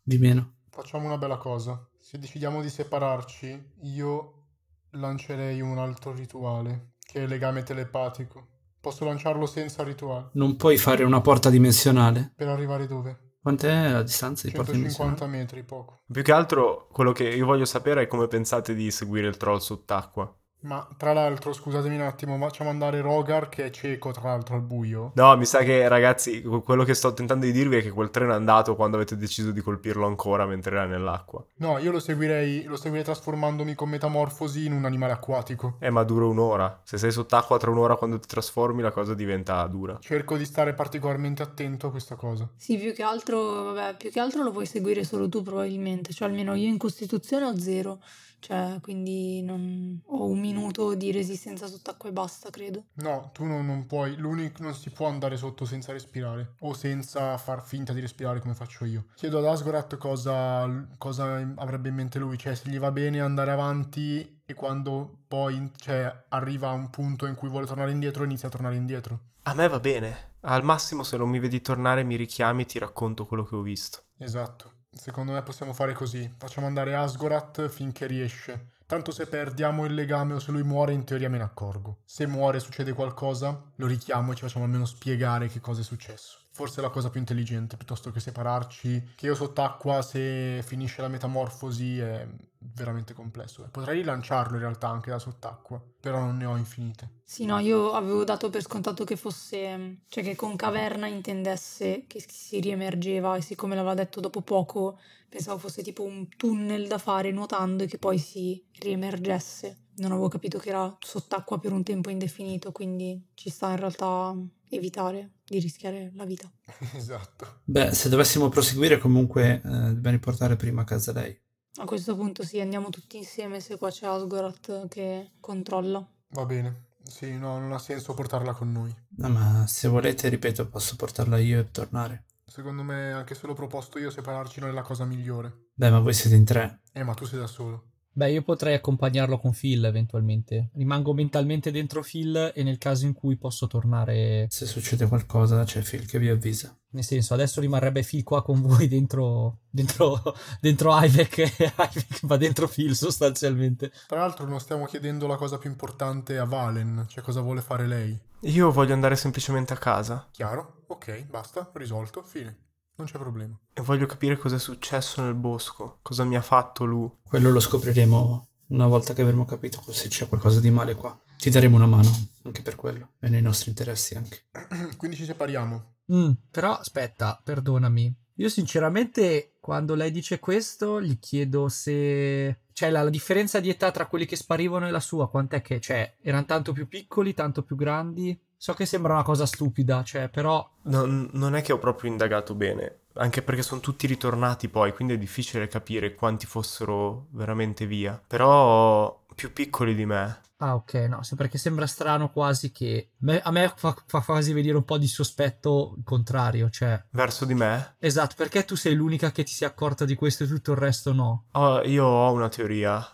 di 0.00 0.18
meno. 0.18 0.58
Facciamo 0.70 1.06
una 1.06 1.18
bella 1.18 1.36
cosa. 1.36 1.84
Se 1.98 2.18
decidiamo 2.18 2.62
di 2.62 2.70
separarci, 2.70 3.72
io 3.82 4.44
lancerei 4.90 5.60
un 5.60 5.78
altro 5.78 6.12
rituale, 6.12 6.94
che 7.00 7.18
è 7.18 7.22
il 7.22 7.28
legame 7.28 7.64
telepatico. 7.64 8.53
Posso 8.84 9.06
lanciarlo 9.06 9.46
senza 9.46 9.82
rituale. 9.82 10.28
Non 10.32 10.56
puoi 10.56 10.76
fare 10.76 11.04
una 11.04 11.22
porta 11.22 11.48
dimensionale? 11.48 12.34
Per 12.36 12.48
arrivare 12.48 12.86
dove? 12.86 13.38
Quant'è 13.40 13.92
la 13.92 14.02
distanza 14.02 14.46
di 14.46 14.52
porta 14.52 14.72
150 14.72 15.14
dimensionale? 15.14 15.42
metri, 15.42 15.64
poco. 15.64 16.02
Più 16.06 16.22
che 16.22 16.32
altro, 16.32 16.88
quello 16.92 17.12
che 17.12 17.26
io 17.26 17.46
voglio 17.46 17.64
sapere 17.64 18.02
è 18.02 18.06
come 18.06 18.28
pensate 18.28 18.74
di 18.74 18.90
seguire 18.90 19.26
il 19.26 19.38
troll 19.38 19.56
sott'acqua. 19.56 20.30
Ma 20.64 20.86
tra 20.96 21.12
l'altro, 21.12 21.52
scusatemi 21.52 21.94
un 21.94 22.02
attimo, 22.02 22.38
facciamo 22.38 22.70
andare 22.70 23.00
Rogar 23.00 23.48
che 23.48 23.66
è 23.66 23.70
cieco 23.70 24.12
tra 24.12 24.30
l'altro 24.30 24.54
al 24.54 24.62
buio. 24.62 25.12
No, 25.14 25.36
mi 25.36 25.44
sa 25.44 25.58
che 25.58 25.86
ragazzi, 25.88 26.42
quello 26.42 26.84
che 26.84 26.94
sto 26.94 27.12
tentando 27.12 27.44
di 27.44 27.52
dirvi 27.52 27.76
è 27.76 27.82
che 27.82 27.90
quel 27.90 28.10
treno 28.10 28.32
è 28.32 28.34
andato 28.34 28.74
quando 28.74 28.96
avete 28.96 29.16
deciso 29.16 29.50
di 29.50 29.60
colpirlo 29.60 30.06
ancora 30.06 30.46
mentre 30.46 30.76
era 30.76 30.86
nell'acqua. 30.86 31.44
No, 31.56 31.78
io 31.78 31.90
lo 31.90 32.00
seguirei, 32.00 32.64
lo 32.64 32.76
seguirei 32.76 33.04
trasformandomi 33.04 33.74
con 33.74 33.90
metamorfosi 33.90 34.64
in 34.64 34.72
un 34.72 34.86
animale 34.86 35.12
acquatico. 35.12 35.76
Eh, 35.80 35.90
ma 35.90 36.02
dura 36.02 36.24
un'ora. 36.24 36.80
Se 36.82 36.96
sei 36.96 37.12
sott'acqua 37.12 37.58
tra 37.58 37.70
un'ora 37.70 37.96
quando 37.96 38.18
ti 38.18 38.26
trasformi, 38.26 38.80
la 38.80 38.90
cosa 38.90 39.14
diventa 39.14 39.66
dura. 39.66 39.98
Cerco 40.00 40.36
di 40.36 40.46
stare 40.46 40.72
particolarmente 40.72 41.42
attento 41.42 41.88
a 41.88 41.90
questa 41.90 42.14
cosa. 42.14 42.48
Sì, 42.56 42.78
più 42.78 42.94
che 42.94 43.02
altro, 43.02 43.64
vabbè, 43.72 43.96
più 43.96 44.10
che 44.10 44.20
altro 44.20 44.42
lo 44.42 44.50
puoi 44.50 44.66
seguire 44.66 45.04
solo 45.04 45.28
tu 45.28 45.42
probabilmente, 45.42 46.12
cioè 46.12 46.28
almeno 46.28 46.54
io 46.54 46.68
in 46.68 46.78
Costituzione 46.78 47.44
ho 47.44 47.58
zero, 47.58 48.00
cioè 48.44 48.78
quindi 48.82 49.40
non... 49.40 50.02
ho 50.04 50.26
un 50.26 50.38
minuto 50.38 50.94
di 50.94 51.10
resistenza 51.10 51.66
sott'acqua 51.66 52.10
e 52.10 52.12
basta, 52.12 52.50
credo. 52.50 52.84
No, 52.96 53.30
tu 53.32 53.46
non, 53.46 53.64
non 53.64 53.86
puoi, 53.86 54.16
l'unico 54.16 54.62
non 54.62 54.74
si 54.74 54.90
può 54.90 55.06
andare 55.06 55.38
sotto 55.38 55.64
senza 55.64 55.92
respirare 55.92 56.56
o 56.58 56.74
senza 56.74 57.38
far 57.38 57.64
finta 57.64 57.94
di 57.94 58.00
respirare 58.00 58.40
come 58.40 58.52
faccio 58.52 58.84
io. 58.84 59.06
Chiedo 59.14 59.38
ad 59.38 59.46
Asgorat 59.46 59.96
cosa, 59.96 60.86
cosa 60.98 61.36
avrebbe 61.56 61.88
in 61.88 61.94
mente 61.94 62.18
lui, 62.18 62.36
cioè 62.36 62.54
se 62.54 62.68
gli 62.68 62.78
va 62.78 62.92
bene 62.92 63.22
andare 63.22 63.50
avanti 63.50 64.42
e 64.44 64.52
quando 64.52 65.20
poi 65.26 65.72
cioè, 65.76 66.24
arriva 66.28 66.68
a 66.68 66.72
un 66.72 66.90
punto 66.90 67.24
in 67.24 67.36
cui 67.36 67.48
vuole 67.48 67.64
tornare 67.64 67.92
indietro 67.92 68.24
inizia 68.24 68.48
a 68.48 68.50
tornare 68.50 68.76
indietro. 68.76 69.20
A 69.44 69.54
me 69.54 69.68
va 69.68 69.80
bene. 69.80 70.32
Al 70.42 70.62
massimo, 70.62 71.02
se 71.02 71.16
non 71.16 71.30
mi 71.30 71.38
vedi 71.38 71.62
tornare, 71.62 72.04
mi 72.04 72.16
richiami 72.16 72.62
e 72.62 72.66
ti 72.66 72.78
racconto 72.78 73.24
quello 73.24 73.44
che 73.44 73.54
ho 73.54 73.62
visto. 73.62 74.02
Esatto. 74.18 74.73
Secondo 74.94 75.32
me 75.32 75.42
possiamo 75.42 75.72
fare 75.72 75.92
così. 75.92 76.32
Facciamo 76.36 76.66
andare 76.66 76.94
Asgorat 76.94 77.68
finché 77.68 78.06
riesce. 78.06 78.72
Tanto 78.86 79.10
se 79.10 79.26
perdiamo 79.26 79.84
il 79.86 79.94
legame 79.94 80.34
o 80.34 80.38
se 80.38 80.50
lui 80.50 80.62
muore, 80.62 80.92
in 80.92 81.04
teoria 81.04 81.28
me 81.28 81.38
ne 81.38 81.44
accorgo. 81.44 81.98
Se 82.04 82.26
muore 82.26 82.60
succede 82.60 82.92
qualcosa, 82.92 83.72
lo 83.76 83.86
richiamo 83.86 84.32
e 84.32 84.34
ci 84.34 84.42
facciamo 84.42 84.64
almeno 84.64 84.84
spiegare 84.84 85.48
che 85.48 85.60
cosa 85.60 85.80
è 85.80 85.84
successo. 85.84 86.43
Forse 86.54 86.78
è 86.78 86.82
la 86.82 86.90
cosa 86.90 87.10
più 87.10 87.18
intelligente, 87.18 87.76
piuttosto 87.76 88.12
che 88.12 88.20
separarci. 88.20 89.14
Che 89.16 89.26
io 89.26 89.34
sott'acqua, 89.34 90.02
se 90.02 90.62
finisce 90.64 91.02
la 91.02 91.08
metamorfosi, 91.08 91.98
è 91.98 92.28
veramente 92.60 93.12
complesso. 93.12 93.66
Potrei 93.72 93.96
rilanciarlo 93.96 94.54
in 94.54 94.60
realtà 94.60 94.86
anche 94.86 95.10
da 95.10 95.18
sott'acqua, 95.18 95.82
però 95.98 96.20
non 96.20 96.36
ne 96.36 96.44
ho 96.44 96.56
infinite. 96.56 97.22
Sì, 97.24 97.44
no, 97.44 97.58
io 97.58 97.90
avevo 97.90 98.22
dato 98.22 98.50
per 98.50 98.62
scontato 98.62 99.02
che 99.02 99.16
fosse, 99.16 100.02
cioè 100.06 100.22
che 100.22 100.36
con 100.36 100.54
caverna 100.54 101.08
intendesse 101.08 102.04
che 102.06 102.24
si 102.24 102.60
riemergeva 102.60 103.34
e 103.34 103.40
siccome 103.40 103.74
l'aveva 103.74 103.94
detto 103.94 104.20
dopo 104.20 104.40
poco, 104.40 105.00
pensavo 105.28 105.58
fosse 105.58 105.82
tipo 105.82 106.04
un 106.04 106.28
tunnel 106.36 106.86
da 106.86 106.98
fare 106.98 107.32
nuotando 107.32 107.82
e 107.82 107.88
che 107.88 107.98
poi 107.98 108.18
si 108.18 108.64
riemergesse. 108.78 109.78
Non 109.96 110.12
avevo 110.12 110.28
capito 110.28 110.58
che 110.58 110.68
era 110.68 110.96
sott'acqua 111.00 111.58
per 111.58 111.72
un 111.72 111.82
tempo 111.82 112.10
indefinito, 112.10 112.70
quindi 112.70 113.30
ci 113.34 113.50
sta 113.50 113.70
in 113.70 113.76
realtà 113.76 114.36
evitare 114.70 115.32
di 115.44 115.58
rischiare 115.58 116.12
la 116.14 116.24
vita. 116.24 116.50
esatto. 116.94 117.60
Beh, 117.64 117.92
se 117.92 118.08
dovessimo 118.08 118.48
proseguire 118.48 118.98
comunque 118.98 119.56
eh, 119.56 119.60
dobbiamo 119.68 120.16
riportare 120.16 120.56
prima 120.56 120.82
a 120.82 120.84
casa 120.84 121.12
lei. 121.12 121.38
A 121.76 121.84
questo 121.84 122.14
punto 122.14 122.44
sì, 122.44 122.60
andiamo 122.60 122.88
tutti 122.88 123.16
insieme 123.16 123.60
se 123.60 123.76
qua 123.76 123.90
c'è 123.90 124.06
Asgorat 124.06 124.88
che 124.88 125.32
controlla. 125.40 126.06
Va 126.28 126.44
bene. 126.44 126.92
Sì, 127.02 127.36
no, 127.36 127.58
non 127.58 127.72
ha 127.72 127.78
senso 127.78 128.14
portarla 128.14 128.54
con 128.54 128.72
noi. 128.72 128.94
No, 129.16 129.28
ma 129.28 129.66
se 129.66 129.88
volete, 129.88 130.28
ripeto, 130.28 130.68
posso 130.68 130.96
portarla 130.96 131.36
io 131.38 131.60
e 131.60 131.70
tornare. 131.70 132.24
Secondo 132.46 132.82
me, 132.82 133.12
anche 133.12 133.34
se 133.34 133.46
l'ho 133.46 133.54
proposto 133.54 133.98
io, 133.98 134.10
separarci 134.10 134.60
non 134.60 134.70
è 134.70 134.72
la 134.72 134.82
cosa 134.82 135.04
migliore. 135.04 135.70
Beh, 135.74 135.90
ma 135.90 135.98
voi 135.98 136.14
siete 136.14 136.36
in 136.36 136.44
tre. 136.44 136.82
Eh, 136.92 137.02
ma 137.02 137.14
tu 137.14 137.24
sei 137.26 137.38
da 137.40 137.46
solo. 137.46 137.93
Beh, 138.16 138.30
io 138.30 138.42
potrei 138.42 138.74
accompagnarlo 138.74 139.38
con 139.38 139.52
Phil 139.52 139.84
eventualmente. 139.84 140.70
Rimango 140.74 141.12
mentalmente 141.12 141.72
dentro 141.72 142.00
Phil 142.00 142.52
e 142.54 142.62
nel 142.62 142.78
caso 142.78 143.06
in 143.06 143.12
cui 143.12 143.36
posso 143.36 143.66
tornare. 143.66 144.46
Se 144.50 144.66
succede 144.66 145.08
qualcosa 145.08 145.64
c'è 145.64 145.82
Phil 145.82 146.06
che 146.06 146.20
vi 146.20 146.28
avvisa. 146.28 146.76
Nel 146.90 147.02
senso, 147.02 147.34
adesso 147.34 147.60
rimarrebbe 147.60 148.04
Phil 148.04 148.22
qua 148.22 148.44
con 148.44 148.62
voi 148.62 148.86
dentro. 148.86 149.62
dentro. 149.68 150.22
dentro 150.60 150.96
Ivek 150.96 151.38
e 151.38 151.52
Ivek 151.58 152.26
va 152.26 152.36
dentro 152.36 152.68
Phil 152.68 152.94
sostanzialmente. 152.94 153.90
Tra 154.06 154.20
l'altro 154.20 154.46
non 154.46 154.60
stiamo 154.60 154.84
chiedendo 154.84 155.26
la 155.26 155.36
cosa 155.36 155.58
più 155.58 155.68
importante 155.68 156.38
a 156.38 156.44
Valen, 156.44 157.06
cioè 157.08 157.24
cosa 157.24 157.40
vuole 157.40 157.62
fare 157.62 157.88
lei. 157.88 158.16
Io 158.42 158.70
voglio 158.70 158.92
andare 158.92 159.16
semplicemente 159.16 159.72
a 159.72 159.78
casa 159.78 160.28
Chiaro? 160.30 160.84
Ok, 160.88 161.24
basta, 161.26 161.70
risolto, 161.74 162.22
fine. 162.22 162.63
Non 162.96 163.06
c'è 163.08 163.18
problema. 163.18 163.58
e 163.72 163.82
voglio 163.82 164.06
capire 164.06 164.36
cosa 164.36 164.56
è 164.56 164.58
successo 164.60 165.20
nel 165.20 165.34
bosco, 165.34 165.98
cosa 166.02 166.24
mi 166.24 166.36
ha 166.36 166.42
fatto 166.42 166.84
lui. 166.84 167.10
Quello 167.22 167.50
lo 167.50 167.58
scopriremo 167.58 168.48
una 168.68 168.86
volta 168.86 169.12
che 169.14 169.22
avremo 169.22 169.44
capito 169.44 169.82
se 169.92 170.08
c'è 170.08 170.28
qualcosa 170.28 170.60
di 170.60 170.70
male 170.70 170.94
qua. 170.94 171.18
Ti 171.36 171.50
daremo 171.50 171.76
una 171.76 171.86
mano, 171.86 172.08
anche 172.44 172.62
per 172.62 172.76
quello. 172.76 173.14
È 173.18 173.28
nei 173.28 173.42
nostri 173.42 173.70
interessi 173.70 174.14
anche. 174.14 174.44
Quindi 174.96 175.16
ci 175.16 175.24
separiamo. 175.24 175.94
Mm, 176.12 176.30
però 176.50 176.78
aspetta, 176.78 177.40
perdonami. 177.42 178.14
Io 178.38 178.48
sinceramente 178.48 179.54
quando 179.60 179.94
lei 179.94 180.10
dice 180.10 180.38
questo 180.38 181.00
gli 181.00 181.18
chiedo 181.18 181.68
se... 181.68 182.60
Cioè 182.72 182.90
la, 182.90 183.02
la 183.02 183.10
differenza 183.10 183.60
di 183.60 183.68
età 183.68 183.90
tra 183.90 184.06
quelli 184.06 184.26
che 184.26 184.36
sparivano 184.36 184.86
e 184.86 184.90
la 184.90 185.00
sua, 185.00 185.28
quant'è 185.28 185.62
che... 185.62 185.80
Cioè, 185.80 186.16
erano 186.20 186.44
tanto 186.44 186.72
più 186.72 186.88
piccoli, 186.88 187.34
tanto 187.34 187.62
più 187.62 187.76
grandi? 187.76 188.38
So 188.64 188.72
che 188.72 188.86
sembra 188.86 189.12
una 189.12 189.22
cosa 189.22 189.44
stupida, 189.44 190.02
cioè, 190.04 190.30
però... 190.30 190.66
Non, 190.84 191.28
non 191.32 191.54
è 191.54 191.60
che 191.60 191.74
ho 191.74 191.78
proprio 191.78 192.10
indagato 192.10 192.54
bene, 192.54 193.00
anche 193.16 193.42
perché 193.42 193.60
sono 193.60 193.82
tutti 193.82 194.06
ritornati 194.06 194.70
poi, 194.70 194.94
quindi 194.94 195.12
è 195.12 195.18
difficile 195.18 195.68
capire 195.68 196.14
quanti 196.14 196.46
fossero 196.46 197.26
veramente 197.32 197.84
via. 197.84 198.18
Però 198.26 199.22
più 199.34 199.52
piccoli 199.52 199.94
di 199.94 200.06
me. 200.06 200.40
Ah, 200.56 200.76
ok, 200.76 200.94
no, 200.94 201.20
perché 201.36 201.58
sembra 201.58 201.86
strano 201.86 202.30
quasi 202.30 202.72
che... 202.72 203.10
a 203.42 203.50
me 203.50 203.70
fa, 203.76 203.94
fa 204.06 204.20
quasi 204.20 204.54
venire 204.54 204.78
un 204.78 204.84
po' 204.84 204.96
di 204.96 205.08
sospetto 205.08 205.96
contrario, 206.02 206.70
cioè... 206.70 207.04
Verso 207.10 207.44
di 207.44 207.52
me? 207.52 207.96
Esatto, 207.98 208.34
perché 208.34 208.64
tu 208.64 208.76
sei 208.76 208.94
l'unica 208.94 209.30
che 209.30 209.42
ti 209.42 209.52
si 209.52 209.64
è 209.64 209.66
accorta 209.66 210.06
di 210.06 210.14
questo 210.14 210.44
e 210.44 210.46
tutto 210.46 210.72
il 210.72 210.78
resto 210.78 211.12
no? 211.12 211.48
Oh, 211.50 211.82
io 211.82 212.06
ho 212.06 212.32
una 212.32 212.48
teoria. 212.48 213.06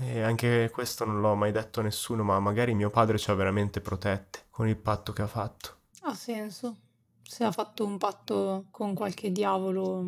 E 0.00 0.20
anche 0.22 0.70
questo 0.72 1.04
non 1.04 1.20
l'ho 1.20 1.34
mai 1.34 1.52
detto 1.52 1.80
a 1.80 1.82
nessuno, 1.82 2.22
ma 2.22 2.38
magari 2.40 2.74
mio 2.74 2.90
padre 2.90 3.18
ci 3.18 3.30
ha 3.30 3.34
veramente 3.34 3.80
protette 3.80 4.46
con 4.50 4.68
il 4.68 4.76
patto 4.76 5.12
che 5.12 5.22
ha 5.22 5.26
fatto. 5.26 5.76
Ha 6.02 6.14
senso. 6.14 6.76
Se 7.22 7.44
ha 7.44 7.52
fatto 7.52 7.86
un 7.86 7.96
patto 7.96 8.66
con 8.70 8.94
qualche 8.94 9.32
diavolo, 9.32 10.04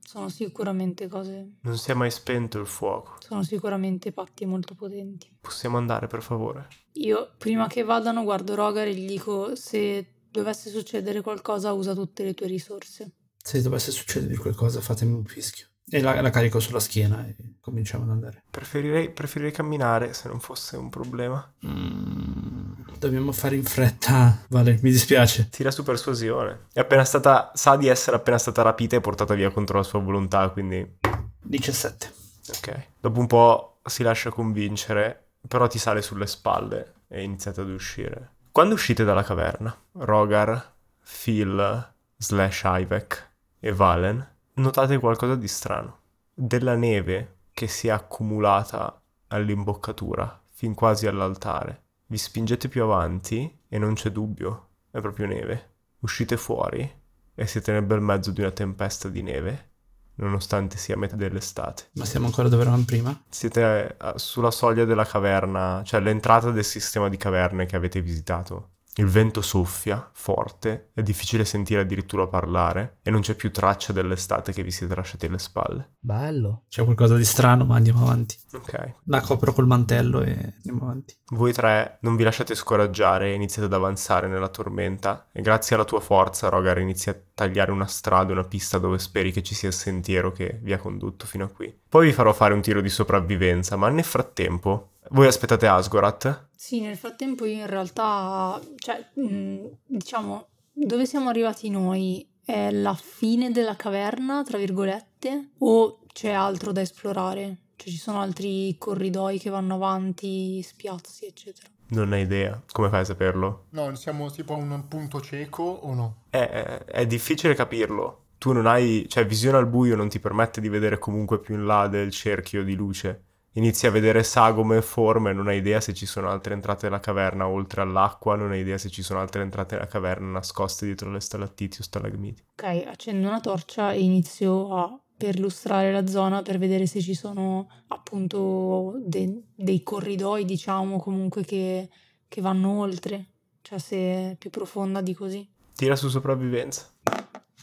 sono 0.00 0.28
sicuramente 0.28 1.08
cose. 1.08 1.54
Non 1.62 1.76
si 1.76 1.90
è 1.90 1.94
mai 1.94 2.10
spento 2.10 2.58
il 2.58 2.66
fuoco. 2.66 3.16
Sono 3.20 3.42
sicuramente 3.42 4.12
patti 4.12 4.44
molto 4.46 4.74
potenti. 4.74 5.36
Possiamo 5.40 5.78
andare, 5.78 6.06
per 6.06 6.22
favore? 6.22 6.68
Io, 6.92 7.32
prima 7.36 7.66
che 7.66 7.82
vadano, 7.82 8.22
guardo 8.22 8.54
Rogar 8.54 8.86
e 8.86 8.94
gli 8.94 9.06
dico: 9.06 9.56
se 9.56 10.14
dovesse 10.30 10.70
succedere 10.70 11.22
qualcosa, 11.22 11.72
usa 11.72 11.94
tutte 11.94 12.22
le 12.24 12.34
tue 12.34 12.46
risorse. 12.46 13.12
Se 13.36 13.62
dovesse 13.62 13.90
succedervi 13.90 14.36
qualcosa, 14.36 14.80
fatemi 14.80 15.12
un 15.12 15.24
fischio. 15.24 15.66
E 15.92 16.00
la, 16.00 16.20
la 16.20 16.30
carico 16.30 16.60
sulla 16.60 16.78
schiena 16.78 17.26
e 17.26 17.34
cominciamo 17.60 18.04
ad 18.04 18.10
andare. 18.10 18.44
Preferirei, 18.48 19.10
preferirei 19.10 19.52
camminare 19.52 20.12
se 20.12 20.28
non 20.28 20.38
fosse 20.38 20.76
un 20.76 20.88
problema. 20.88 21.52
Mm, 21.66 22.72
dobbiamo 22.98 23.32
fare 23.32 23.56
in 23.56 23.64
fretta. 23.64 24.44
Vale, 24.48 24.78
mi 24.82 24.90
dispiace. 24.90 25.48
Tira 25.48 25.72
su 25.72 25.82
persuasione. 25.82 26.66
È 26.72 26.80
appena 26.80 27.04
stata. 27.04 27.50
sa 27.54 27.76
di 27.76 27.88
essere 27.88 28.16
appena 28.16 28.38
stata 28.38 28.62
rapita 28.62 28.94
e 28.94 29.00
portata 29.00 29.34
via 29.34 29.50
contro 29.50 29.78
la 29.78 29.84
sua 29.84 29.98
volontà, 29.98 30.48
quindi. 30.50 30.98
17. 31.42 32.12
Ok. 32.48 32.86
Dopo 33.00 33.18
un 33.18 33.26
po' 33.26 33.80
si 33.84 34.04
lascia 34.04 34.30
convincere, 34.30 35.30
però 35.48 35.66
ti 35.66 35.78
sale 35.78 36.02
sulle 36.02 36.26
spalle 36.26 36.94
e 37.08 37.22
iniziate 37.22 37.62
ad 37.62 37.68
uscire. 37.68 38.34
Quando 38.52 38.74
uscite 38.74 39.04
dalla 39.04 39.22
caverna, 39.22 39.76
Rogar, 39.92 40.74
Phil, 41.02 41.92
slash 42.16 42.62
Ivek 42.64 43.30
e 43.58 43.72
Valen, 43.72 44.28
notate 44.60 44.98
qualcosa 44.98 45.34
di 45.34 45.48
strano. 45.48 45.98
Della 46.32 46.76
neve 46.76 47.38
che 47.52 47.66
si 47.66 47.88
è 47.88 47.90
accumulata 47.90 49.02
all'imboccatura, 49.28 50.40
fin 50.52 50.74
quasi 50.74 51.06
all'altare. 51.06 51.82
Vi 52.06 52.18
spingete 52.18 52.68
più 52.68 52.82
avanti 52.82 53.58
e 53.68 53.78
non 53.78 53.94
c'è 53.94 54.10
dubbio, 54.10 54.68
è 54.90 55.00
proprio 55.00 55.26
neve. 55.26 55.68
Uscite 56.00 56.36
fuori 56.36 56.98
e 57.34 57.46
siete 57.46 57.72
nel 57.72 57.84
bel 57.84 58.00
mezzo 58.00 58.30
di 58.30 58.40
una 58.40 58.50
tempesta 58.50 59.08
di 59.08 59.22
neve, 59.22 59.68
nonostante 60.16 60.76
sia 60.76 60.96
metà 60.96 61.16
dell'estate. 61.16 61.88
Ma 61.92 62.04
siamo 62.04 62.26
ancora 62.26 62.48
dove 62.48 62.62
eravamo 62.62 62.84
prima? 62.84 63.18
Siete 63.28 63.96
eh, 63.96 64.12
sulla 64.16 64.50
soglia 64.50 64.84
della 64.84 65.04
caverna, 65.04 65.82
cioè 65.84 66.00
l'entrata 66.00 66.50
del 66.50 66.64
sistema 66.64 67.08
di 67.08 67.16
caverne 67.16 67.66
che 67.66 67.76
avete 67.76 68.00
visitato. 68.00 68.70
Il 68.96 69.06
vento 69.06 69.40
soffia 69.40 70.10
forte, 70.12 70.90
è 70.92 71.02
difficile 71.02 71.44
sentire 71.44 71.82
addirittura 71.82 72.26
parlare 72.26 72.98
e 73.02 73.10
non 73.10 73.20
c'è 73.20 73.34
più 73.34 73.52
traccia 73.52 73.92
dell'estate 73.92 74.52
che 74.52 74.64
vi 74.64 74.72
siete 74.72 74.94
lasciati 74.94 75.26
alle 75.26 75.38
spalle. 75.38 75.92
Bello. 75.98 76.64
C'è 76.68 76.82
qualcosa 76.82 77.16
di 77.16 77.24
strano, 77.24 77.64
ma 77.64 77.76
andiamo 77.76 78.02
avanti. 78.02 78.36
Ok. 78.52 78.94
La 79.04 79.20
copro 79.20 79.52
col 79.52 79.66
mantello 79.66 80.22
e 80.22 80.54
andiamo 80.56 80.82
avanti. 80.82 81.16
Voi 81.28 81.52
tre 81.52 81.98
non 82.00 82.16
vi 82.16 82.24
lasciate 82.24 82.54
scoraggiare 82.56 83.30
e 83.30 83.34
iniziate 83.34 83.66
ad 83.66 83.74
avanzare 83.74 84.26
nella 84.26 84.48
tormenta 84.48 85.28
e 85.32 85.40
grazie 85.40 85.76
alla 85.76 85.84
tua 85.84 86.00
forza 86.00 86.48
Rogar 86.48 86.78
inizi 86.78 87.10
a 87.10 87.18
tagliare 87.32 87.70
una 87.70 87.86
strada, 87.86 88.32
una 88.32 88.44
pista 88.44 88.78
dove 88.78 88.98
speri 88.98 89.30
che 89.30 89.42
ci 89.42 89.54
sia 89.54 89.68
il 89.68 89.74
sentiero 89.74 90.32
che 90.32 90.58
vi 90.62 90.72
ha 90.72 90.78
condotto 90.78 91.26
fino 91.26 91.44
a 91.44 91.48
qui. 91.48 91.72
Poi 91.88 92.06
vi 92.06 92.12
farò 92.12 92.32
fare 92.32 92.54
un 92.54 92.60
tiro 92.60 92.80
di 92.80 92.88
sopravvivenza, 92.88 93.76
ma 93.76 93.88
nel 93.88 94.04
frattempo 94.04 94.90
voi 95.10 95.26
aspettate 95.26 95.66
Asgorat? 95.66 96.48
Sì, 96.56 96.80
nel 96.80 96.96
frattempo 96.96 97.44
io 97.44 97.60
in 97.60 97.66
realtà, 97.66 98.60
cioè, 98.76 99.06
mh, 99.14 99.66
diciamo, 99.86 100.48
dove 100.72 101.06
siamo 101.06 101.28
arrivati 101.28 101.70
noi 101.70 102.26
è 102.44 102.70
la 102.70 102.94
fine 102.94 103.50
della 103.50 103.76
caverna, 103.76 104.42
tra 104.42 104.58
virgolette, 104.58 105.50
o 105.58 106.00
c'è 106.12 106.30
altro 106.32 106.72
da 106.72 106.80
esplorare? 106.80 107.58
Cioè 107.76 107.90
ci 107.90 107.98
sono 107.98 108.20
altri 108.20 108.76
corridoi 108.78 109.38
che 109.38 109.50
vanno 109.50 109.74
avanti, 109.76 110.60
spiazzi, 110.62 111.26
eccetera. 111.26 111.68
Non 111.88 112.12
hai 112.12 112.22
idea. 112.22 112.60
Come 112.72 112.88
fai 112.88 113.00
a 113.00 113.04
saperlo? 113.04 113.66
No, 113.70 113.94
siamo 113.94 114.30
tipo 114.30 114.52
a 114.54 114.56
un 114.56 114.86
punto 114.86 115.20
cieco 115.20 115.62
o 115.62 115.94
no? 115.94 116.16
È, 116.30 116.38
è- 116.38 116.84
è 116.84 117.06
difficile 117.06 117.54
capirlo. 117.54 118.26
Tu 118.38 118.52
non 118.52 118.66
hai, 118.66 119.06
cioè 119.08 119.26
visione 119.26 119.58
al 119.58 119.66
buio 119.66 119.96
non 119.96 120.08
ti 120.08 120.18
permette 120.18 120.60
di 120.60 120.68
vedere 120.68 120.98
comunque 120.98 121.40
più 121.40 121.54
in 121.54 121.66
là 121.66 121.88
del 121.88 122.10
cerchio 122.10 122.62
di 122.64 122.74
luce. 122.74 123.24
Inizi 123.54 123.88
a 123.88 123.90
vedere 123.90 124.22
sagome 124.22 124.76
e 124.76 124.82
forme, 124.82 125.32
non 125.32 125.48
hai 125.48 125.58
idea 125.58 125.80
se 125.80 125.92
ci 125.92 126.06
sono 126.06 126.28
altre 126.28 126.54
entrate 126.54 126.86
della 126.86 127.00
caverna 127.00 127.48
oltre 127.48 127.80
all'acqua, 127.80 128.36
non 128.36 128.52
hai 128.52 128.60
idea 128.60 128.78
se 128.78 128.90
ci 128.90 129.02
sono 129.02 129.18
altre 129.18 129.42
entrate 129.42 129.74
della 129.74 129.88
caverna 129.88 130.30
nascoste 130.30 130.86
dietro 130.86 131.10
le 131.10 131.18
stalattiti 131.18 131.80
o 131.80 131.82
stalagmiti. 131.82 132.44
Ok, 132.52 132.84
accendo 132.86 133.26
una 133.26 133.40
torcia 133.40 133.90
e 133.90 134.02
inizio 134.02 134.76
a 134.76 135.00
perlustrare 135.16 135.90
la 135.90 136.06
zona 136.06 136.42
per 136.42 136.58
vedere 136.58 136.86
se 136.86 137.00
ci 137.00 137.14
sono 137.14 137.68
appunto 137.88 138.94
de- 139.04 139.42
dei 139.56 139.82
corridoi, 139.82 140.44
diciamo, 140.44 141.00
comunque 141.00 141.42
che, 141.44 141.88
che 142.28 142.40
vanno 142.40 142.78
oltre, 142.78 143.30
cioè 143.62 143.80
se 143.80 143.96
è 143.96 144.36
più 144.38 144.50
profonda 144.50 145.00
di 145.00 145.12
così. 145.12 145.48
Tira 145.74 145.96
su 145.96 146.08
sopravvivenza. 146.08 146.88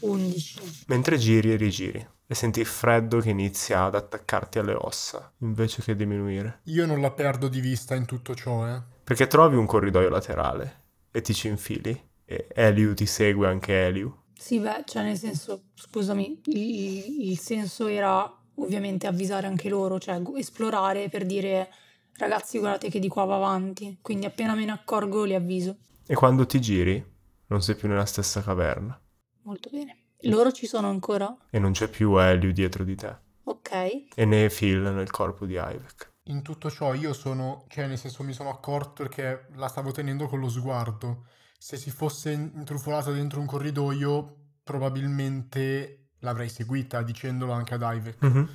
11. 0.02 0.84
Mentre 0.88 1.18
giri 1.18 1.54
e 1.54 1.56
rigiri 1.56 2.08
e 2.28 2.36
senti 2.36 2.60
il 2.60 2.66
freddo 2.66 3.20
che 3.20 3.30
inizia 3.30 3.86
ad 3.86 3.96
attaccarti 3.96 4.60
alle 4.60 4.74
ossa 4.74 5.32
invece 5.40 5.82
che 5.82 5.96
diminuire. 5.96 6.60
Io 6.66 6.86
non 6.86 7.00
la 7.00 7.12
perdo 7.12 7.48
di 7.48 7.62
vista 7.62 7.96
in 7.96 8.06
tutto 8.06 8.36
ciò, 8.36 8.68
eh. 8.68 8.82
Perché 9.04 9.28
trovi 9.28 9.56
un 9.56 9.66
corridoio 9.66 10.10
laterale 10.10 10.84
e 11.12 11.22
ti 11.22 11.34
ci 11.34 11.48
infili 11.48 12.00
e 12.26 12.48
Eliu 12.54 12.94
ti 12.94 13.06
segue 13.06 13.48
anche 13.48 13.86
Eliu. 13.86 14.14
Sì, 14.38 14.60
beh, 14.60 14.84
cioè 14.86 15.04
nel 15.04 15.18
senso, 15.18 15.70
scusami, 15.74 16.42
il, 16.46 17.30
il 17.30 17.40
senso 17.40 17.88
era 17.88 18.30
ovviamente 18.56 19.08
avvisare 19.08 19.48
anche 19.48 19.70
loro, 19.70 19.98
cioè 19.98 20.22
esplorare 20.36 21.10
per 21.10 21.26
dire 21.26 21.70
ragazzi 22.18 22.60
guardate 22.60 22.90
che 22.90 23.00
di 23.00 23.08
qua 23.08 23.24
va 23.24 23.36
avanti, 23.36 24.00
quindi 24.02 24.26
appena 24.26 24.54
me 24.54 24.66
ne 24.66 24.72
accorgo 24.72 25.24
li 25.24 25.36
avviso. 25.36 25.78
E 26.06 26.14
quando 26.14 26.46
ti 26.46 26.60
giri 26.60 27.16
non 27.48 27.62
sei 27.62 27.76
più 27.76 27.88
nella 27.88 28.06
stessa 28.06 28.42
caverna 28.42 29.00
Molto 29.44 29.70
bene. 29.72 30.07
Loro 30.22 30.52
ci 30.52 30.66
sono 30.66 30.90
ancora? 30.90 31.36
e 31.50 31.60
non 31.60 31.72
c'è 31.72 31.88
più 31.88 32.18
Eliu 32.18 32.52
dietro 32.52 32.84
di 32.84 32.96
te 32.96 33.16
Ok. 33.44 33.72
e 34.16 34.26
né 34.26 34.50
Phil 34.50 34.82
nel 34.82 35.12
corpo 35.12 35.46
di 35.46 35.54
Ivek. 35.54 36.12
In 36.24 36.42
tutto 36.42 36.70
ciò 36.70 36.94
io 36.94 37.14
sono, 37.14 37.64
cioè 37.70 37.88
nel 37.88 37.98
senso 37.98 38.24
mi 38.24 38.34
sono 38.34 38.50
accorto 38.50 39.04
perché 39.04 39.48
la 39.56 39.68
stavo 39.68 39.92
tenendo 39.92 40.28
con 40.28 40.40
lo 40.40 40.50
sguardo. 40.50 41.26
Se 41.58 41.78
si 41.78 41.90
fosse 41.90 42.32
intrufolata 42.32 43.12
dentro 43.12 43.40
un 43.40 43.46
corridoio, 43.46 44.36
probabilmente 44.64 46.10
l'avrei 46.20 46.50
seguita 46.50 47.02
dicendolo 47.02 47.52
anche 47.54 47.76
ad 47.76 47.82
Ivek. 47.84 48.22
Mhm. 48.22 48.50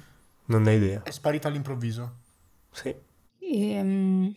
Non 0.47 0.67
hai 0.67 0.77
idea. 0.77 1.03
È 1.03 1.11
sparita 1.11 1.49
all'improvviso. 1.49 2.17
Sì. 2.71 2.95
Ehm, 3.39 4.35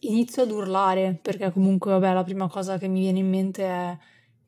inizio 0.00 0.42
ad 0.42 0.50
urlare 0.50 1.18
perché 1.20 1.50
comunque, 1.52 1.90
vabbè, 1.90 2.12
la 2.14 2.24
prima 2.24 2.48
cosa 2.48 2.78
che 2.78 2.88
mi 2.88 3.00
viene 3.00 3.18
in 3.18 3.28
mente 3.28 3.64
è 3.64 3.98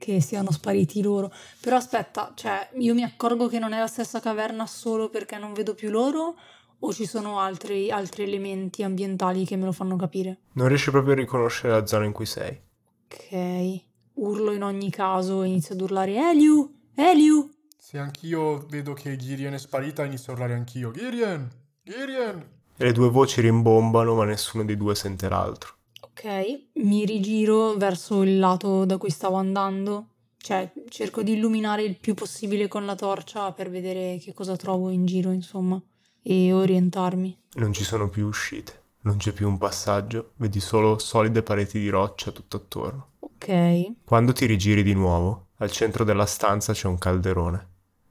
che 0.00 0.22
siano 0.22 0.50
spariti 0.50 1.02
loro. 1.02 1.30
Però 1.60 1.76
aspetta, 1.76 2.32
cioè, 2.34 2.70
io 2.78 2.94
mi 2.94 3.02
accorgo 3.02 3.48
che 3.48 3.58
non 3.58 3.74
è 3.74 3.78
la 3.78 3.86
stessa 3.86 4.18
caverna 4.18 4.66
solo 4.66 5.10
perché 5.10 5.36
non 5.36 5.52
vedo 5.52 5.74
più 5.74 5.90
loro 5.90 6.36
o 6.78 6.92
ci 6.94 7.04
sono 7.04 7.38
altri, 7.38 7.90
altri 7.90 8.22
elementi 8.22 8.82
ambientali 8.82 9.44
che 9.44 9.56
me 9.56 9.66
lo 9.66 9.72
fanno 9.72 9.96
capire? 9.96 10.38
Non 10.54 10.68
riesci 10.68 10.90
proprio 10.90 11.12
a 11.12 11.16
riconoscere 11.16 11.74
la 11.74 11.86
zona 11.86 12.06
in 12.06 12.12
cui 12.12 12.24
sei. 12.24 12.58
Ok. 13.04 13.82
Urlo 14.14 14.52
in 14.52 14.62
ogni 14.62 14.90
caso 14.90 15.42
e 15.42 15.48
inizio 15.48 15.74
ad 15.74 15.82
urlare 15.82 16.14
Eliu! 16.14 16.74
Eliu! 16.94 17.50
Se 17.76 17.98
anch'io 17.98 18.64
vedo 18.68 18.94
che 18.94 19.16
Girien 19.16 19.52
è 19.52 19.58
sparita, 19.58 20.04
inizio 20.04 20.32
a 20.32 20.36
urlare 20.36 20.54
anch'io. 20.54 20.92
Girien! 20.92 21.46
Girien! 21.82 22.48
E 22.78 22.84
le 22.84 22.92
due 22.92 23.10
voci 23.10 23.42
rimbombano 23.42 24.14
ma 24.14 24.24
nessuno 24.24 24.64
dei 24.64 24.78
due 24.78 24.94
sente 24.94 25.28
l'altro. 25.28 25.74
Ok, 26.22 26.64
mi 26.74 27.06
rigiro 27.06 27.76
verso 27.78 28.22
il 28.22 28.38
lato 28.38 28.84
da 28.84 28.98
cui 28.98 29.08
stavo 29.08 29.36
andando, 29.36 30.08
cioè 30.36 30.70
cerco 30.90 31.22
di 31.22 31.32
illuminare 31.32 31.82
il 31.82 31.96
più 31.96 32.12
possibile 32.12 32.68
con 32.68 32.84
la 32.84 32.94
torcia 32.94 33.52
per 33.52 33.70
vedere 33.70 34.18
che 34.18 34.34
cosa 34.34 34.54
trovo 34.54 34.90
in 34.90 35.06
giro, 35.06 35.30
insomma, 35.30 35.80
e 36.22 36.52
orientarmi. 36.52 37.38
Non 37.54 37.72
ci 37.72 37.84
sono 37.84 38.10
più 38.10 38.26
uscite, 38.26 38.82
non 39.02 39.16
c'è 39.16 39.32
più 39.32 39.48
un 39.48 39.56
passaggio, 39.56 40.32
vedi 40.36 40.60
solo 40.60 40.98
solide 40.98 41.42
pareti 41.42 41.78
di 41.78 41.88
roccia 41.88 42.32
tutto 42.32 42.58
attorno. 42.58 43.12
Ok, 43.20 43.92
Quando 44.04 44.32
ti 44.34 44.44
rigiri 44.44 44.82
di 44.82 44.92
nuovo, 44.92 45.46
al 45.56 45.70
centro 45.70 46.04
della 46.04 46.26
stanza 46.26 46.74
c'è 46.74 46.86
un 46.86 46.98
calderone 46.98 47.68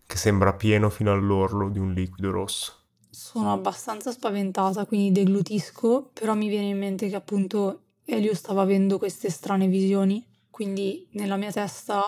che 0.07 0.17
sembra 0.17 0.53
pieno 0.53 0.89
fino 0.89 1.11
all'orlo 1.11 1.69
di 1.69 1.77
un 1.77 1.93
liquido 1.93 2.31
rosso. 2.31 2.73
sono 3.11 3.53
abbastanza 3.53 4.11
spaventata, 4.11 4.85
quindi 4.87 5.11
deglutisco, 5.11 6.09
però 6.11 6.33
mi 6.33 6.47
viene 6.47 6.69
in 6.69 6.79
mente 6.79 7.07
che 7.07 7.15
appunto 7.15 7.83
Elio 8.11 8.33
stava 8.33 8.63
avendo 8.63 8.97
queste 8.97 9.29
strane 9.29 9.67
visioni, 9.67 10.25
quindi 10.49 11.07
nella 11.11 11.35
mia 11.35 11.51
testa 11.51 12.03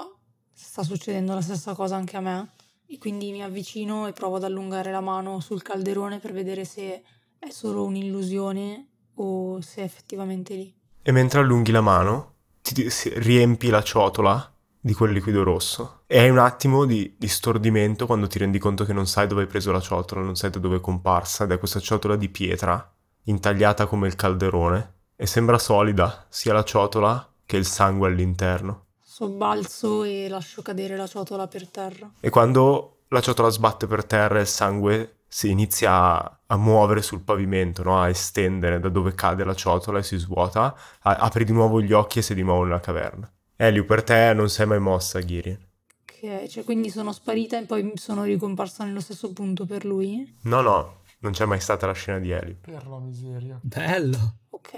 sta 0.52 0.82
succedendo 0.82 1.36
la 1.36 1.42
stessa 1.42 1.76
cosa 1.76 1.96
anche 1.96 2.18
a 2.18 2.22
me. 2.22 2.50
E 2.88 2.98
quindi 2.98 3.32
mi 3.32 3.44
avvicino 3.44 4.08
e 4.08 4.12
provo 4.12 4.38
ad 4.38 4.44
allungare 4.44 4.92
la 4.92 5.00
mano 5.00 5.40
sul 5.40 5.62
calderone 5.62 6.18
per 6.18 6.34
vedere 6.34 6.66
se 6.66 7.04
è 7.38 7.50
solo 7.52 7.86
un'illusione 7.86 8.88
o 9.16 9.62
se 9.62 9.82
è 9.82 9.84
effettivamente 9.84 10.56
lì. 10.56 10.74
E 11.04 11.12
mentre 11.12 11.40
allunghi 11.40 11.72
la 11.72 11.82
mano, 11.82 12.34
ti 12.62 12.90
riempi 13.14 13.70
la 13.70 13.84
ciotola 13.84 14.52
di 14.80 14.94
quel 14.94 15.12
liquido 15.12 15.44
rosso. 15.44 16.02
E 16.08 16.18
hai 16.18 16.32
un 16.32 16.40
attimo 16.40 16.86
di, 16.86 17.14
di 17.16 17.28
stordimento 17.28 18.08
quando 18.08 18.26
ti 18.26 18.40
rendi 18.40 18.58
conto 18.58 18.86
che 18.86 18.94
non 18.94 19.06
sai 19.06 19.28
dove 19.28 19.44
hai 19.44 19.48
preso 19.48 19.72
la 19.72 19.80
ciotola, 19.80 20.22
non 20.22 20.36
sai 20.36 20.50
da 20.50 20.58
dove 20.58 20.78
è 20.78 20.82
comparsa, 20.82 21.44
ed 21.44 21.52
è 21.52 21.60
questa 21.60 21.80
ciotola 21.80 22.16
di 22.16 22.28
pietra, 22.28 22.92
intagliata 23.26 23.86
come 23.86 24.08
il 24.08 24.16
calderone, 24.16 24.96
e 25.22 25.28
sembra 25.28 25.60
solida, 25.60 26.26
sia 26.30 26.52
la 26.52 26.64
ciotola 26.64 27.32
che 27.46 27.56
il 27.56 27.68
sangue 27.68 28.08
all'interno. 28.08 28.86
Sobbalzo 29.00 30.02
e 30.02 30.28
lascio 30.28 30.64
cadere 30.64 30.96
la 30.96 31.06
ciotola 31.06 31.46
per 31.48 31.68
terra. 31.68 32.12
E 32.20 32.32
quando 32.32 33.02
la 33.10 33.22
ciotola 33.22 33.50
sbatte 33.50 33.86
per 33.86 34.04
terra 34.04 34.40
e 34.40 34.42
il 34.42 34.48
sangue 34.48 35.18
si 35.28 35.52
inizia 35.52 35.92
a, 35.94 36.40
a 36.48 36.58
muovere 36.58 37.04
sul 37.04 37.22
pavimento, 37.22 37.84
no? 37.84 38.02
a 38.02 38.10
estendere 38.10 38.80
da 38.80 38.90
dove 38.90 39.14
cade 39.14 39.44
la 39.44 39.54
ciotola 39.54 40.00
e 40.00 40.04
si 40.04 40.18
svuota, 40.18 40.76
a- 41.02 41.16
apri 41.18 41.44
di 41.44 41.52
nuovo 41.52 41.84
gli 41.84 41.94
occhi 41.94 42.18
e 42.18 42.24
sei 42.24 42.36
di 42.36 42.42
nuovo 42.42 42.64
nella 42.64 42.80
caverna. 42.80 43.32
Eliu, 43.58 43.86
per 43.86 44.02
te 44.02 44.34
non 44.34 44.50
sei 44.50 44.66
mai 44.66 44.80
mossa, 44.80 45.20
Ghirien. 45.20 45.70
Ok, 46.02 46.48
cioè 46.48 46.64
quindi 46.64 46.90
sono 46.90 47.12
sparita 47.12 47.60
e 47.60 47.66
poi 47.66 47.92
sono 47.94 48.24
ricomparsa 48.24 48.86
nello 48.86 49.02
stesso 49.02 49.32
punto 49.34 49.66
per 49.68 49.86
lui? 49.86 50.40
No, 50.44 50.62
no, 50.62 51.01
Non 51.22 51.32
c'è 51.32 51.46
mai 51.46 51.60
stata 51.60 51.86
la 51.88 51.94
scena 51.94 52.20
di 52.20 52.32
Elio. 52.32 52.58
Per 52.62 52.88
la 52.88 53.00
miseria. 53.00 53.60
Bello. 53.64 54.38
Ok. 54.50 54.74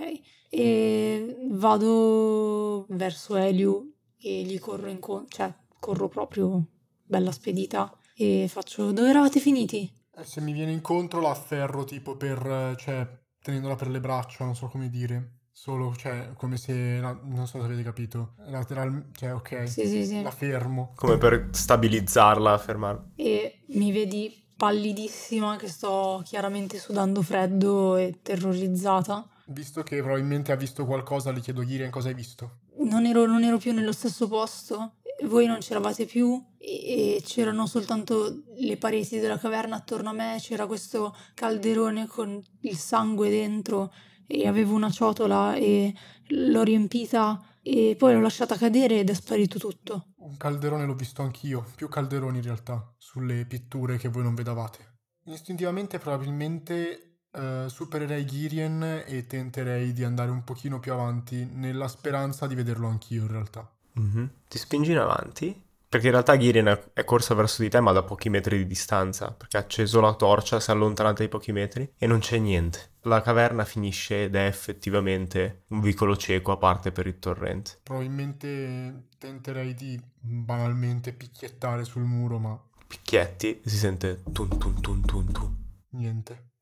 E 0.50 1.36
vado 1.52 2.86
verso 2.90 3.36
Eliu 3.36 3.94
e 4.18 4.44
gli 4.44 4.60
corro 4.60 4.90
incontro, 4.90 5.28
cioè 5.30 5.54
corro 5.80 6.08
proprio 6.08 6.66
bella 7.04 7.32
spedita 7.32 7.94
e 8.16 8.48
faccio 8.48 8.92
dove 8.92 9.10
eravate 9.10 9.40
finiti? 9.40 9.92
E 10.16 10.24
se 10.24 10.42
mi 10.42 10.54
viene 10.54 10.72
incontro 10.72 11.20
la 11.22 11.32
afferro 11.32 11.84
tipo 11.86 12.16
per, 12.16 12.46
eh, 12.46 12.76
cioè, 12.78 13.08
tenendola 13.42 13.76
per 13.76 13.90
le 13.90 14.00
braccia, 14.00 14.46
non 14.46 14.56
so 14.56 14.68
come 14.68 14.90
dire. 14.90 15.40
Solo, 15.52 15.96
cioè, 15.96 16.34
come 16.36 16.58
se, 16.58 17.00
la- 17.00 17.20
non 17.24 17.48
so 17.48 17.60
se 17.60 17.66
avete 17.66 17.84
capito. 17.84 18.34
Lateral, 18.48 19.10
cioè, 19.14 19.34
ok. 19.34 19.68
Sì, 19.68 19.88
sì, 19.88 20.06
sì. 20.06 20.22
La 20.22 20.32
fermo. 20.32 20.94
Come 20.96 21.18
per 21.18 21.50
stabilizzarla, 21.52 22.58
fermarla. 22.58 23.12
E 23.16 23.64
mi 23.70 23.92
vedi 23.92 24.43
pallidissima 24.56 25.56
che 25.56 25.68
sto 25.68 26.22
chiaramente 26.24 26.78
sudando 26.80 27.22
freddo 27.22 27.96
e 27.96 28.20
terrorizzata. 28.22 29.28
Visto 29.48 29.84
che 29.84 30.02
probabilmente 30.02 30.52
ha 30.52 30.56
visto 30.56 30.86
qualcosa, 30.86 31.32
le 31.32 31.42
chiedo 31.42 31.66
Girian 31.66 31.90
cosa 31.90 32.08
hai 32.08 32.14
visto. 32.14 32.60
Non 32.78 33.06
ero, 33.06 33.26
non 33.26 33.44
ero 33.44 33.58
più 33.58 33.74
nello 33.74 33.92
stesso 33.92 34.28
posto, 34.28 34.94
voi 35.24 35.46
non 35.46 35.60
c'eravate 35.60 36.06
più 36.06 36.42
e, 36.58 37.16
e 37.18 37.24
c'erano 37.26 37.68
soltanto 37.68 38.44
le 38.56 38.78
pareti 38.78 39.20
della 39.20 39.38
caverna 39.38 39.76
attorno 39.76 40.10
a 40.10 40.14
me, 40.14 40.38
c'era 40.40 40.66
questo 40.66 41.16
calderone 41.34 42.08
con 42.08 42.42
il 42.62 42.78
sangue 42.78 43.30
dentro 43.30 43.94
e 44.26 44.48
avevo 44.48 44.76
una 44.76 44.90
ciotola 44.90 45.56
e 45.56 45.94
l'ho 46.30 46.64
riempita 46.64 47.42
e 47.64 47.96
poi 47.98 48.14
l'ho 48.14 48.22
lasciata 48.22 48.58
cadere 48.58 49.00
ed 49.00 49.10
è 49.10 49.14
sparito 49.14 49.58
tutto. 49.58 50.10
Un 50.18 50.36
calderone 50.38 50.86
l'ho 50.86 50.94
visto 50.94 51.22
anch'io, 51.22 51.66
più 51.76 51.88
calderoni 51.88 52.38
in 52.38 52.44
realtà, 52.44 52.94
sulle 52.98 53.46
pitture 53.46 53.98
che 53.98 54.10
voi 54.10 54.24
non 54.24 54.36
vedavate. 54.36 54.92
Istintivamente 55.26 55.98
probabilmente 55.98 57.20
eh, 57.32 57.66
supererei 57.68 58.26
Girien 58.26 59.04
e 59.06 59.26
tenterei 59.26 59.94
di 59.94 60.04
andare 60.04 60.30
un 60.30 60.44
pochino 60.44 60.80
più 60.80 60.92
avanti 60.92 61.46
nella 61.46 61.88
speranza 61.88 62.46
di 62.46 62.56
vederlo 62.56 62.88
anch'io 62.88 63.22
in 63.22 63.32
realtà. 63.32 63.72
Mhm. 63.94 64.30
Ti 64.48 64.58
spingi 64.58 64.92
in 64.92 64.98
avanti? 64.98 65.72
Perché 65.94 66.08
in 66.08 66.14
realtà 66.14 66.36
Gideon 66.36 66.80
è- 66.96 67.04
corsa 67.04 67.36
verso 67.36 67.62
di 67.62 67.70
te, 67.70 67.80
ma 67.80 67.92
da 67.92 68.02
pochi 68.02 68.28
metri 68.28 68.58
di 68.58 68.66
distanza. 68.66 69.32
Perché 69.32 69.58
ha 69.58 69.60
acceso 69.60 70.02
la 70.02 70.16
torcia, 70.16 70.60
si 70.60 70.72
è 70.72 70.74
allontanata 70.74 71.22
di 71.22 71.30
pochi 71.30 71.52
metri 71.52 71.88
e 72.00 72.08
non 72.08 72.18
c'è 72.18 72.40
niente. 72.40 72.94
La 73.02 73.22
caverna 73.22 73.64
finisce 73.64 74.24
ed 74.24 74.34
è 74.34 74.48
effettivamente 74.48 75.66
un 75.68 75.82
vicolo 75.82 76.18
cieco 76.18 76.52
a 76.52 76.58
parte 76.58 76.92
per 76.92 77.06
il 77.06 77.20
torrente. 77.20 77.78
Probabilmente 77.84 79.10
tenterei 79.20 79.76
di 79.76 80.02
banalmente 80.20 81.14
picchiettare 81.14 81.84
sul 81.84 82.02
muro, 82.02 82.40
ma 82.40 82.60
Picchietti 82.88 83.62
si 83.64 83.78
sente 83.78 84.24
tun 84.32 84.58
tun 84.58 84.82
tun 84.82 85.06
tun 85.06 85.32
tun. 85.32 85.58
niente. 85.90 86.54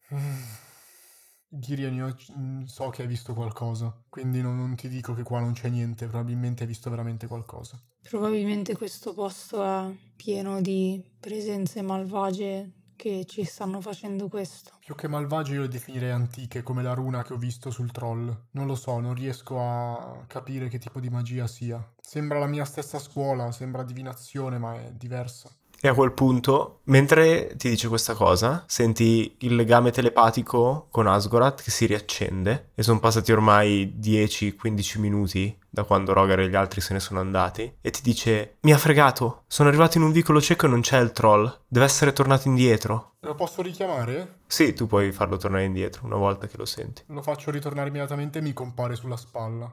Io 1.52 2.16
mm, 2.38 2.64
so 2.64 2.90
che 2.90 3.02
hai 3.02 3.08
visto 3.08 3.34
qualcosa, 3.34 3.94
quindi 4.10 4.42
non, 4.42 4.58
non 4.58 4.76
ti 4.76 4.88
dico 4.88 5.14
che 5.14 5.24
qua 5.24 5.40
non 5.40 5.54
c'è 5.54 5.70
niente, 5.70 6.08
probabilmente 6.08 6.64
hai 6.64 6.70
visto 6.70 6.90
veramente 6.90 7.28
qualcosa. 7.28 7.80
Probabilmente 8.02 8.76
questo 8.76 9.14
posto 9.14 9.64
è 9.64 9.94
pieno 10.16 10.62
di 10.62 11.04
presenze 11.20 11.82
malvagie 11.82 12.72
che 13.02 13.26
ci 13.26 13.44
stanno 13.44 13.82
facendo 13.82 14.28
questo. 14.28 14.74
Più 14.80 14.94
che 14.94 15.08
malvagie 15.08 15.54
io 15.54 15.62
le 15.62 15.68
definirei 15.68 16.12
antiche, 16.12 16.62
come 16.62 16.84
la 16.84 16.94
runa 16.94 17.24
che 17.24 17.34
ho 17.34 17.38
visto 17.38 17.72
sul 17.72 17.92
troll. 17.92 18.50
Non 18.52 18.68
lo 18.68 18.76
so, 18.76 19.00
non 19.00 19.16
riesco 19.16 19.60
a 19.60 20.24
capire 20.28 20.70
che 20.70 20.78
tipo 20.78 21.00
di 21.00 21.10
magia 21.10 21.48
sia. 21.48 21.84
Sembra 22.00 22.38
la 22.38 22.46
mia 22.46 22.64
stessa 22.64 23.00
scuola, 23.00 23.52
sembra 23.52 23.84
divinazione, 23.84 24.60
ma 24.60 24.76
è 24.76 24.94
diversa. 24.94 25.50
E 25.84 25.88
a 25.88 25.96
quel 25.96 26.12
punto, 26.12 26.82
mentre 26.86 27.56
ti 27.58 27.68
dice 27.68 27.88
questa 27.88 28.14
cosa, 28.14 28.64
senti 28.68 29.36
il 29.40 29.56
legame 29.56 29.90
telepatico 29.90 30.86
con 30.92 31.08
Asgorat 31.08 31.64
che 31.64 31.72
si 31.72 31.88
riaccende 31.88 32.70
e 32.76 32.84
sono 32.84 33.00
passati 33.00 33.32
ormai 33.32 33.98
10-15 34.00 35.00
minuti 35.00 35.58
da 35.68 35.84
quando 35.84 36.14
Rogar 36.14 36.42
e 36.42 36.50
gli 36.50 36.56
altri 36.56 36.82
se 36.82 36.94
ne 36.94 37.00
sono 37.00 37.20
andati 37.20 37.78
e 37.82 37.90
ti 37.90 38.02
dice 38.04 38.58
mi 38.62 38.74
ha 38.74 38.78
fregato, 38.78 39.44
sono 39.48 39.70
arrivato 39.70 39.98
in 39.98 40.04
un 40.04 40.12
vicolo 40.12 40.40
cieco 40.40 40.68
e 40.68 40.70
non 40.70 40.82
c'è 40.82 41.00
il 41.00 41.14
troll, 41.14 41.52
deve 41.68 41.86
essere 41.86 42.14
tornato 42.14 42.48
indietro. 42.48 43.14
Lo 43.22 43.34
posso 43.34 43.64
richiamare? 43.64 44.42
Sì, 44.46 44.74
tu 44.74 44.86
puoi 44.86 45.12
farlo 45.12 45.38
tornare 45.38 45.64
indietro 45.64 46.06
una 46.06 46.18
volta 46.18 46.46
che 46.46 46.58
lo 46.58 46.66
senti. 46.66 47.02
Lo 47.08 47.24
faccio 47.24 47.50
ritornare 47.50 47.88
immediatamente 47.88 48.38
e 48.38 48.42
mi 48.44 48.54
compare 48.54 48.96
sulla 48.96 49.18
spalla. 49.18 49.72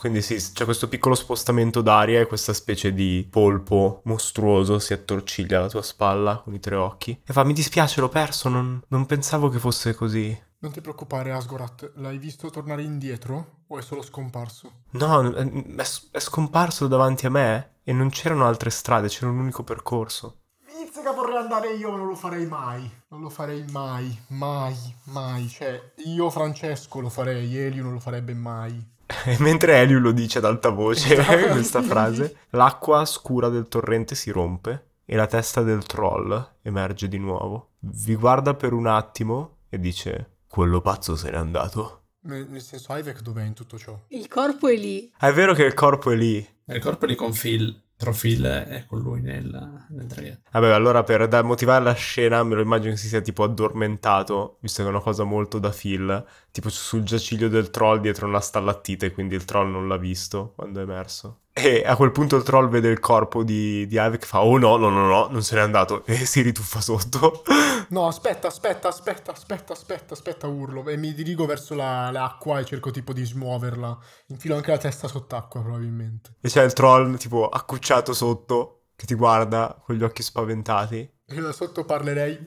Quindi 0.00 0.22
sì, 0.22 0.36
c'è 0.54 0.64
questo 0.64 0.88
piccolo 0.88 1.14
spostamento 1.14 1.82
d'aria 1.82 2.20
e 2.20 2.26
questa 2.26 2.54
specie 2.54 2.94
di 2.94 3.28
polpo 3.30 4.00
mostruoso 4.04 4.78
si 4.78 4.94
attorciglia 4.94 5.58
alla 5.58 5.68
tua 5.68 5.82
spalla 5.82 6.38
con 6.38 6.54
i 6.54 6.58
tre 6.58 6.74
occhi. 6.74 7.20
E 7.22 7.32
fa, 7.34 7.44
mi 7.44 7.52
dispiace, 7.52 8.00
l'ho 8.00 8.08
perso, 8.08 8.48
non, 8.48 8.82
non 8.88 9.04
pensavo 9.04 9.50
che 9.50 9.58
fosse 9.58 9.92
così. 9.92 10.34
Non 10.60 10.72
ti 10.72 10.80
preoccupare, 10.80 11.32
Asgorat, 11.32 11.92
l'hai 11.96 12.16
visto 12.16 12.48
tornare 12.48 12.80
indietro 12.82 13.64
o 13.66 13.76
è 13.76 13.82
solo 13.82 14.00
scomparso? 14.00 14.84
No, 14.92 15.34
è, 15.34 15.46
è- 15.76 16.18
scomparso 16.18 16.86
davanti 16.86 17.26
a 17.26 17.30
me 17.30 17.80
e 17.84 17.92
non 17.92 18.08
c'erano 18.08 18.46
altre 18.46 18.70
strade, 18.70 19.08
c'era 19.08 19.30
un 19.30 19.38
unico 19.38 19.64
percorso. 19.64 20.44
Mizzica 20.78 21.12
vorrei 21.12 21.36
andare 21.36 21.74
io, 21.74 21.90
ma 21.90 21.98
non 21.98 22.06
lo 22.06 22.14
farei 22.14 22.46
mai. 22.46 22.90
Non 23.08 23.20
lo 23.20 23.28
farei 23.28 23.66
mai, 23.70 24.18
mai, 24.28 24.74
mai. 25.04 25.46
Cioè, 25.46 25.92
io 26.06 26.30
Francesco 26.30 27.00
lo 27.00 27.10
farei, 27.10 27.54
Elio 27.54 27.82
non 27.82 27.92
lo 27.92 28.00
farebbe 28.00 28.32
mai. 28.32 28.98
E 29.24 29.36
mentre 29.40 29.78
Elio 29.78 29.98
lo 29.98 30.12
dice 30.12 30.38
ad 30.38 30.44
alta 30.44 30.68
voce 30.70 31.14
Esatto. 31.14 31.48
questa 31.52 31.82
frase, 31.82 32.36
l'acqua 32.50 33.04
scura 33.04 33.48
del 33.48 33.68
torrente 33.68 34.14
si 34.14 34.30
rompe 34.30 34.86
e 35.04 35.16
la 35.16 35.26
testa 35.26 35.62
del 35.62 35.84
troll 35.84 36.54
emerge 36.62 37.08
di 37.08 37.18
nuovo. 37.18 37.70
Vi 37.80 38.14
guarda 38.14 38.54
per 38.54 38.72
un 38.72 38.86
attimo 38.86 39.56
e 39.68 39.78
dice: 39.78 40.36
Quello 40.46 40.80
pazzo 40.80 41.16
se 41.16 41.30
n'è 41.30 41.36
andato. 41.36 41.96
Nel, 42.22 42.60
senso, 42.60 42.94
Ivek 42.94 43.22
dov'è 43.22 43.42
in 43.44 43.54
tutto 43.54 43.78
ciò? 43.78 43.98
Il 44.08 44.28
corpo 44.28 44.68
è 44.68 44.76
lì. 44.76 45.10
Ah, 45.18 45.28
È 45.28 45.32
vero 45.32 45.54
che 45.54 45.64
il 45.64 45.72
corpo 45.74 46.10
è 46.10 46.14
lì. 46.16 46.46
Il 46.66 46.78
corpo 46.80 47.06
di 47.06 47.14
con 47.14 47.32
Phil. 47.32 47.82
Però 48.00 48.12
Phil 48.18 48.42
è 48.42 48.86
con 48.88 49.00
lui 49.00 49.20
nel, 49.20 49.84
nel 49.90 50.06
traghetto. 50.06 50.48
Vabbè, 50.52 50.70
allora 50.70 51.02
per 51.02 51.28
da- 51.28 51.42
motivare 51.42 51.84
la 51.84 51.92
scena 51.92 52.42
me 52.42 52.54
lo 52.54 52.62
immagino 52.62 52.92
che 52.92 52.96
si 52.96 53.08
sia 53.08 53.20
tipo 53.20 53.42
addormentato, 53.42 54.56
visto 54.60 54.80
che 54.80 54.88
è 54.88 54.90
una 54.90 55.02
cosa 55.02 55.24
molto 55.24 55.58
da 55.58 55.68
Phil, 55.68 56.24
tipo 56.50 56.70
sul 56.70 57.02
giaciglio 57.02 57.48
del 57.48 57.68
troll 57.68 58.00
dietro 58.00 58.26
una 58.26 58.40
stallattite, 58.40 59.10
quindi 59.10 59.34
il 59.34 59.44
troll 59.44 59.70
non 59.70 59.86
l'ha 59.86 59.98
visto 59.98 60.54
quando 60.56 60.80
è 60.80 60.82
emerso. 60.82 61.40
E 61.62 61.82
a 61.84 61.94
quel 61.96 62.10
punto 62.10 62.36
il 62.36 62.42
troll 62.42 62.68
vede 62.68 62.88
il 62.88 63.00
corpo 63.00 63.42
di, 63.42 63.86
di 63.86 63.96
Ivek 63.96 64.22
e 64.22 64.26
fa, 64.26 64.42
oh 64.42 64.56
no, 64.58 64.76
no, 64.76 64.88
no, 64.88 65.06
no, 65.06 65.28
non 65.30 65.42
se 65.42 65.54
n'è 65.56 65.60
andato, 65.60 66.04
e 66.06 66.24
si 66.24 66.40
rituffa 66.42 66.80
sotto. 66.80 67.42
No, 67.90 68.06
aspetta, 68.06 68.46
aspetta, 68.46 68.86
aspetta, 68.86 69.32
aspetta, 69.32 69.72
aspetta, 69.72 70.14
aspetta, 70.14 70.46
urlo. 70.46 70.86
E 70.88 70.96
mi 70.96 71.12
dirigo 71.12 71.44
verso 71.44 71.74
la- 71.74 72.12
l'acqua 72.12 72.60
e 72.60 72.64
cerco 72.64 72.92
tipo 72.92 73.12
di 73.12 73.24
smuoverla. 73.24 73.98
Infilo 74.28 74.54
anche 74.54 74.70
la 74.70 74.78
testa 74.78 75.08
sott'acqua, 75.08 75.60
probabilmente. 75.60 76.36
e 76.40 76.48
c'è 76.48 76.62
il 76.62 76.72
troll 76.72 77.16
tipo 77.16 77.48
accucciato 77.48 78.12
sotto, 78.12 78.82
che 78.94 79.06
ti 79.06 79.14
guarda 79.14 79.76
con 79.84 79.96
gli 79.96 80.04
occhi 80.04 80.22
spaventati. 80.22 80.98
E 81.26 81.40
da 81.40 81.50
sotto 81.50 81.84
parlerei 81.84 82.44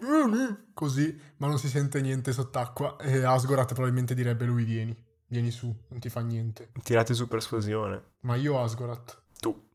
così, 0.74 1.20
ma 1.38 1.47
non 1.47 1.57
si 1.57 1.68
sente 1.68 1.99
niente 1.99 2.32
sott'acqua. 2.32 2.95
E 2.97 3.24
Asgorat 3.26 3.74
probabilmente 3.74 4.14
direbbe 4.14 4.45
lui 4.45 4.64
vieni, 4.64 4.95
vieni 5.34 5.49
su, 5.49 5.75
non 5.88 5.99
ti 5.99 6.09
fa 6.09 6.21
niente. 6.21 6.69
Tirate 6.84 7.15
su 7.15 7.27
persuasione. 7.27 8.01
Ma 8.21 8.36
io 8.36 8.61
Asgorat. 8.61 9.21
Tu. 9.39 9.69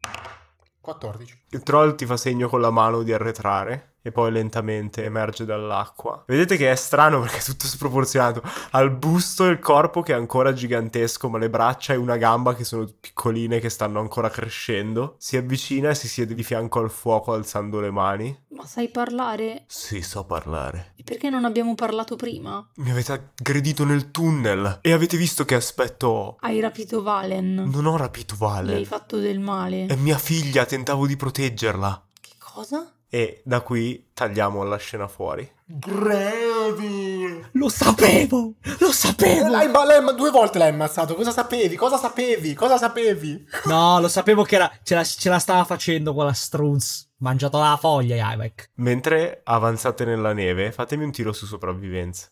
14. 0.81 1.47
Il 1.51 1.63
troll 1.65 1.97
ti 1.97 2.07
fa 2.07 2.17
segno 2.17 2.49
con 2.49 2.61
la 2.61 2.71
mano 2.71 3.03
di 3.03 3.13
arretrare 3.13 3.88
e 4.03 4.13
poi 4.13 4.31
lentamente 4.33 5.05
emerge 5.05 5.45
dall'acqua. 5.45 6.23
Vedete 6.27 6.57
che 6.57 6.71
è 6.71 6.75
strano 6.77 7.21
perché 7.21 7.39
è 7.39 7.43
tutto 7.43 7.67
sproporzionato. 7.67 8.43
Ha 8.71 8.81
il 8.81 8.91
busto 8.91 9.47
e 9.47 9.51
il 9.51 9.59
corpo 9.59 10.03
che 10.03 10.13
è 10.13 10.17
ancora 10.17 10.53
gigantesco, 10.53 11.29
ma 11.29 11.39
le 11.39 11.51
braccia 11.51 11.93
e 11.93 11.97
una 11.97 12.17
gamba 12.17 12.55
che 12.55 12.65
sono 12.65 12.89
piccoline 13.01 13.61
che 13.61 13.69
stanno 13.69 14.01
ancora 14.01 14.31
crescendo. 14.31 15.17
Si 15.19 15.37
avvicina 15.37 15.91
e 15.91 15.95
si 15.95 16.09
siede 16.09 16.35
di 16.35 16.43
fianco 16.43 16.81
al 16.81 16.91
fuoco 16.91 17.33
alzando 17.33 17.81
le 17.81 17.91
mani. 17.91 18.37
Ma 18.51 18.67
sai 18.67 18.89
parlare? 18.89 19.65
Sì, 19.67 20.03
so 20.03 20.25
parlare. 20.25 20.93
E 20.97 21.03
perché 21.03 21.31
non 21.31 21.45
abbiamo 21.45 21.75
parlato 21.75 22.17
prima? 22.17 22.67
Mi 22.77 22.91
avete 22.91 23.13
aggredito 23.13 23.85
nel 23.85 24.11
tunnel 24.11 24.79
e 24.83 24.93
avete 24.93 25.17
visto 25.17 25.45
che 25.45 25.55
aspetto 25.55 26.07
ho. 26.07 26.37
Hai 26.41 26.61
rapito 26.61 27.03
Valen. 27.03 27.69
Non 27.71 27.87
ho 27.87 27.97
rapito 27.97 28.37
Le 28.63 28.75
hai 28.75 28.85
fatto 28.85 29.19
del 29.19 29.39
male. 29.39 29.87
È 29.87 29.97
mia 29.97 30.19
figlia, 30.19 30.65
tentavo 30.65 31.07
di 31.07 31.17
proteggerla. 31.17 32.07
Che 32.21 32.35
cosa? 32.39 32.93
E 33.11 33.41
da 33.45 33.63
qui 33.63 34.11
tagliamo 34.13 34.63
la 34.65 34.77
scena 34.77 35.09
fuori. 35.09 35.51
Grevi! 35.65 37.43
Lo 37.53 37.69
sapevo! 37.69 38.55
Lo 38.81 38.93
sapevo! 38.93 39.49
L'hai, 39.49 39.71
l'hai- 39.71 40.15
due 40.15 40.31
volte 40.31 40.59
l'hai 40.59 40.69
ammazzato. 40.69 41.15
Cosa 41.15 41.31
sapevi? 41.31 41.75
Cosa 41.77 41.97
sapevi? 41.97 42.53
Cosa 42.55 42.77
sapevi? 42.77 43.47
No, 43.65 43.99
lo 44.01 44.09
sapevo 44.09 44.43
che 44.45 44.57
era, 44.57 44.71
ce, 44.83 44.95
la, 44.95 45.05
ce 45.05 45.29
la 45.31 45.39
stava 45.39 45.65
facendo 45.65 46.13
quella 46.13 46.33
strunz. 46.33 47.07
Mangiato 47.19 47.59
la 47.59 47.77
foglia, 47.81 48.33
Ivek. 48.33 48.71
Mentre 48.75 49.41
avanzate 49.45 50.05
nella 50.05 50.33
neve, 50.33 50.71
fatemi 50.71 51.05
un 51.05 51.11
tiro 51.13 51.33
su 51.33 51.47
sopravvivenza. 51.47 52.29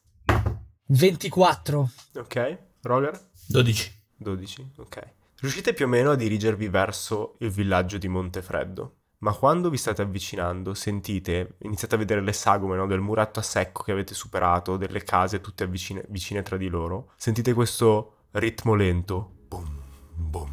24. 0.88 1.90
Ok? 2.16 2.58
Roger? 2.82 3.18
12. 3.48 4.02
12, 4.18 4.72
ok. 4.76 5.02
Riuscite 5.40 5.72
più 5.74 5.86
o 5.86 5.88
meno 5.88 6.10
a 6.12 6.16
dirigervi 6.16 6.68
verso 6.68 7.36
il 7.40 7.50
villaggio 7.50 7.98
di 7.98 8.08
Montefreddo, 8.08 8.94
ma 9.26 9.34
quando 9.34 9.70
vi 9.70 9.76
state 9.76 10.02
avvicinando 10.02 10.72
sentite, 10.72 11.56
iniziate 11.62 11.96
a 11.96 11.98
vedere 11.98 12.20
le 12.20 12.32
sagome 12.32 12.76
no, 12.76 12.86
del 12.86 13.00
muretto 13.00 13.40
a 13.40 13.42
secco 13.42 13.82
che 13.82 13.90
avete 13.90 14.14
superato, 14.14 14.76
delle 14.76 15.02
case 15.02 15.40
tutte 15.40 15.64
avvicine, 15.64 16.04
vicine 16.10 16.42
tra 16.42 16.56
di 16.56 16.68
loro, 16.68 17.10
sentite 17.16 17.52
questo 17.52 18.26
ritmo 18.30 18.76
lento. 18.76 19.32
Boom, 19.48 19.82
boom, 20.14 20.52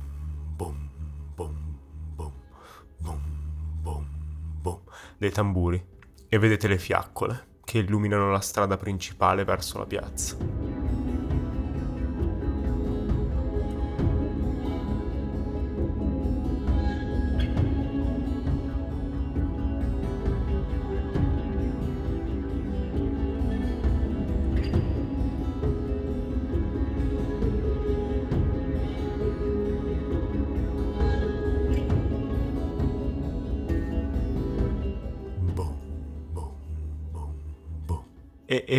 boom, 0.55 0.89
boom, 1.35 1.77
boom, 2.15 2.35
boom, 2.97 3.21
boom, 3.79 4.07
boom, 4.59 4.79
dei 5.19 5.29
tamburi 5.29 5.85
e 6.27 6.39
vedete 6.39 6.67
le 6.67 6.79
fiaccole 6.79 7.59
che 7.63 7.77
illuminano 7.77 8.31
la 8.31 8.41
strada 8.41 8.75
principale 8.75 9.43
verso 9.43 9.77
la 9.77 9.85
piazza. 9.85 10.72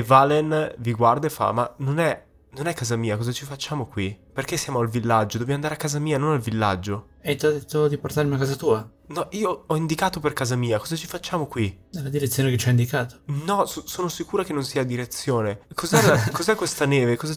Valen 0.04 0.74
vi 0.78 0.92
guarda 0.92 1.26
e 1.26 1.30
fa: 1.30 1.52
Ma 1.52 1.72
non 1.78 1.98
è, 1.98 2.24
non 2.52 2.66
è 2.66 2.74
casa 2.74 2.96
mia, 2.96 3.16
cosa 3.16 3.32
ci 3.32 3.44
facciamo 3.44 3.86
qui? 3.86 4.16
Perché 4.32 4.56
siamo 4.56 4.78
al 4.80 4.88
villaggio? 4.88 5.38
Dobbiamo 5.38 5.56
andare 5.60 5.74
a 5.74 5.78
casa 5.78 5.98
mia, 5.98 6.18
non 6.18 6.32
al 6.32 6.40
villaggio. 6.40 7.08
E 7.20 7.36
ti 7.36 7.46
ho 7.46 7.50
detto 7.50 7.88
di 7.88 7.98
portarmi 7.98 8.34
a 8.34 8.38
casa 8.38 8.54
tua? 8.54 8.88
No, 9.06 9.28
io 9.32 9.64
ho 9.66 9.76
indicato 9.76 10.20
per 10.20 10.32
casa 10.32 10.56
mia, 10.56 10.78
cosa 10.78 10.96
ci 10.96 11.06
facciamo 11.06 11.46
qui? 11.46 11.78
Nella 11.92 12.08
direzione 12.08 12.50
che 12.50 12.56
ci 12.56 12.68
ha 12.68 12.70
indicato. 12.70 13.20
No, 13.26 13.66
so- 13.66 13.86
sono 13.86 14.08
sicura 14.08 14.44
che 14.44 14.52
non 14.52 14.64
sia 14.64 14.82
direzione. 14.84 15.60
Cos'è, 15.74 16.00
la- 16.06 16.28
cos'è 16.32 16.54
questa 16.54 16.86
neve? 16.86 17.16
Cosa... 17.16 17.34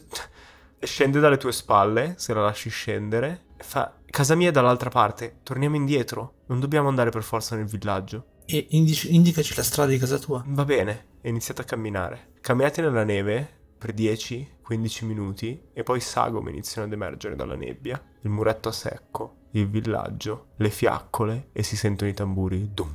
Scende 0.80 1.20
dalle 1.20 1.38
tue 1.38 1.52
spalle, 1.52 2.14
se 2.18 2.34
la 2.34 2.42
lasci 2.42 2.70
scendere. 2.70 3.46
Fa, 3.58 3.92
casa 4.06 4.36
mia 4.36 4.50
è 4.50 4.52
dall'altra 4.52 4.90
parte, 4.90 5.40
torniamo 5.44 5.76
indietro. 5.76 6.44
Non 6.48 6.60
dobbiamo 6.60 6.88
andare 6.88 7.10
per 7.10 7.24
forza 7.24 7.56
nel 7.56 7.66
villaggio. 7.66 8.26
E 8.46 8.68
indici- 8.70 9.14
indicaci 9.14 9.56
la 9.56 9.64
strada 9.64 9.90
di 9.90 9.98
casa 9.98 10.20
tua. 10.20 10.44
Va 10.48 10.64
bene, 10.64 11.08
e 11.22 11.30
iniziate 11.30 11.62
a 11.62 11.66
camminare. 11.66 12.36
Camminate 12.48 12.80
nella 12.80 13.04
neve 13.04 13.46
per 13.78 13.94
10-15 13.94 15.04
minuti 15.04 15.62
e 15.74 15.84
poi 15.84 16.00
sagome 16.00 16.50
iniziano 16.50 16.88
ad 16.88 16.94
emergere 16.94 17.36
dalla 17.36 17.58
nebbia. 17.58 18.02
Il 18.22 18.30
muretto 18.30 18.70
a 18.70 18.72
secco, 18.72 19.48
il 19.52 19.68
villaggio, 19.68 20.52
le 20.56 20.70
fiaccole 20.70 21.50
e 21.52 21.62
si 21.62 21.76
sentono 21.76 22.10
i 22.10 22.14
tamburi. 22.14 22.72
Dum, 22.74 22.90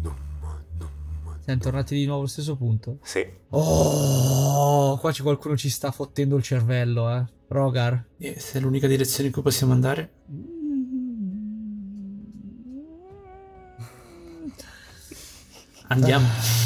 dum, 0.00 0.14
dum. 0.76 1.38
Siamo 1.40 1.60
tornati 1.60 1.96
di 1.96 2.04
nuovo 2.04 2.20
allo 2.20 2.28
stesso 2.28 2.54
punto. 2.54 2.98
Sì, 3.02 3.28
Oh, 3.48 4.96
qua 4.98 5.10
c'è 5.10 5.24
qualcuno 5.24 5.56
ci 5.56 5.70
sta 5.70 5.90
fottendo 5.90 6.36
il 6.36 6.44
cervello, 6.44 7.12
eh. 7.12 7.24
Rogar. 7.48 8.00
E 8.16 8.38
se 8.38 8.58
è 8.58 8.60
l'unica 8.60 8.86
direzione 8.86 9.26
in 9.26 9.32
cui 9.32 9.42
possiamo 9.42 9.72
andare? 9.72 10.12
Andiamo. 15.88 16.26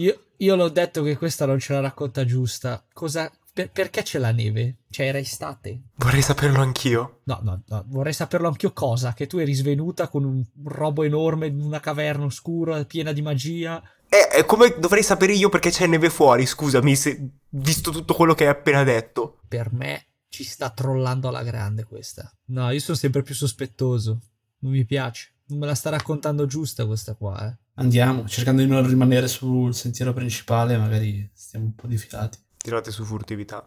Io, 0.00 0.18
io 0.38 0.56
l'ho 0.56 0.70
detto 0.70 1.02
che 1.02 1.18
questa 1.18 1.44
non 1.44 1.58
ce 1.58 1.74
la 1.74 1.80
racconta 1.80 2.24
giusta. 2.24 2.82
Cosa, 2.90 3.30
per- 3.52 3.70
perché 3.70 4.02
c'è 4.02 4.18
la 4.18 4.32
neve? 4.32 4.78
Cioè, 4.88 5.06
era 5.06 5.18
estate? 5.18 5.82
vorrei 5.96 6.22
saperlo 6.22 6.62
anch'io. 6.62 7.20
No, 7.24 7.40
no, 7.42 7.62
no, 7.66 7.84
vorrei 7.88 8.14
saperlo 8.14 8.48
anch'io 8.48 8.72
cosa. 8.72 9.12
Che 9.12 9.26
tu 9.26 9.36
eri 9.36 9.52
svenuta 9.52 10.08
con 10.08 10.24
un 10.24 10.42
robo 10.64 11.02
enorme 11.02 11.48
in 11.48 11.60
una 11.60 11.80
caverna 11.80 12.24
oscura, 12.24 12.82
piena 12.86 13.12
di 13.12 13.20
magia. 13.20 13.82
Eh, 14.08 14.38
eh, 14.38 14.44
come 14.46 14.74
dovrei 14.78 15.02
sapere 15.02 15.34
io 15.34 15.50
perché 15.50 15.68
c'è 15.68 15.86
neve 15.86 16.08
fuori, 16.08 16.46
scusami, 16.46 16.96
se... 16.96 17.30
visto 17.50 17.90
tutto 17.90 18.14
quello 18.14 18.34
che 18.34 18.44
hai 18.44 18.50
appena 18.50 18.82
detto. 18.82 19.40
Per 19.46 19.70
me 19.72 20.06
ci 20.30 20.44
sta 20.44 20.70
trollando 20.70 21.28
alla 21.28 21.42
grande 21.42 21.84
questa. 21.84 22.32
No, 22.46 22.70
io 22.70 22.80
sono 22.80 22.96
sempre 22.96 23.22
più 23.22 23.34
sospettoso. 23.34 24.18
Non 24.60 24.72
mi 24.72 24.86
piace. 24.86 25.34
Non 25.48 25.58
me 25.58 25.66
la 25.66 25.74
sta 25.74 25.90
raccontando 25.90 26.46
giusta 26.46 26.86
questa 26.86 27.14
qua, 27.14 27.46
eh. 27.46 27.58
Andiamo, 27.74 28.28
cercando 28.28 28.62
di 28.62 28.68
non 28.68 28.86
rimanere 28.86 29.26
sul 29.28 29.74
sentiero 29.74 30.12
principale, 30.12 30.76
magari 30.76 31.30
stiamo 31.32 31.66
un 31.66 31.74
po' 31.74 31.86
difilati. 31.86 32.38
Tirate 32.56 32.90
su 32.90 33.04
furtività. 33.04 33.66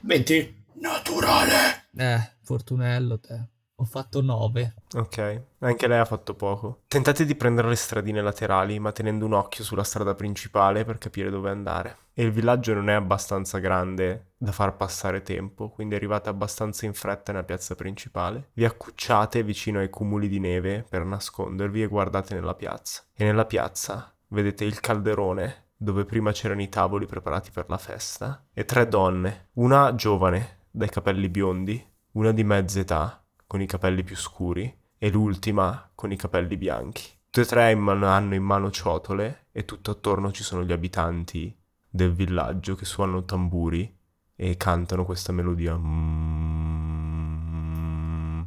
20. 0.00 0.64
Naturale. 0.74 1.88
Eh, 1.96 2.32
Fortunello 2.42 3.18
te. 3.18 3.48
Ho 3.78 3.84
fatto 3.84 4.22
9. 4.22 4.74
Ok, 4.94 5.42
anche 5.58 5.86
lei 5.86 5.98
ha 5.98 6.06
fatto 6.06 6.34
poco. 6.34 6.80
Tentate 6.88 7.26
di 7.26 7.34
prendere 7.34 7.68
le 7.68 7.76
stradine 7.76 8.22
laterali, 8.22 8.78
ma 8.78 8.90
tenendo 8.90 9.26
un 9.26 9.34
occhio 9.34 9.64
sulla 9.64 9.84
strada 9.84 10.14
principale 10.14 10.86
per 10.86 10.96
capire 10.96 11.28
dove 11.28 11.50
andare. 11.50 11.98
E 12.14 12.22
il 12.22 12.32
villaggio 12.32 12.72
non 12.72 12.88
è 12.88 12.94
abbastanza 12.94 13.58
grande 13.58 14.32
da 14.38 14.50
far 14.50 14.76
passare 14.76 15.20
tempo, 15.20 15.68
quindi 15.68 15.94
arrivate 15.94 16.30
abbastanza 16.30 16.86
in 16.86 16.94
fretta 16.94 17.32
nella 17.32 17.44
piazza 17.44 17.74
principale. 17.74 18.48
Vi 18.54 18.64
accucciate 18.64 19.42
vicino 19.42 19.80
ai 19.80 19.90
cumuli 19.90 20.28
di 20.28 20.40
neve 20.40 20.86
per 20.88 21.04
nascondervi 21.04 21.82
e 21.82 21.86
guardate 21.86 22.34
nella 22.34 22.54
piazza. 22.54 23.02
E 23.14 23.24
nella 23.24 23.44
piazza 23.44 24.10
vedete 24.28 24.64
il 24.64 24.80
calderone 24.80 25.64
dove 25.76 26.06
prima 26.06 26.32
c'erano 26.32 26.62
i 26.62 26.70
tavoli 26.70 27.04
preparati 27.04 27.50
per 27.50 27.66
la 27.68 27.76
festa 27.76 28.42
e 28.54 28.64
tre 28.64 28.88
donne, 28.88 29.48
una 29.54 29.94
giovane 29.94 30.60
dai 30.70 30.88
capelli 30.88 31.28
biondi, 31.28 31.86
una 32.12 32.32
di 32.32 32.42
mezza 32.42 32.80
età 32.80 33.20
con 33.46 33.60
i 33.60 33.66
capelli 33.66 34.02
più 34.02 34.16
scuri 34.16 34.74
e 34.98 35.10
l'ultima 35.10 35.90
con 35.94 36.10
i 36.10 36.16
capelli 36.16 36.56
bianchi. 36.56 37.04
Tutte 37.30 37.40
e 37.42 37.44
tre 37.44 37.70
in 37.70 37.80
mano- 37.80 38.06
hanno 38.06 38.34
in 38.34 38.42
mano 38.42 38.70
ciotole 38.70 39.48
e 39.52 39.64
tutto 39.64 39.90
attorno 39.90 40.32
ci 40.32 40.42
sono 40.42 40.64
gli 40.64 40.72
abitanti 40.72 41.54
del 41.88 42.12
villaggio 42.12 42.74
che 42.74 42.84
suonano 42.84 43.24
tamburi 43.24 43.94
e 44.34 44.56
cantano 44.56 45.04
questa 45.04 45.32
melodia 45.32 45.76
mm, 45.76 46.96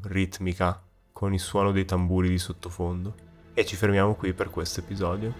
ritmica 0.03 0.81
con 1.11 1.33
il 1.33 1.39
suono 1.39 1.71
dei 1.71 1.85
tamburi 1.85 2.29
di 2.29 2.37
sottofondo. 2.37 3.27
E 3.53 3.65
ci 3.65 3.75
fermiamo 3.75 4.15
qui 4.15 4.33
per 4.33 4.49
questo 4.49 4.79
episodio. 4.79 5.33